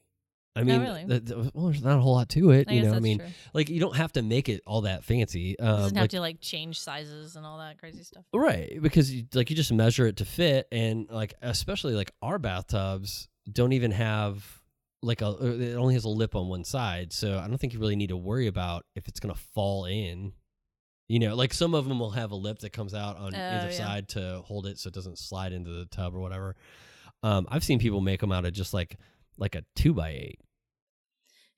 I 0.55 0.65
mean, 0.65 0.81
Oh, 0.83 0.85
really? 0.85 1.05
the- 1.07 1.21
the- 1.21 1.51
well, 1.55 1.67
there's 1.71 1.83
not 1.83 1.97
a 1.97 2.01
whole 2.03 2.13
lot 2.15 2.29
to 2.31 2.51
it. 2.51 2.69
I 2.69 2.75
you 2.75 2.83
know, 2.83 2.93
I 2.93 3.01
mean, 3.01 3.21
true. 3.21 3.29
like 3.55 3.71
you 3.71 3.81
don't 3.81 3.97
have 3.97 4.13
to 4.13 4.23
make 4.23 4.51
it 4.51 4.61
all 4.67 4.83
that 4.83 5.03
fancy. 5.03 5.59
Um, 5.59 5.77
doesn't 5.79 5.97
have 5.97 6.09
to 6.09 6.21
like 6.21 6.41
change 6.43 6.79
sizes 6.79 7.37
and 7.37 7.47
all 7.47 7.57
that 7.59 7.79
crazy 7.79 8.03
stuff. 8.05 8.25
Right, 8.35 8.79
because 8.83 9.11
you, 9.11 9.25
like 9.33 9.49
you 9.49 9.57
just 9.57 9.73
measure 9.73 10.07
it 10.07 10.19
to 10.19 10.27
fit, 10.27 10.69
and 10.71 11.09
like 11.11 11.33
especially 11.41 11.95
like 11.95 12.13
our 12.21 12.39
bathtubs 12.39 13.29
don't 13.51 13.73
even 13.73 13.93
have 13.93 14.61
like 15.03 15.21
a 15.21 15.27
uh, 15.29 15.37
it 15.59 15.75
only 15.75 15.95
has 15.95 16.05
a 16.05 16.09
lip 16.09 16.35
on 16.37 16.49
one 16.49 16.65
side, 16.65 17.13
so 17.13 17.39
I 17.39 17.49
don't 17.49 17.59
think 17.59 17.73
you 17.73 17.81
really 17.81 17.97
need 17.97 18.09
to 18.11 18.17
worry 18.17 18.47
about 18.47 18.85
if 18.95 19.09
it's 19.09 19.21
gonna 19.21 19.35
fall 19.35 19.85
in. 19.87 20.33
You 21.09 21.19
know, 21.19 21.35
like 21.35 21.53
some 21.53 21.75
of 21.75 21.87
them 21.89 21.99
will 21.99 22.13
have 22.13 22.31
a 22.31 22.37
lip 22.37 22.61
that 22.61 22.71
comes 22.73 22.95
out 22.95 23.17
on 23.19 23.35
Oh, 23.35 23.39
either 23.39 23.71
yeah. 23.71 23.77
side 23.77 24.09
to 24.11 24.41
hold 24.47 24.67
it 24.67 24.79
so 24.79 24.89
it 24.89 24.95
doesn't 24.95 25.19
slide 25.19 25.53
into 25.53 25.71
the 25.71 25.85
tub 25.87 26.15
or 26.15 26.21
whatever. 26.21 26.57
Um, 27.23 27.47
I've 27.51 27.65
seen 27.65 27.79
people 27.79 28.01
make 28.01 28.21
them 28.21 28.33
out 28.33 28.45
of 28.47 28.53
just 28.55 28.73
like 28.73 28.97
like 29.37 29.55
a 29.55 29.65
two 29.77 29.93
by 29.93 30.11
eight. 30.11 30.39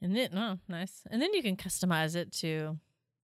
And 0.03 0.15
then, 0.15 0.37
oh, 0.37 0.59
nice. 0.69 1.03
And 1.11 1.23
then 1.23 1.33
you 1.35 1.43
can 1.43 1.57
customize 1.57 2.15
it 2.17 2.33
to. 2.41 2.79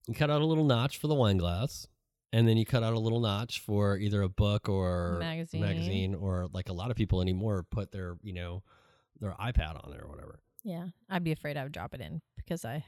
You 0.07 0.13
cut 0.15 0.31
out 0.31 0.41
a 0.41 0.45
little 0.45 0.63
notch 0.63 0.97
for 0.97 1.07
the 1.07 1.13
wine 1.15 1.37
glass, 1.37 1.85
and 2.33 2.47
then 2.47 2.57
you 2.57 2.65
cut 2.65 2.81
out 2.83 2.93
a 2.93 2.99
little 2.99 3.19
notch 3.19 3.59
for 3.59 3.97
either 3.97 4.21
a 4.23 4.29
book 4.29 4.67
or 4.67 5.17
Magazine. 5.19 5.61
magazine, 5.61 6.15
or 6.15 6.47
like 6.53 6.69
a 6.69 6.73
lot 6.73 6.89
of 6.91 6.97
people 6.97 7.21
anymore 7.21 7.63
put 7.69 7.91
their 7.91 8.15
you 8.23 8.33
know 8.33 8.63
their 9.21 9.35
iPad 9.39 9.81
on 9.83 9.91
there 9.91 10.03
or 10.03 10.09
whatever. 10.09 10.39
Yeah, 10.63 10.87
I'd 11.09 11.23
be 11.23 11.31
afraid 11.31 11.55
I 11.57 11.63
would 11.63 11.71
drop 11.71 11.93
it 11.93 12.01
in 12.01 12.21
because 12.35 12.65
I, 12.65 12.83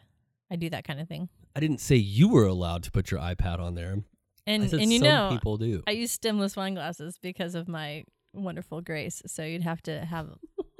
I 0.51 0.57
do 0.57 0.69
that 0.71 0.83
kind 0.83 0.99
of 0.99 1.07
thing. 1.07 1.29
I 1.55 1.59
didn't 1.59 1.79
say 1.79 1.95
you 1.95 2.27
were 2.27 2.45
allowed 2.45 2.83
to 2.83 2.91
put 2.91 3.11
your 3.11 3.19
iPad 3.19 3.59
on 3.59 3.75
there. 3.75 4.03
And 4.45 4.73
and 4.73 4.91
you 4.91 4.99
some 4.99 5.07
know, 5.07 5.29
people 5.31 5.57
do. 5.57 5.83
I 5.87 5.91
use 5.91 6.11
stemless 6.11 6.57
wine 6.57 6.73
glasses 6.73 7.17
because 7.21 7.55
of 7.55 7.69
my 7.69 8.03
wonderful 8.33 8.81
grace. 8.81 9.21
So 9.25 9.43
you'd 9.43 9.61
have 9.61 9.81
to 9.83 10.03
have 10.03 10.29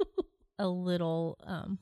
a 0.58 0.68
little 0.68 1.38
um 1.46 1.78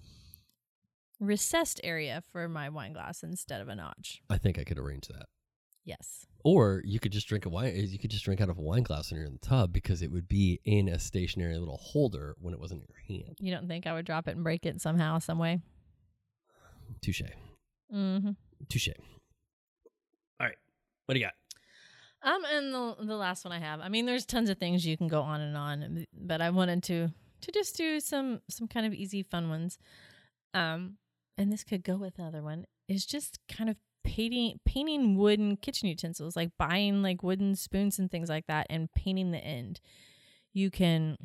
recessed 1.18 1.80
area 1.82 2.22
for 2.30 2.48
my 2.48 2.68
wine 2.68 2.92
glass 2.92 3.22
instead 3.22 3.60
of 3.60 3.68
a 3.68 3.74
notch. 3.74 4.22
I 4.30 4.38
think 4.38 4.58
I 4.58 4.64
could 4.64 4.78
arrange 4.78 5.08
that. 5.08 5.26
Yes. 5.84 6.26
Or 6.44 6.82
you 6.84 7.00
could 7.00 7.12
just 7.12 7.28
drink 7.28 7.46
a 7.46 7.48
wine. 7.48 7.72
You 7.74 7.98
could 7.98 8.10
just 8.10 8.24
drink 8.24 8.40
out 8.40 8.48
of 8.48 8.58
a 8.58 8.62
wine 8.62 8.82
glass 8.82 9.10
when 9.10 9.18
you're 9.18 9.26
in 9.26 9.32
the 9.40 9.46
tub 9.46 9.72
because 9.72 10.02
it 10.02 10.10
would 10.10 10.28
be 10.28 10.60
in 10.64 10.88
a 10.88 10.98
stationary 10.98 11.56
little 11.56 11.76
holder 11.76 12.34
when 12.40 12.52
it 12.54 12.60
wasn't 12.60 12.82
in 12.82 12.88
your 12.88 13.20
hand. 13.20 13.36
You 13.40 13.52
don't 13.52 13.68
think 13.68 13.86
I 13.86 13.92
would 13.92 14.04
drop 14.04 14.28
it 14.28 14.34
and 14.34 14.44
break 14.44 14.66
it 14.66 14.80
somehow, 14.80 15.18
some 15.18 15.38
way? 15.38 15.60
Touche. 17.00 17.22
Mm-hmm. 17.92 18.30
Touche. 18.68 18.88
All 20.40 20.46
right. 20.46 20.56
What 21.06 21.14
do 21.14 21.20
you 21.20 21.26
got? 21.26 21.34
Um, 22.24 22.44
and 22.44 22.72
the 22.72 22.96
the 23.00 23.16
last 23.16 23.44
one 23.44 23.52
I 23.52 23.58
have. 23.58 23.80
I 23.80 23.88
mean, 23.88 24.06
there's 24.06 24.24
tons 24.24 24.48
of 24.48 24.58
things 24.58 24.86
you 24.86 24.96
can 24.96 25.08
go 25.08 25.22
on 25.22 25.40
and 25.40 25.56
on, 25.56 26.06
but 26.12 26.40
I 26.40 26.50
wanted 26.50 26.82
to 26.84 27.08
to 27.40 27.52
just 27.52 27.76
do 27.76 27.98
some 27.98 28.40
some 28.48 28.68
kind 28.68 28.86
of 28.86 28.94
easy, 28.94 29.22
fun 29.22 29.48
ones. 29.48 29.78
Um, 30.54 30.98
and 31.36 31.52
this 31.52 31.64
could 31.64 31.82
go 31.82 31.96
with 31.96 32.18
another 32.18 32.42
one. 32.42 32.66
Is 32.88 33.06
just 33.06 33.40
kind 33.48 33.68
of 33.68 33.76
painting 34.04 34.58
painting 34.64 35.16
wooden 35.16 35.56
kitchen 35.56 35.88
utensils, 35.88 36.36
like 36.36 36.50
buying 36.58 37.02
like 37.02 37.22
wooden 37.22 37.54
spoons 37.56 37.98
and 37.98 38.10
things 38.10 38.28
like 38.28 38.46
that, 38.46 38.66
and 38.70 38.92
painting 38.92 39.30
the 39.30 39.38
end. 39.38 39.80
You 40.52 40.70
can 40.70 41.16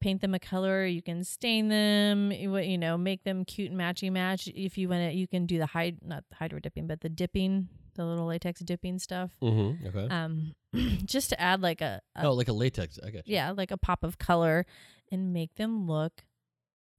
paint 0.00 0.20
them 0.20 0.34
a 0.34 0.38
color. 0.38 0.84
You 0.86 1.02
can 1.02 1.22
stain 1.24 1.68
them. 1.68 2.32
You 2.32 2.56
you 2.58 2.78
know, 2.78 2.96
make 2.98 3.24
them 3.24 3.44
cute 3.44 3.70
and 3.70 3.78
matchy 3.80 4.10
match. 4.10 4.48
If 4.48 4.76
you 4.78 4.88
want 4.88 5.10
to, 5.10 5.16
you 5.16 5.28
can 5.28 5.46
do 5.46 5.58
the 5.58 5.66
hyd 5.66 5.98
not 6.02 6.24
hydro 6.32 6.58
dipping, 6.60 6.86
but 6.86 7.00
the 7.02 7.08
dipping, 7.08 7.68
the 7.94 8.04
little 8.04 8.26
latex 8.26 8.60
dipping 8.60 8.98
stuff 8.98 9.30
Mm-hmm. 9.42 9.86
Okay. 9.88 10.08
um 10.14 10.54
just 11.04 11.28
to 11.30 11.40
add 11.40 11.60
like 11.62 11.80
a, 11.82 12.00
a- 12.16 12.24
oh, 12.26 12.32
like 12.32 12.48
a 12.48 12.52
latex. 12.52 12.98
I 13.04 13.10
got 13.10 13.26
you. 13.28 13.34
yeah 13.34 13.50
like 13.50 13.70
a 13.70 13.76
pop 13.76 14.02
of 14.04 14.18
color 14.18 14.64
and 15.10 15.32
make 15.32 15.54
them 15.56 15.86
look 15.86 16.24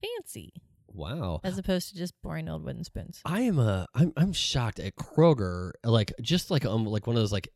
fancy 0.01 0.53
Wow. 0.93 1.41
as 1.43 1.57
opposed 1.57 1.89
to 1.89 1.95
just 1.97 2.13
boring 2.21 2.47
old 2.49 2.63
wooden 2.63 2.83
spoons 2.83 3.21
I 3.25 3.41
am 3.41 3.59
uh 3.59 3.85
I'm 3.95 4.13
I'm 4.15 4.33
shocked 4.33 4.79
at 4.79 4.95
Kroger, 4.95 5.71
like 5.83 6.13
just 6.21 6.51
like 6.51 6.65
um 6.65 6.85
like 6.85 7.07
one 7.07 7.15
of 7.15 7.21
those 7.21 7.31
like 7.31 7.49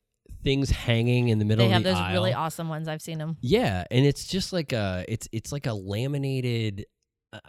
things 0.43 0.69
hanging 0.69 1.30
in 1.30 1.39
the 1.39 1.45
middle 1.45 1.65
they 1.65 1.71
have 1.71 1.82
of 1.82 1.84
the 1.84 1.89
those 1.91 2.00
aisle. 2.00 2.13
really 2.13 2.34
awesome 2.34 2.69
ones 2.69 2.88
i've 2.88 3.02
seen 3.02 3.17
them 3.17 3.38
Yeah, 3.41 3.84
and 3.91 4.06
it's 4.06 4.26
just 4.28 4.54
like 4.54 4.71
a 4.73 5.04
it's 5.08 5.28
it's 5.32 5.52
like 5.52 5.65
a 5.67 5.73
laminated. 5.73 6.86
Uh, 7.34 7.39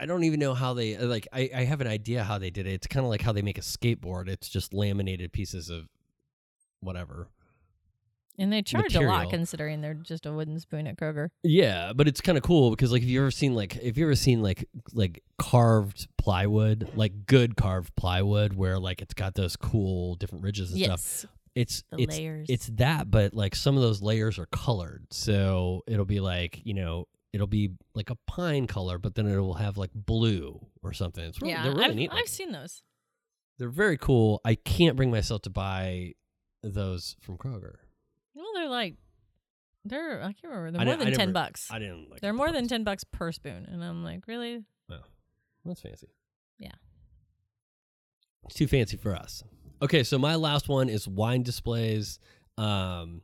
I 0.00 0.06
don't 0.06 0.22
even 0.24 0.38
know 0.38 0.54
how 0.54 0.74
they 0.74 0.96
like. 0.96 1.26
I 1.32 1.50
I 1.54 1.64
have 1.64 1.80
an 1.80 1.88
idea 1.88 2.22
how 2.22 2.38
they 2.38 2.50
did 2.50 2.66
it. 2.68 2.72
It's 2.74 2.86
kind 2.86 3.04
of 3.04 3.10
like 3.10 3.20
how 3.20 3.32
they 3.32 3.42
make 3.42 3.58
a 3.58 3.62
skateboard. 3.62 4.28
It's 4.28 4.48
just 4.48 4.72
laminated 4.72 5.32
pieces 5.32 5.70
of 5.70 5.88
whatever. 6.80 7.28
And 8.38 8.52
they 8.52 8.62
charge 8.62 8.94
a 8.94 9.00
lot 9.00 9.30
considering 9.30 9.80
they're 9.80 9.94
just 9.94 10.24
a 10.26 10.32
wooden 10.32 10.58
spoon 10.60 10.86
at 10.86 10.96
kroger. 10.96 11.28
Yeah, 11.42 11.92
but 11.94 12.06
it's 12.08 12.20
kind 12.20 12.38
of 12.38 12.44
cool 12.44 12.70
because 12.70 12.92
like 12.92 13.02
if 13.02 13.08
you 13.08 13.20
ever 13.20 13.30
seen 13.30 13.54
like 13.54 13.76
if 13.76 13.98
you 13.98 14.04
ever 14.04 14.14
seen 14.14 14.42
like 14.42 14.68
like 14.92 15.22
carved 15.38 16.08
plywood, 16.16 16.90
like 16.94 17.26
good 17.26 17.56
carved 17.56 17.94
plywood, 17.96 18.54
where 18.54 18.78
like 18.78 19.02
it's 19.02 19.14
got 19.14 19.34
those 19.34 19.56
cool 19.56 20.14
different 20.14 20.44
ridges 20.44 20.70
and 20.70 20.80
stuff. 20.80 21.00
yes. 21.00 21.26
It's 21.54 21.82
the 21.90 22.02
it's 22.02 22.16
layers. 22.16 22.46
it's 22.48 22.66
that 22.74 23.10
but 23.10 23.34
like 23.34 23.56
some 23.56 23.74
of 23.74 23.82
those 23.82 24.00
layers 24.00 24.38
are 24.38 24.46
colored. 24.46 25.06
So 25.10 25.82
it'll 25.88 26.04
be 26.04 26.20
like 26.20 26.60
you 26.64 26.74
know 26.74 27.08
it'll 27.32 27.48
be 27.48 27.72
like 27.94 28.10
a 28.10 28.16
pine 28.26 28.66
color 28.66 28.98
but 28.98 29.14
then 29.14 29.26
it 29.26 29.36
will 29.38 29.54
have 29.54 29.76
like 29.76 29.90
blue 29.92 30.60
or 30.82 30.92
something. 30.92 31.24
It's 31.24 31.40
really, 31.40 31.52
yeah 31.54 31.64
they're 31.64 31.72
really 31.72 31.84
I've, 31.86 31.96
neat 31.96 32.10
I've 32.10 32.16
looking. 32.16 32.28
seen 32.28 32.52
those. 32.52 32.82
They're 33.58 33.68
very 33.68 33.96
cool. 33.98 34.40
I 34.44 34.54
can't 34.54 34.94
bring 34.96 35.10
myself 35.10 35.42
to 35.42 35.50
buy 35.50 36.12
those 36.62 37.16
from 37.20 37.36
kroger 37.38 37.74
well 38.38 38.46
they're 38.54 38.68
like 38.70 38.94
They're 39.84 40.20
I 40.22 40.32
can't 40.32 40.44
remember. 40.44 40.70
They're 40.72 40.80
I 40.80 40.84
more 40.84 40.96
di- 40.96 41.00
I 41.02 41.04
than 41.04 41.14
ten 41.14 41.28
never- 41.28 41.46
bucks. 41.46 41.68
I 41.70 41.78
didn't 41.78 42.10
like. 42.10 42.20
They're 42.20 42.32
the 42.32 42.36
more 42.36 42.52
than 42.52 42.68
ten 42.68 42.84
bucks 42.84 43.04
per 43.04 43.32
spoon, 43.32 43.66
and 43.70 43.82
I'm 43.84 44.02
like, 44.04 44.26
really? 44.26 44.64
Well. 44.88 45.04
That's 45.64 45.80
fancy. 45.80 46.08
Yeah. 46.58 46.72
It's 48.44 48.54
too 48.54 48.66
fancy 48.66 48.96
for 48.96 49.14
us. 49.14 49.42
Okay, 49.82 50.02
so 50.02 50.18
my 50.18 50.34
last 50.34 50.68
one 50.68 50.88
is 50.88 51.06
wine 51.06 51.42
displays. 51.42 52.18
Um, 52.56 53.22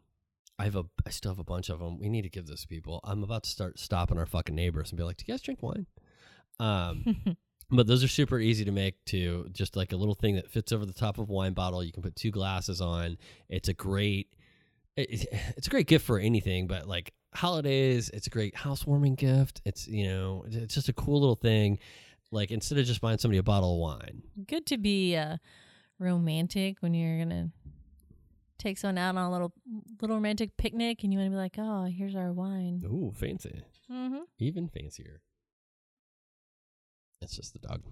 I 0.58 0.64
have 0.64 0.76
a, 0.76 0.84
I 1.06 1.10
still 1.10 1.32
have 1.32 1.38
a 1.38 1.44
bunch 1.44 1.68
of 1.68 1.80
them. 1.80 1.98
We 1.98 2.08
need 2.08 2.22
to 2.22 2.28
give 2.28 2.46
this 2.46 2.62
to 2.62 2.68
people. 2.68 3.00
I'm 3.04 3.24
about 3.24 3.42
to 3.44 3.50
start 3.50 3.78
stopping 3.78 4.18
our 4.18 4.26
fucking 4.26 4.54
neighbors 4.54 4.90
and 4.90 4.96
be 4.98 5.02
like, 5.04 5.16
"Do 5.16 5.24
you 5.26 5.32
guys 5.34 5.42
drink 5.42 5.62
wine?" 5.62 5.86
Um, 6.60 7.36
but 7.70 7.86
those 7.86 8.04
are 8.04 8.08
super 8.08 8.38
easy 8.38 8.64
to 8.64 8.70
make 8.72 9.04
too. 9.04 9.48
Just 9.52 9.74
like 9.76 9.92
a 9.92 9.96
little 9.96 10.14
thing 10.14 10.36
that 10.36 10.50
fits 10.50 10.70
over 10.70 10.86
the 10.86 10.92
top 10.92 11.18
of 11.18 11.28
a 11.28 11.32
wine 11.32 11.54
bottle. 11.54 11.82
You 11.82 11.92
can 11.92 12.02
put 12.02 12.14
two 12.14 12.30
glasses 12.30 12.80
on. 12.80 13.16
It's 13.48 13.68
a 13.68 13.74
great, 13.74 14.28
it, 14.96 15.26
it's 15.56 15.66
a 15.66 15.70
great 15.70 15.86
gift 15.86 16.06
for 16.06 16.18
anything. 16.18 16.66
But 16.66 16.86
like 16.88 17.12
holidays, 17.34 18.10
it's 18.12 18.26
a 18.26 18.30
great 18.30 18.54
housewarming 18.54 19.16
gift. 19.16 19.60
It's 19.64 19.86
you 19.86 20.06
know, 20.06 20.44
it's 20.48 20.74
just 20.74 20.88
a 20.88 20.92
cool 20.92 21.20
little 21.20 21.36
thing. 21.36 21.78
Like 22.30 22.50
instead 22.50 22.78
of 22.78 22.86
just 22.86 23.00
buying 23.00 23.18
somebody 23.18 23.38
a 23.38 23.42
bottle 23.42 23.74
of 23.74 23.80
wine, 23.80 24.22
Good 24.46 24.66
to 24.66 24.78
be 24.78 25.16
uh, 25.16 25.36
romantic 25.98 26.78
when 26.80 26.94
you're 26.94 27.18
gonna 27.18 27.50
take 28.58 28.78
someone 28.78 28.98
out 28.98 29.16
on 29.16 29.24
a 29.24 29.30
little 29.30 29.52
little 30.00 30.16
romantic 30.16 30.56
picnic, 30.56 31.04
and 31.04 31.12
you 31.12 31.18
want 31.18 31.28
to 31.28 31.30
be 31.30 31.36
like, 31.36 31.56
oh, 31.58 31.84
here's 31.84 32.16
our 32.16 32.32
wine. 32.32 32.82
ooh, 32.84 33.12
fancy. 33.14 33.62
Mm-hmm. 33.92 34.22
even 34.38 34.68
fancier. 34.68 35.20
It's 37.20 37.36
just 37.36 37.52
the 37.52 37.58
dog. 37.58 37.82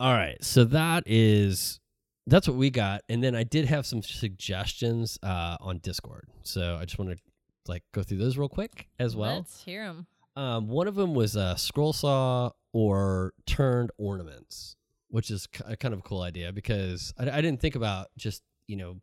All 0.00 0.12
right, 0.12 0.42
so 0.42 0.64
that 0.64 1.04
is 1.06 1.78
that's 2.26 2.48
what 2.48 2.56
we 2.56 2.70
got, 2.70 3.02
and 3.08 3.22
then 3.22 3.34
I 3.34 3.44
did 3.44 3.66
have 3.66 3.86
some 3.86 4.02
suggestions 4.02 5.18
uh, 5.22 5.56
on 5.60 5.78
Discord, 5.78 6.28
so 6.42 6.76
I 6.80 6.84
just 6.84 6.98
want 6.98 7.10
to 7.12 7.18
like 7.66 7.82
go 7.92 8.02
through 8.02 8.18
those 8.18 8.36
real 8.36 8.48
quick 8.48 8.88
as 8.98 9.16
well. 9.16 9.36
Let's 9.36 9.62
hear 9.62 9.84
them. 9.86 10.06
Um, 10.36 10.68
one 10.68 10.88
of 10.88 10.94
them 10.94 11.14
was 11.14 11.36
a 11.36 11.56
scroll 11.56 11.92
saw 11.92 12.50
or 12.72 13.34
turned 13.46 13.90
ornaments, 13.98 14.76
which 15.08 15.30
is 15.30 15.48
a 15.64 15.76
kind 15.76 15.94
of 15.94 16.00
a 16.00 16.02
cool 16.02 16.22
idea 16.22 16.52
because 16.52 17.14
I, 17.18 17.30
I 17.30 17.40
didn't 17.40 17.60
think 17.60 17.76
about 17.76 18.08
just 18.18 18.42
you 18.66 18.76
know 18.76 19.00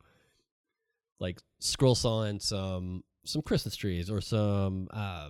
like 1.19 1.39
scroll 1.59 1.95
sawing 1.95 2.39
some 2.39 3.03
some 3.23 3.41
Christmas 3.41 3.75
trees 3.75 4.09
or 4.09 4.19
some 4.19 4.87
uh, 4.91 5.29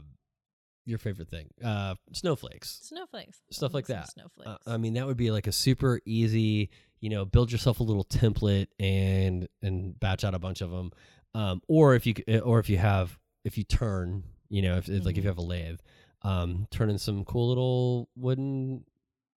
your 0.86 0.98
favorite 0.98 1.30
thing 1.30 1.50
uh, 1.64 1.96
snowflakes. 2.14 2.80
Snowflakes. 2.84 3.42
Stuff 3.52 3.74
like 3.74 3.88
that. 3.88 4.10
Snowflakes. 4.12 4.50
Uh, 4.50 4.72
I 4.72 4.78
mean, 4.78 4.94
that 4.94 5.06
would 5.06 5.18
be 5.18 5.32
like 5.32 5.48
a 5.48 5.52
super 5.52 6.02
easy, 6.06 6.70
you 7.02 7.10
know, 7.10 7.26
build 7.26 7.52
yourself 7.52 7.80
a 7.80 7.84
little 7.84 8.06
template 8.06 8.68
and 8.80 9.48
and 9.62 10.00
batch 10.00 10.24
out 10.24 10.34
a 10.34 10.40
bunch 10.40 10.62
of 10.62 10.72
them. 10.72 10.92
Um, 11.34 11.62
or 11.68 11.96
if 11.96 12.06
you 12.06 12.16
or 12.44 12.60
if 12.60 12.70
you 12.70 12.78
have 12.78 13.18
if 13.44 13.58
you 13.58 13.64
turn, 13.64 14.24
you 14.50 14.62
know, 14.62 14.78
if 14.78 14.88
it's 14.88 15.06
like 15.06 15.18
if 15.18 15.24
you 15.24 15.30
have 15.30 15.38
a 15.38 15.42
lathe, 15.42 15.80
um, 16.22 16.68
turn 16.72 16.90
in 16.90 16.98
some 16.98 17.26
cool 17.26 17.50
little 17.50 18.10
wooden 18.16 18.86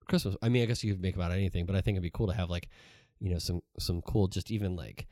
Christmas. 0.09 0.37
I 0.43 0.49
mean, 0.49 0.62
I 0.62 0.67
guess 0.67 0.85
you 0.85 0.93
could 0.93 1.03
make 1.03 1.17
about 1.17 1.33
anything, 1.33 1.67
but 1.67 1.75
I 1.75 1.81
think 1.81 1.97
it'd 1.97 2.03
be 2.03 2.11
cool 2.11 2.27
to 2.29 2.35
have 2.35 2.51
like, 2.51 2.69
you 3.21 3.31
know, 3.31 3.39
some 3.39 3.62
some 3.79 4.03
cool, 4.03 4.29
just 4.29 4.51
even 4.51 4.77
like 4.77 5.07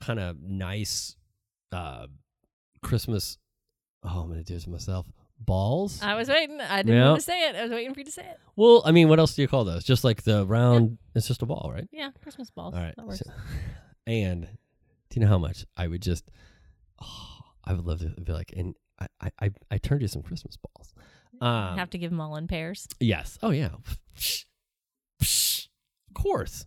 kind 0.00 0.18
of 0.18 0.40
nice 0.40 1.16
uh 1.72 2.06
Christmas. 2.82 3.38
Oh, 4.02 4.20
I'm 4.22 4.28
gonna 4.28 4.42
do 4.42 4.54
this 4.54 4.66
myself. 4.66 5.06
Balls. 5.40 6.00
I 6.02 6.14
was 6.14 6.28
waiting. 6.28 6.60
I 6.60 6.82
didn't 6.82 6.96
Yeah. 6.96 7.08
want 7.08 7.20
to 7.20 7.24
say 7.26 7.48
it. 7.48 7.56
I 7.56 7.62
was 7.62 7.70
waiting 7.70 7.92
for 7.94 8.00
you 8.00 8.04
to 8.06 8.12
say 8.12 8.22
it. 8.24 8.38
Well, 8.56 8.82
I 8.84 8.92
mean, 8.92 9.08
what 9.08 9.18
else 9.18 9.34
do 9.34 9.42
you 9.42 9.48
call 9.48 9.64
those? 9.64 9.82
Just 9.84 10.04
like 10.04 10.22
the 10.22 10.46
round. 10.46 10.98
It's 11.14 11.26
just 11.26 11.42
a 11.42 11.46
ball, 11.46 11.70
right? 11.74 11.88
Yeah, 11.92 12.10
Christmas 12.22 12.50
balls. 12.50 12.74
All 12.74 12.80
right. 12.80 12.94
That 12.96 13.06
works. 13.06 13.22
so- 13.24 13.32
and 14.06 14.42
do 15.08 15.18
you 15.18 15.22
know 15.22 15.28
how 15.28 15.38
much 15.38 15.64
I 15.76 15.86
would 15.88 16.02
just? 16.02 16.30
Oh, 17.02 17.38
I 17.64 17.72
would 17.72 17.86
love 17.86 18.00
to 18.00 18.08
be 18.10 18.32
like, 18.32 18.52
and 18.56 18.74
I, 19.00 19.06
I, 19.20 19.30
I, 19.42 19.50
I 19.72 19.78
turned 19.78 20.02
you 20.02 20.08
some 20.08 20.22
Christmas 20.22 20.56
balls. 20.56 20.92
Um, 21.40 21.78
Have 21.78 21.90
to 21.90 21.98
give 21.98 22.10
them 22.10 22.20
all 22.20 22.36
in 22.36 22.46
pairs. 22.46 22.86
yes. 23.00 23.38
Oh 23.42 23.50
yeah. 23.50 23.70
Of 25.20 26.14
course. 26.14 26.66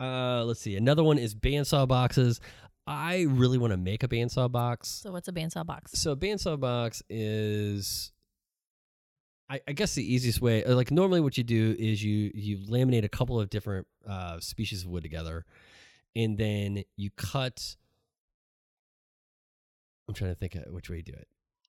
Uh, 0.00 0.44
let's 0.44 0.60
see. 0.60 0.76
Another 0.76 1.02
one 1.04 1.18
is 1.18 1.34
bandsaw 1.34 1.86
boxes. 1.88 2.40
I 2.86 3.22
really 3.22 3.58
want 3.58 3.72
to 3.72 3.76
make 3.78 4.02
a 4.02 4.08
bandsaw 4.08 4.50
box. 4.50 4.88
So 4.88 5.12
what's 5.12 5.28
a 5.28 5.32
bandsaw 5.32 5.64
box? 5.64 5.92
So 5.92 6.12
a 6.12 6.16
bandsaw 6.16 6.60
box 6.60 7.02
is, 7.08 8.12
I, 9.48 9.60
I 9.66 9.72
guess 9.72 9.94
the 9.94 10.14
easiest 10.14 10.42
way. 10.42 10.64
uh, 10.64 10.74
Like 10.74 10.90
normally, 10.90 11.20
what 11.20 11.38
you 11.38 11.44
do 11.44 11.74
is 11.78 12.04
you 12.04 12.30
you 12.34 12.58
laminate 12.58 13.04
a 13.04 13.08
couple 13.08 13.40
of 13.40 13.48
different 13.48 13.86
uh, 14.08 14.38
species 14.40 14.82
of 14.84 14.90
wood 14.90 15.02
together, 15.02 15.46
and 16.14 16.36
then 16.36 16.84
you 16.96 17.10
cut. 17.16 17.76
I'm 20.06 20.14
trying 20.14 20.32
to 20.32 20.36
think 20.36 20.54
of 20.54 20.64
which 20.70 20.90
way 20.90 20.96
you 20.96 21.02
do 21.02 21.12
it. 21.12 21.28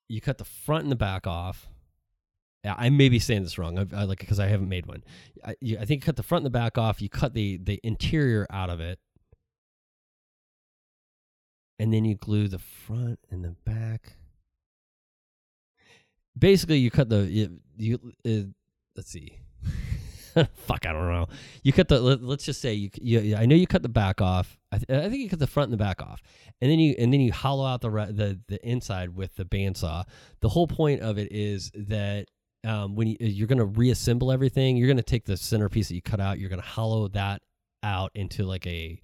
You 0.10 0.20
cut 0.20 0.38
the 0.38 0.46
front 0.46 0.84
and 0.84 0.92
the 0.92 0.98
back 0.98 1.26
off. 1.26 1.68
I 2.66 2.90
may 2.90 3.10
be 3.10 3.20
saying 3.20 3.44
this 3.44 3.58
wrong. 3.58 3.78
I, 3.78 4.02
I 4.02 4.04
like 4.06 4.20
because 4.20 4.40
I 4.40 4.48
haven't 4.48 4.70
made 4.70 4.88
one. 4.88 5.04
I, 5.46 5.56
you, 5.62 5.78
I 5.78 5.86
think 5.86 6.02
you 6.02 6.06
cut 6.06 6.16
the 6.16 6.24
front 6.24 6.42
and 6.42 6.48
the 6.48 6.58
back 6.58 6.78
off. 6.78 7.02
You 7.02 7.10
cut 7.10 7.34
the 7.34 7.58
the 7.58 7.80
interior 7.84 8.48
out 8.50 8.70
of 8.70 8.80
it, 8.80 9.00
and 11.80 11.94
then 11.94 12.06
you 12.06 12.16
glue 12.16 12.48
the 12.48 12.60
front 12.60 13.20
and 13.30 13.44
the 13.44 13.56
back. 13.66 14.16
Basically, 16.38 16.78
you 16.78 16.92
cut 16.92 17.10
the 17.10 17.24
you, 17.26 17.60
you 17.78 18.00
uh, 18.26 18.52
let's 18.96 19.10
see. 19.10 19.40
Fuck, 20.54 20.86
I 20.86 20.92
don't 20.92 21.08
know. 21.08 21.28
You 21.64 21.72
cut 21.72 21.88
the 21.88 22.00
let, 22.00 22.22
us 22.22 22.44
just 22.46 22.60
say 22.60 22.74
you, 22.74 22.90
you 23.02 23.36
I 23.38 23.46
know 23.46 23.56
you 23.56 23.68
cut 23.68 23.84
the 23.84 23.90
back 23.90 24.22
off. 24.22 24.58
I, 24.72 24.78
th- 24.80 25.00
I 25.00 25.10
think 25.10 25.22
you 25.22 25.30
cut 25.30 25.40
the 25.40 25.48
front 25.48 25.72
and 25.72 25.80
the 25.80 25.84
back 25.84 26.02
off, 26.02 26.22
and 26.62 26.70
then 26.70 26.80
you 26.80 26.94
and 27.00 27.14
then 27.14 27.22
you 27.22 27.32
hollow 27.32 27.66
out 27.66 27.82
the 27.82 27.90
re- 27.90 28.12
the 28.12 28.40
the 28.48 28.66
inside 28.68 29.16
with 29.16 29.36
the 29.36 29.46
bandsaw. 29.46 30.04
The 30.42 30.50
whole 30.50 30.68
point 30.68 31.02
of 31.02 31.18
it 31.18 31.32
is 31.32 31.72
that 31.76 32.28
um, 32.66 32.96
when 32.96 33.08
you, 33.08 33.16
you're 33.20 33.48
going 33.48 33.60
to 33.60 33.66
reassemble 33.66 34.30
everything, 34.32 34.76
you're 34.76 34.88
going 34.88 34.98
to 34.98 35.04
take 35.04 35.24
the 35.24 35.38
centerpiece 35.38 35.88
that 35.88 35.96
you 35.96 36.02
cut 36.02 36.20
out, 36.20 36.38
you're 36.40 36.50
going 36.50 36.62
to 36.62 36.68
hollow 36.68 37.08
that 37.10 37.42
out 37.82 38.12
into 38.14 38.44
like 38.44 38.68
a 38.68 39.00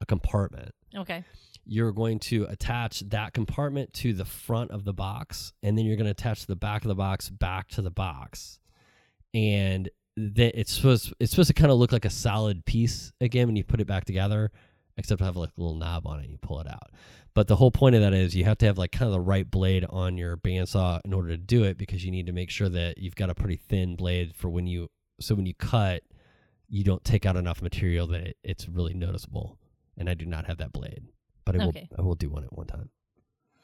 a 0.00 0.06
compartment 0.06 0.72
Okay. 0.96 1.24
You're 1.66 1.92
going 1.92 2.18
to 2.18 2.44
attach 2.44 3.00
that 3.08 3.32
compartment 3.32 3.92
to 3.94 4.12
the 4.12 4.24
front 4.24 4.70
of 4.70 4.84
the 4.84 4.92
box 4.92 5.52
and 5.62 5.76
then 5.76 5.84
you're 5.84 5.96
going 5.96 6.06
to 6.06 6.10
attach 6.10 6.46
the 6.46 6.56
back 6.56 6.82
of 6.82 6.88
the 6.88 6.94
box 6.94 7.30
back 7.30 7.68
to 7.68 7.82
the 7.82 7.90
box. 7.90 8.58
And 9.32 9.88
then 10.16 10.52
it's 10.54 10.72
supposed 10.72 11.12
it's 11.18 11.32
supposed 11.32 11.48
to 11.48 11.54
kind 11.54 11.72
of 11.72 11.78
look 11.78 11.92
like 11.92 12.04
a 12.04 12.10
solid 12.10 12.64
piece 12.64 13.12
again 13.20 13.46
when 13.46 13.56
you 13.56 13.64
put 13.64 13.80
it 13.80 13.86
back 13.86 14.04
together 14.04 14.50
except 14.96 15.18
to 15.18 15.24
have 15.24 15.36
like 15.36 15.50
a 15.56 15.60
little 15.60 15.76
knob 15.76 16.06
on 16.06 16.20
it 16.20 16.22
and 16.22 16.30
you 16.30 16.38
pull 16.38 16.60
it 16.60 16.68
out. 16.68 16.90
But 17.34 17.48
the 17.48 17.56
whole 17.56 17.72
point 17.72 17.96
of 17.96 18.02
that 18.02 18.14
is 18.14 18.36
you 18.36 18.44
have 18.44 18.58
to 18.58 18.66
have 18.66 18.78
like 18.78 18.92
kind 18.92 19.08
of 19.08 19.12
the 19.12 19.20
right 19.20 19.50
blade 19.50 19.84
on 19.90 20.16
your 20.16 20.36
bandsaw 20.36 21.00
in 21.04 21.12
order 21.12 21.30
to 21.30 21.36
do 21.36 21.64
it 21.64 21.76
because 21.76 22.04
you 22.04 22.12
need 22.12 22.26
to 22.26 22.32
make 22.32 22.48
sure 22.48 22.68
that 22.68 22.98
you've 22.98 23.16
got 23.16 23.28
a 23.28 23.34
pretty 23.34 23.56
thin 23.56 23.96
blade 23.96 24.36
for 24.36 24.48
when 24.48 24.68
you 24.68 24.88
so 25.20 25.34
when 25.34 25.46
you 25.46 25.54
cut 25.54 26.02
you 26.68 26.84
don't 26.84 27.04
take 27.04 27.26
out 27.26 27.36
enough 27.36 27.60
material 27.60 28.06
that 28.06 28.20
it, 28.20 28.36
it's 28.44 28.68
really 28.68 28.94
noticeable. 28.94 29.58
And 29.96 30.08
i 30.08 30.14
do 30.14 30.26
not 30.26 30.46
have 30.46 30.58
that 30.58 30.72
blade 30.72 31.04
but 31.44 31.54
I 31.54 31.58
will 31.58 31.68
Okay. 31.68 31.88
I 31.98 32.02
will 32.02 32.14
do 32.14 32.30
one 32.30 32.44
at 32.44 32.52
one 32.52 32.66
time 32.66 32.90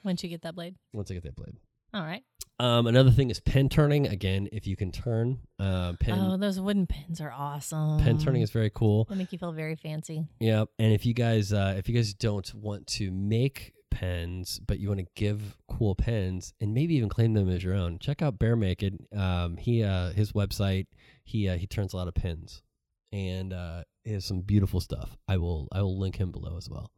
Once 0.05 0.23
you 0.23 0.29
get 0.29 0.43
that 0.43 0.55
blade. 0.55 0.77
once 0.93 1.11
I 1.11 1.15
get 1.15 1.23
that 1.25 1.37
blade. 1.37 1.57
All 1.93 2.03
right. 2.03 2.23
Um, 2.61 2.87
another 2.87 3.11
thing 3.11 3.31
is 3.31 3.41
pen 3.41 3.69
turning. 3.71 4.07
Again, 4.07 4.49
if 4.53 4.67
you 4.67 4.77
can 4.77 4.93
turn, 4.93 5.39
uh, 5.59 5.95
pen 5.99 6.19
oh, 6.19 6.37
those 6.37 6.61
wooden 6.61 6.87
pens 6.87 7.21
are 7.21 7.33
awesome. 7.33 7.99
pen 8.01 8.19
turning 8.19 8.43
is 8.43 8.51
very 8.51 8.71
cool. 8.71 9.07
They 9.09 9.17
make 9.17 9.33
you 9.33 9.39
feel 9.39 9.53
very 9.53 9.77
fancy. 9.77 10.27
Yeah, 10.39 10.65
And 10.79 10.93
if 10.93 11.05
you 11.07 11.15
guys 11.15 11.53
uh, 11.53 11.75
if 11.79 11.89
you 11.89 11.95
guys 11.95 12.13
don't 12.15 12.53
want 12.55 12.87
to 12.99 13.11
make 13.11 13.73
pens, 13.91 14.61
but 14.65 14.79
you 14.79 14.89
want 14.89 15.01
to 15.01 15.07
give 15.17 15.57
cool 15.69 15.95
pens 15.95 16.53
and 16.61 16.73
maybe 16.75 16.95
even 16.97 17.09
claim 17.09 17.33
them 17.35 17.49
as 17.49 17.65
your 17.65 17.75
own, 17.75 17.99
check 17.99 18.23
out 18.23 18.39
Bear 18.39 18.57
Naked. 18.57 18.99
Um, 19.17 19.57
he 19.57 19.83
uh, 19.83 20.11
his 20.13 20.33
website 20.33 20.87
he 21.25 21.49
uh, 21.49 21.57
he 21.57 21.67
turns 21.67 21.93
a 21.93 21.97
lot 21.97 22.09
of 22.09 22.15
pens 22.15 22.63
and 23.11 23.53
uh, 23.53 23.83
he 24.05 24.13
has 24.13 24.25
some 24.27 24.43
beautiful 24.43 24.81
stuff. 24.81 25.17
I 25.27 25.39
will 25.39 25.67
I 25.73 25.81
will 25.83 25.99
link 25.99 26.17
him 26.17 26.31
below 26.31 26.57
as 26.59 26.69
well. 26.69 26.91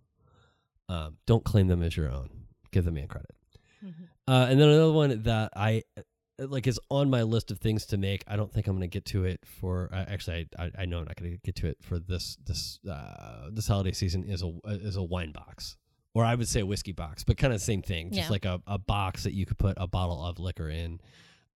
Um, 0.89 1.17
don't 1.27 1.45
claim 1.45 1.69
them 1.69 1.83
as 1.83 1.97
your 1.97 2.11
own. 2.11 2.29
Give 2.71 2.85
the 2.85 2.91
man 2.91 3.09
credit. 3.09 3.31
Uh, 4.29 4.47
and 4.49 4.61
then 4.61 4.69
another 4.69 4.93
one 4.93 5.23
that 5.25 5.51
I 5.57 5.83
uh, 5.99 6.03
like 6.47 6.67
is 6.69 6.79
on 6.89 7.11
my 7.11 7.23
list 7.23 7.51
of 7.51 7.59
things 7.59 7.87
to 7.87 7.97
make. 7.97 8.23
I 8.29 8.37
don't 8.37 8.53
think 8.53 8.67
I'm 8.69 8.75
going 8.77 8.89
to 8.89 8.93
get 8.93 9.05
to 9.07 9.25
it 9.25 9.41
for. 9.45 9.91
Uh, 9.93 10.05
actually, 10.09 10.49
I, 10.57 10.65
I, 10.65 10.71
I 10.81 10.85
know 10.87 10.99
I'm 10.99 11.05
not 11.07 11.17
going 11.17 11.33
to 11.33 11.39
get 11.39 11.57
to 11.57 11.67
it 11.67 11.79
for 11.83 11.99
this 11.99 12.37
this 12.47 12.79
uh, 12.89 13.49
this 13.51 13.67
holiday 13.67 13.93
season. 13.93 14.25
Is 14.25 14.43
a 14.43 14.53
is 14.67 14.95
a 14.97 15.03
wine 15.03 15.33
box, 15.33 15.77
or 16.15 16.25
I 16.25 16.35
would 16.37 16.47
say 16.47 16.61
a 16.61 16.67
whiskey 16.67 16.93
box, 16.93 17.25
but 17.25 17.37
kind 17.37 17.53
of 17.53 17.59
the 17.59 17.65
same 17.65 17.83
thing. 17.83 18.11
Just 18.13 18.29
Yeah. 18.29 18.31
like 18.31 18.45
a, 18.45 18.61
a 18.69 18.79
box 18.79 19.25
that 19.25 19.35
you 19.35 19.45
could 19.47 19.59
put 19.59 19.75
a 19.77 19.89
bottle 19.89 20.25
of 20.25 20.39
liquor 20.39 20.69
in. 20.71 21.01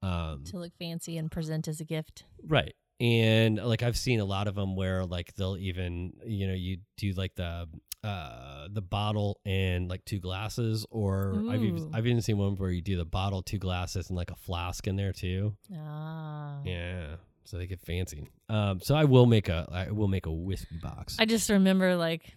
Um, 0.02 0.42
To 0.50 0.58
look 0.58 0.72
fancy 0.78 1.16
and 1.16 1.30
present 1.30 1.68
as 1.68 1.80
a 1.80 1.84
gift. 1.84 2.24
Right. 2.44 2.74
And 2.98 3.56
like 3.58 3.82
I've 3.82 3.96
seen 3.96 4.20
a 4.20 4.24
lot 4.24 4.48
of 4.48 4.54
them 4.54 4.74
where 4.76 5.04
like 5.04 5.34
they'll 5.34 5.56
even 5.58 6.14
you 6.24 6.46
know 6.46 6.54
you 6.54 6.78
do 6.96 7.12
like 7.12 7.34
the 7.34 7.68
uh 8.04 8.68
the 8.70 8.80
bottle 8.80 9.40
and 9.44 9.88
like 9.88 10.04
two 10.04 10.18
glasses 10.20 10.86
or 10.90 11.34
I've 11.50 11.62
even, 11.62 11.90
I've 11.92 12.06
even 12.06 12.22
seen 12.22 12.38
one 12.38 12.56
where 12.56 12.70
you 12.70 12.80
do 12.80 12.96
the 12.96 13.04
bottle 13.04 13.42
two 13.42 13.58
glasses 13.58 14.08
and 14.08 14.16
like 14.16 14.30
a 14.30 14.36
flask 14.36 14.86
in 14.86 14.96
there 14.96 15.12
too. 15.12 15.56
Ah. 15.76 16.60
Yeah. 16.64 17.16
So 17.44 17.58
they 17.58 17.66
get 17.66 17.80
fancy. 17.80 18.28
Um 18.48 18.80
so 18.80 18.94
I 18.94 19.04
will 19.04 19.26
make 19.26 19.48
a 19.48 19.68
I 19.70 19.90
will 19.90 20.08
make 20.08 20.26
a 20.26 20.32
whiskey 20.32 20.78
box. 20.82 21.16
I 21.18 21.26
just 21.26 21.50
remember 21.50 21.96
like 21.96 22.34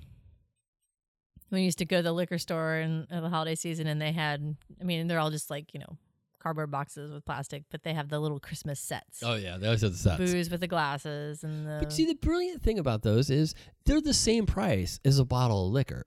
We 1.51 1.61
used 1.61 1.79
to 1.79 1.85
go 1.85 1.97
to 1.97 2.03
the 2.03 2.11
liquor 2.13 2.37
store 2.37 2.75
in, 2.75 3.07
in 3.09 3.23
the 3.23 3.29
holiday 3.29 3.55
season, 3.55 3.87
and 3.87 3.99
they 4.01 4.11
had. 4.11 4.55
I 4.79 4.83
mean, 4.83 5.07
they're 5.07 5.19
all 5.19 5.31
just 5.31 5.49
like 5.49 5.73
you 5.73 5.79
know 5.79 5.97
cardboard 6.39 6.71
boxes 6.71 7.11
with 7.11 7.25
plastic, 7.25 7.63
but 7.69 7.83
they 7.83 7.93
have 7.93 8.09
the 8.09 8.19
little 8.19 8.39
Christmas 8.39 8.79
sets. 8.79 9.21
Oh 9.23 9.35
yeah, 9.35 9.57
they 9.57 9.67
always 9.67 9.81
have 9.81 9.91
the 9.91 9.97
sets. 9.97 10.17
Booze 10.17 10.49
with 10.49 10.61
the 10.61 10.67
glasses 10.67 11.43
and 11.43 11.67
the. 11.67 11.77
But 11.81 11.91
see, 11.93 12.05
the 12.05 12.15
brilliant 12.15 12.61
thing 12.63 12.79
about 12.79 13.03
those 13.03 13.29
is 13.29 13.53
they're 13.85 14.01
the 14.01 14.13
same 14.13 14.45
price 14.45 14.99
as 15.05 15.19
a 15.19 15.25
bottle 15.25 15.67
of 15.67 15.73
liquor. 15.73 16.03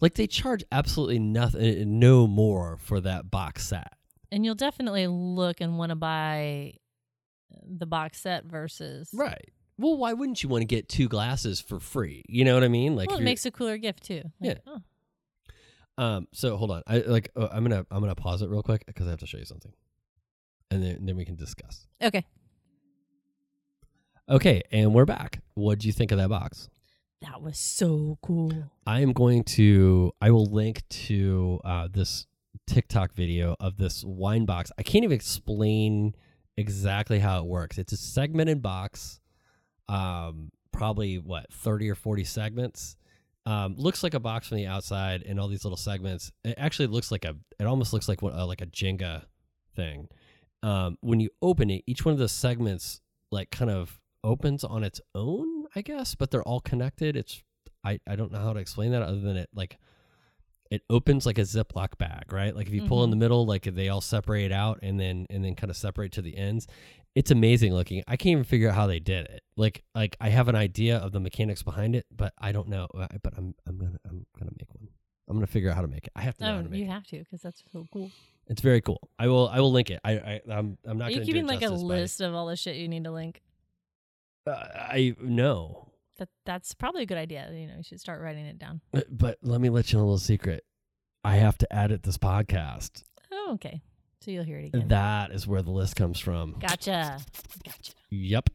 Like 0.00 0.14
they 0.14 0.26
charge 0.28 0.62
absolutely 0.70 1.18
nothing, 1.18 1.60
eh, 1.80 1.84
no 1.86 2.26
more 2.28 2.76
for 2.76 3.00
that 3.00 3.30
box 3.30 3.66
set. 3.66 3.92
and 4.30 4.44
you'll 4.44 4.54
definitely 4.54 5.06
look 5.08 5.60
and 5.60 5.76
want 5.78 5.90
to 5.90 5.96
buy 5.96 6.74
uh, 7.52 7.58
the 7.66 7.86
box 7.86 8.20
set 8.20 8.44
versus. 8.44 9.10
Right. 9.12 9.50
Well, 9.76 9.96
why 9.96 10.12
wouldn't 10.12 10.42
you 10.42 10.48
want 10.48 10.62
to 10.62 10.66
get 10.66 10.88
two 10.88 11.08
glasses 11.08 11.60
for 11.60 11.78
free? 11.80 12.22
You 12.28 12.44
know 12.44 12.54
what 12.54 12.64
I 12.64 12.68
mean? 12.68 12.94
Like, 12.96 13.08
well, 13.10 13.18
it 13.18 13.22
makes 13.22 13.46
a 13.46 13.50
cooler 13.50 13.76
gift 13.78 14.04
too. 14.04 14.22
Like, 14.40 14.58
oh, 14.66 14.82
um. 15.98 16.28
So 16.32 16.56
hold 16.56 16.70
on. 16.70 16.82
I 16.86 16.98
like. 16.98 17.30
Uh, 17.36 17.48
I'm 17.52 17.62
gonna. 17.64 17.84
I'm 17.90 18.00
gonna 18.00 18.14
pause 18.14 18.40
it 18.40 18.48
real 18.48 18.62
quick 18.62 18.86
because 18.86 19.06
I 19.06 19.10
have 19.10 19.20
to 19.20 19.26
show 19.26 19.36
you 19.38 19.44
something, 19.44 19.72
and 20.70 20.82
then 20.82 21.04
then 21.04 21.16
we 21.16 21.24
can 21.26 21.36
discuss. 21.36 21.86
okay, 22.02 22.24
Okay, 24.30 24.62
and 24.70 24.92
we're 24.94 25.06
back. 25.06 25.40
What 25.54 25.78
do 25.78 25.86
you 25.86 25.92
think 25.92 26.12
of 26.12 26.18
that 26.18 26.28
box? 26.28 26.68
that 27.20 27.42
was 27.42 27.58
so 27.58 28.16
cool. 28.22 28.52
I 28.86 29.00
am 29.00 29.12
going 29.12 29.42
to. 29.44 30.12
I 30.20 30.30
will 30.30 30.46
link 30.46 30.82
to 30.88 31.60
uh, 31.64 31.88
this 31.90 32.26
TikTok 32.68 33.12
video 33.12 33.56
of 33.58 33.76
this 33.76 34.04
wine 34.04 34.44
box. 34.44 34.70
I 34.78 34.82
can't 34.84 35.02
even 35.02 35.16
explain 35.16 36.14
exactly 36.56 37.18
how 37.18 37.40
it 37.40 37.46
works. 37.46 37.76
It's 37.76 37.92
a 37.92 37.96
segmented 37.96 38.62
box, 38.62 39.18
um, 39.88 40.50
probably 40.70 41.18
what 41.18 41.52
thirty 41.52 41.88
or 41.90 41.96
forty 41.96 42.22
segments. 42.24 42.96
Um, 43.48 43.76
looks 43.76 44.02
like 44.02 44.12
a 44.14 44.20
box 44.20 44.48
from 44.48 44.58
the 44.58 44.66
outside, 44.66 45.22
and 45.22 45.40
all 45.40 45.48
these 45.48 45.64
little 45.64 45.76
segments. 45.78 46.30
It 46.44 46.54
actually 46.58 46.88
looks 46.88 47.10
like 47.10 47.24
a. 47.24 47.34
It 47.58 47.64
almost 47.66 47.92
looks 47.92 48.08
like 48.08 48.20
what 48.20 48.34
uh, 48.34 48.46
like 48.46 48.60
a 48.60 48.66
Jenga 48.66 49.24
thing. 49.74 50.08
Um, 50.62 50.98
when 51.00 51.20
you 51.20 51.30
open 51.40 51.70
it, 51.70 51.82
each 51.86 52.04
one 52.04 52.12
of 52.12 52.18
the 52.18 52.28
segments 52.28 53.00
like 53.30 53.50
kind 53.50 53.70
of 53.70 53.98
opens 54.24 54.64
on 54.64 54.82
its 54.84 55.00
own, 55.14 55.64
I 55.74 55.80
guess, 55.82 56.14
but 56.14 56.30
they're 56.30 56.42
all 56.42 56.60
connected. 56.60 57.16
It's 57.16 57.42
I, 57.84 58.00
I 58.06 58.16
don't 58.16 58.32
know 58.32 58.40
how 58.40 58.52
to 58.52 58.60
explain 58.60 58.90
that 58.92 59.02
other 59.02 59.20
than 59.20 59.36
it 59.36 59.48
like 59.54 59.78
it 60.70 60.82
opens 60.90 61.24
like 61.24 61.38
a 61.38 61.42
Ziploc 61.42 61.96
bag, 61.96 62.30
right? 62.30 62.54
Like 62.54 62.66
if 62.66 62.74
you 62.74 62.82
pull 62.82 63.02
in 63.04 63.08
Mhm. 63.08 63.12
the 63.12 63.16
middle, 63.16 63.46
like 63.46 63.62
they 63.62 63.88
all 63.88 64.02
separate 64.02 64.52
out 64.52 64.80
and 64.82 65.00
then 65.00 65.26
and 65.30 65.42
then 65.44 65.54
kind 65.54 65.70
of 65.70 65.76
separate 65.76 66.12
to 66.12 66.22
the 66.22 66.36
ends. 66.36 66.66
It's 67.14 67.30
amazing 67.30 67.72
looking. 67.74 68.02
I 68.06 68.16
can't 68.16 68.32
even 68.32 68.44
figure 68.44 68.68
out 68.68 68.74
how 68.76 68.86
they 68.86 69.00
did 69.00 69.26
it. 69.26 69.42
Like 69.56 69.82
like 69.94 70.16
I 70.20 70.28
have 70.28 70.48
an 70.48 70.54
idea 70.54 70.98
of 70.98 71.12
the 71.12 71.20
mechanics 71.20 71.62
behind 71.62 71.96
it, 71.96 72.06
but 72.14 72.32
I 72.38 72.52
don't 72.52 72.68
know. 72.68 72.86
Uh, 72.96 73.08
But 73.22 73.34
I'm 73.36 73.54
I'm 73.66 73.78
gonna 73.78 73.98
I'm 74.08 74.24
gonna 74.38 74.52
make 74.58 74.72
one. 74.74 74.88
I'm 75.28 75.36
gonna 75.36 75.46
figure 75.46 75.68
out 75.70 75.76
how 75.76 75.82
to 75.82 75.88
make 75.88 76.06
it. 76.06 76.12
I 76.14 76.22
have 76.22 76.36
to 76.38 76.48
Oh, 76.50 76.62
to 76.62 76.68
make 76.68 76.78
you 76.78 76.84
it. 76.86 76.90
have 76.90 77.06
to 77.08 77.18
because 77.18 77.42
that's 77.42 77.62
so 77.72 77.86
cool. 77.92 78.10
It's 78.46 78.62
very 78.62 78.80
cool. 78.80 79.00
I 79.18 79.26
will 79.26 79.48
I 79.48 79.60
will 79.60 79.72
link 79.72 79.90
it. 79.90 80.00
I, 80.04 80.12
I 80.12 80.40
I'm 80.50 80.78
I'm 80.86 80.96
not 80.98 81.08
Are 81.08 81.12
you 81.12 81.22
keeping 81.22 81.46
like 81.46 81.62
a 81.62 81.70
list 81.70 82.20
of 82.20 82.34
all 82.34 82.46
the 82.46 82.56
shit 82.56 82.76
you 82.76 82.88
need 82.88 83.04
to 83.04 83.10
link? 83.10 83.42
I, 84.46 84.50
uh, 84.50 84.54
I 84.76 85.16
know. 85.20 85.88
That 86.18 86.28
that's 86.46 86.74
probably 86.74 87.02
a 87.02 87.06
good 87.06 87.18
idea. 87.18 87.48
You 87.52 87.66
know, 87.66 87.74
you 87.76 87.82
should 87.82 88.00
start 88.00 88.20
writing 88.22 88.46
it 88.46 88.58
down. 88.58 88.80
But, 88.92 89.06
but 89.16 89.38
let 89.42 89.60
me 89.60 89.68
let 89.70 89.92
you 89.92 89.98
know 89.98 90.04
a 90.04 90.06
little 90.06 90.18
secret. 90.18 90.64
I 91.24 91.36
have 91.36 91.58
to 91.58 91.72
edit 91.74 92.02
this 92.04 92.16
podcast. 92.18 93.02
Oh, 93.30 93.50
okay. 93.54 93.82
So 94.20 94.30
you'll 94.30 94.44
hear 94.44 94.58
it 94.58 94.66
again. 94.66 94.88
That 94.88 95.30
is 95.30 95.46
where 95.46 95.62
the 95.62 95.70
list 95.70 95.96
comes 95.96 96.18
from. 96.18 96.56
Gotcha. 96.58 97.20
Gotcha. 97.64 97.92
Yep. 98.10 98.50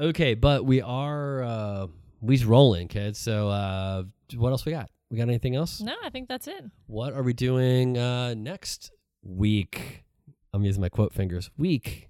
Okay, 0.00 0.34
but 0.34 0.64
we 0.64 0.80
are 0.80 1.42
uh 1.42 1.86
we's 2.20 2.44
rolling, 2.44 2.88
kids. 2.88 3.18
So 3.18 3.48
uh 3.48 4.04
what 4.36 4.50
else 4.50 4.64
we 4.64 4.72
got? 4.72 4.90
We 5.10 5.16
got 5.16 5.24
anything 5.24 5.56
else? 5.56 5.80
No, 5.80 5.94
I 6.04 6.10
think 6.10 6.28
that's 6.28 6.46
it. 6.46 6.64
What 6.86 7.12
are 7.12 7.22
we 7.22 7.32
doing 7.32 7.98
uh 7.98 8.34
next 8.34 8.92
week? 9.22 10.04
I'm 10.52 10.64
using 10.64 10.80
my 10.80 10.88
quote 10.88 11.12
fingers. 11.12 11.50
Week. 11.58 12.08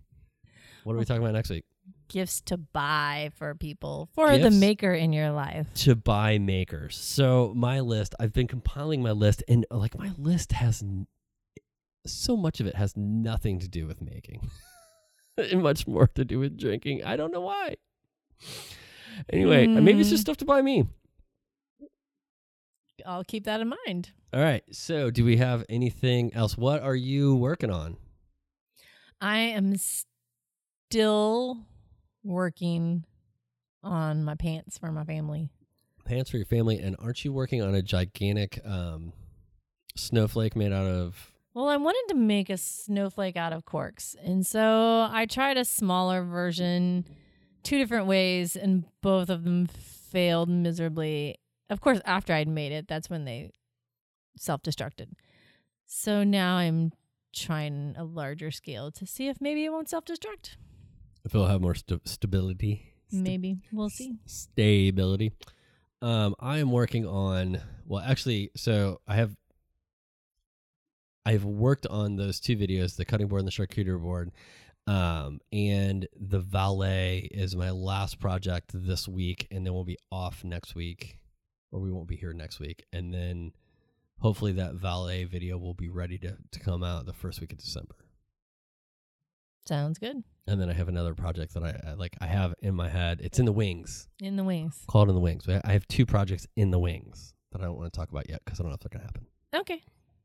What 0.85 0.95
are 0.95 0.99
we 0.99 1.05
talking 1.05 1.23
about 1.23 1.35
next 1.35 1.51
week? 1.51 1.65
Gifts 2.09 2.41
to 2.43 2.57
buy 2.57 3.31
for 3.37 3.55
people 3.55 4.09
for 4.15 4.37
the 4.39 4.51
maker 4.51 4.93
in 4.93 5.13
your 5.13 5.31
life. 5.31 5.67
To 5.77 5.95
buy 5.95 6.39
makers. 6.39 6.97
So 6.97 7.53
my 7.55 7.81
list, 7.81 8.15
I've 8.19 8.33
been 8.33 8.47
compiling 8.47 9.03
my 9.03 9.13
list 9.13 9.43
and 9.49 9.67
like 9.71 9.99
my 9.99 10.13
list 10.17 10.53
has 10.53 10.83
so 12.13 12.37
much 12.37 12.61
of 12.61 12.67
it 12.67 12.75
has 12.77 12.97
nothing 12.97 13.59
to 13.61 13.69
do 13.69 13.87
with 13.87 14.01
making. 14.03 14.51
and 15.37 15.63
much 15.63 15.87
more 15.87 16.07
to 16.09 16.25
do 16.25 16.39
with 16.41 16.59
drinking. 16.59 17.05
I 17.05 17.17
don't 17.17 17.33
know 17.33 17.41
why. 17.41 17.77
Anyway, 19.33 19.67
maybe 19.67 20.01
it's 20.01 20.11
just 20.11 20.21
Hmm. 20.23 20.27
stuff 20.27 20.37
to 20.39 20.45
buy 20.45 20.63
me. 20.63 20.87
I'll 23.07 23.25
keep 23.25 23.45
that 23.45 23.61
in 23.61 23.73
mind. 23.87 24.11
All 24.33 24.41
right. 24.41 24.63
So, 24.73 25.11
do 25.11 25.25
we 25.25 25.37
have 25.37 25.65
anything 25.69 26.35
else? 26.35 26.59
What 26.59 26.83
are 26.83 26.97
you 26.97 27.35
working 27.37 27.71
on? 27.71 27.97
I 29.21 29.39
am 29.39 29.75
still 30.91 31.59
working 32.25 33.05
on 33.83 34.25
my 34.25 34.35
pants 34.35 34.79
for 34.79 34.91
my 34.93 35.05
family. 35.05 35.49
Pants 36.05 36.31
for 36.31 36.37
your 36.39 36.47
family, 36.47 36.79
and 36.79 36.97
aren't 36.99 37.25
you 37.25 37.33
working 37.33 37.63
on 37.63 37.75
a 37.75 37.83
gigantic 37.83 38.61
um, 38.65 39.13
snowflake 39.97 40.57
made 40.57 40.73
out 40.73 40.87
of? 40.87 41.33
Well, 41.59 41.71
I 41.71 41.77
wanted 41.77 42.05
to 42.11 42.15
make 42.15 42.51
a 42.51 42.57
snowflake 42.57 43.37
out 43.37 43.53
of 43.53 43.65
corks. 43.65 44.15
And 44.23 44.47
so 44.47 45.09
I 45.11 45.27
tried 45.27 45.57
a 45.57 45.65
smaller 45.65 46.23
version 46.23 47.05
two 47.65 47.79
different 47.79 48.07
ways, 48.07 48.55
and 48.55 48.85
both 49.03 49.29
of 49.29 49.43
them 49.43 49.67
failed 49.67 50.49
miserably. 50.49 51.41
Of 51.69 51.81
course, 51.81 52.01
after 52.05 52.33
I'd 52.33 52.47
made 52.47 52.71
it, 52.71 52.87
that's 52.87 53.11
when 53.11 53.25
they 53.25 53.51
self 54.37 54.63
destructed. 54.63 55.09
So 55.85 56.23
now 56.23 56.59
I'm 56.59 56.93
trying 57.35 57.97
a 57.99 58.05
larger 58.05 58.53
scale 58.53 58.93
to 58.93 59.05
see 59.05 59.27
if 59.27 59.41
maybe 59.41 59.65
it 59.65 59.73
won't 59.73 59.89
self 59.89 60.05
destruct. 60.05 60.55
If 61.25 61.35
it'll 61.35 61.49
have 61.49 61.61
more 61.61 61.75
st- 61.75 62.07
stability, 62.07 62.93
Sta- 63.09 63.21
Maybe. 63.21 63.59
We'll 63.73 63.91
see. 63.91 64.15
stability. 64.27 65.33
Um, 66.03 66.37
I 66.39 66.59
am 66.59 66.71
working 66.71 67.05
on. 67.05 67.61
Well, 67.85 68.05
actually, 68.07 68.53
so 68.55 69.01
I 69.09 69.17
have. 69.17 69.35
I've 71.29 71.45
worked 71.45 71.87
on 71.87 72.17
those 72.17 72.41
two 72.41 72.57
videos, 72.57 72.97
the 72.97 73.05
cutting 73.05 73.27
board 73.27 73.41
and 73.41 73.47
the 73.47 73.53
charcuterie 73.53 74.01
board. 74.01 74.33
Um, 74.87 75.41
and 75.53 76.09
the 76.19 76.39
valet 76.39 77.29
is 77.31 77.55
my 77.55 77.71
last 77.71 78.19
project 78.19 78.71
this 78.73 79.07
week, 79.07 79.47
and 79.51 79.67
then 79.67 79.75
we'll 79.75 79.85
be 79.85 79.99
off 80.11 80.43
next 80.43 80.75
week, 80.75 81.19
or 81.71 81.81
we 81.81 81.93
won't 81.93 82.09
be 82.09 82.17
here 82.17 82.33
next 82.33 82.61
week. 82.61 82.87
And 82.95 83.13
then 83.13 83.53
hopefully 84.21 84.53
that 84.53 84.77
valet 84.77 85.25
video 85.25 85.59
will 85.59 85.75
be 85.75 85.91
ready 85.91 86.17
to, 86.17 86.39
to 86.51 86.61
come 86.61 86.83
out 86.83 87.05
the 87.05 87.13
first 87.13 87.43
week 87.43 87.53
of 87.53 87.59
December. 87.59 87.97
Sounds 89.67 89.99
good. 89.99 90.25
And 90.47 90.59
then 90.59 90.71
I 90.71 90.73
have 90.73 90.89
another 90.89 91.15
project 91.15 91.53
that 91.53 91.63
I, 91.63 91.91
I 91.91 91.93
like. 91.93 92.17
I 92.23 92.27
have 92.27 92.55
in 92.63 92.75
my 92.75 92.89
head. 92.89 93.21
It's 93.23 93.39
in 93.39 93.45
the 93.45 93.53
wings. 93.53 94.09
In 94.23 94.37
the 94.37 94.45
wings. 94.45 94.83
Called 94.87 95.11
in 95.11 95.15
the 95.15 95.21
wings. 95.21 95.47
I 95.47 95.73
have 95.73 95.87
two 95.89 96.07
projects 96.07 96.47
in 96.57 96.71
the 96.71 96.79
wings 96.79 97.35
that 97.53 97.61
I 97.61 97.65
don't 97.67 97.77
want 97.77 97.93
to 97.93 97.95
talk 97.95 98.09
about 98.11 98.31
yet 98.31 98.41
because 98.47 98.59
I 98.59 98.63
don't 98.63 98.71
know 98.71 98.77
if 98.77 98.81
they're 98.81 98.99
gonna 98.99 99.05
happen. 99.05 99.27
Okay. 99.55 99.83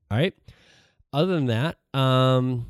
All 0.09 0.17
right. 0.17 0.33
Other 1.13 1.35
than 1.35 1.45
that, 1.47 1.77
um, 1.93 2.65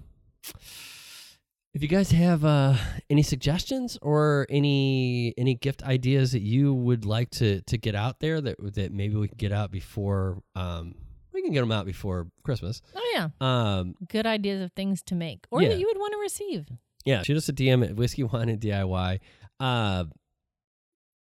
if 1.74 1.82
you 1.82 1.88
guys 1.88 2.12
have 2.12 2.44
uh, 2.46 2.76
any 3.10 3.24
suggestions 3.24 3.98
or 4.02 4.46
any 4.50 5.34
any 5.38 5.56
gift 5.56 5.82
ideas 5.84 6.34
that 6.34 6.42
you 6.42 6.74
would 6.74 7.06
like 7.06 7.30
to 7.32 7.62
to 7.62 7.78
get 7.78 7.96
out 7.96 8.20
there 8.20 8.42
that 8.42 8.58
that 8.76 8.92
maybe 8.92 9.16
we 9.16 9.28
can 9.28 9.38
get 9.38 9.52
out 9.52 9.72
before 9.72 10.42
um, 10.56 10.94
we 11.34 11.42
can 11.42 11.52
get 11.54 11.62
them 11.62 11.72
out 11.72 11.86
before 11.86 12.28
Christmas. 12.44 12.82
Oh, 12.96 13.12
yeah. 13.16 13.30
Um, 13.42 13.96
Good 14.08 14.26
ideas 14.28 14.62
of 14.62 14.72
things 14.74 15.02
to 15.04 15.16
make 15.16 15.46
or 15.50 15.62
Yeah. 15.64 15.70
that 15.70 15.80
you 15.80 15.88
would 15.88 15.98
want 15.98 16.14
to 16.14 16.20
receive. 16.20 16.68
yeah, 17.06 17.24
shoot 17.24 17.38
us 17.38 17.50
a 17.50 17.54
DM 17.54 17.84
at 17.84 17.96
whiskey 17.96 18.24
wine 18.24 18.50
and 18.50 18.60
DIY. 18.62 19.20
Uh, 19.60 20.04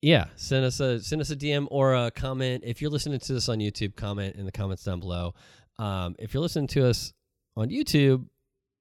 yeah, 0.01 0.25
send 0.35 0.65
us 0.65 0.79
a 0.79 0.99
send 1.01 1.21
us 1.21 1.29
a 1.31 1.35
DM 1.35 1.67
or 1.71 1.95
a 1.95 2.11
comment 2.11 2.63
if 2.65 2.81
you're 2.81 2.91
listening 2.91 3.19
to 3.19 3.33
this 3.33 3.47
on 3.49 3.59
YouTube. 3.59 3.95
Comment 3.95 4.35
in 4.35 4.45
the 4.45 4.51
comments 4.51 4.83
down 4.83 4.99
below. 4.99 5.33
Um, 5.79 6.15
if 6.19 6.33
you're 6.33 6.41
listening 6.41 6.67
to 6.67 6.87
us 6.87 7.13
on 7.55 7.69
YouTube, 7.69 8.25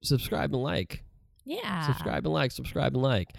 subscribe 0.03 0.53
and 0.53 0.63
like. 0.63 1.05
Yeah. 1.45 1.87
Subscribe 1.87 2.25
and 2.25 2.33
like. 2.33 2.53
Subscribe 2.53 2.95
and 2.95 3.03
like. 3.03 3.31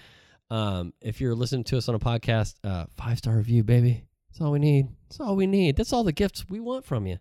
Um, 0.50 0.94
if 1.02 1.22
you're 1.22 1.36
listening 1.36 1.64
to 1.66 1.78
us 1.78 1.90
on 1.90 1.96
a 1.96 2.00
podcast, 2.00 2.56
uh, 2.64 2.86
five 2.96 3.18
star 3.18 3.36
review, 3.36 3.64
baby. 3.64 4.04
That's 4.30 4.42
all 4.42 4.52
we 4.52 4.60
need. 4.60 4.88
That's 5.10 5.20
all 5.20 5.36
we 5.36 5.48
need. 5.48 5.76
That's 5.76 5.94
all 5.94 6.04
the 6.04 6.12
gifts 6.12 6.46
we 6.50 6.60
want 6.60 6.86
from 6.86 7.08
you. 7.08 7.18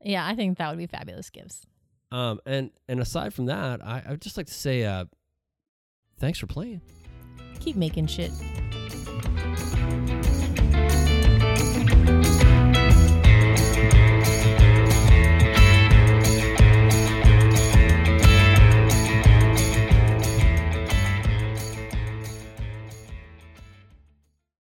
Yeah, 0.00 0.26
I 0.26 0.34
think 0.34 0.58
that 0.58 0.68
would 0.70 0.78
be 0.78 0.86
fabulous 0.86 1.30
gifts. 1.30 1.66
Um, 2.10 2.40
and 2.46 2.70
and 2.88 3.00
aside 3.00 3.34
from 3.34 3.46
that, 3.46 3.84
I, 3.84 4.02
I'd 4.08 4.20
just 4.20 4.36
like 4.36 4.46
to 4.46 4.54
say, 4.54 4.84
uh, 4.84 5.04
thanks 6.18 6.38
for 6.38 6.46
playing. 6.46 6.80
Keep 7.60 7.76
making 7.76 8.06
shit. 8.06 8.32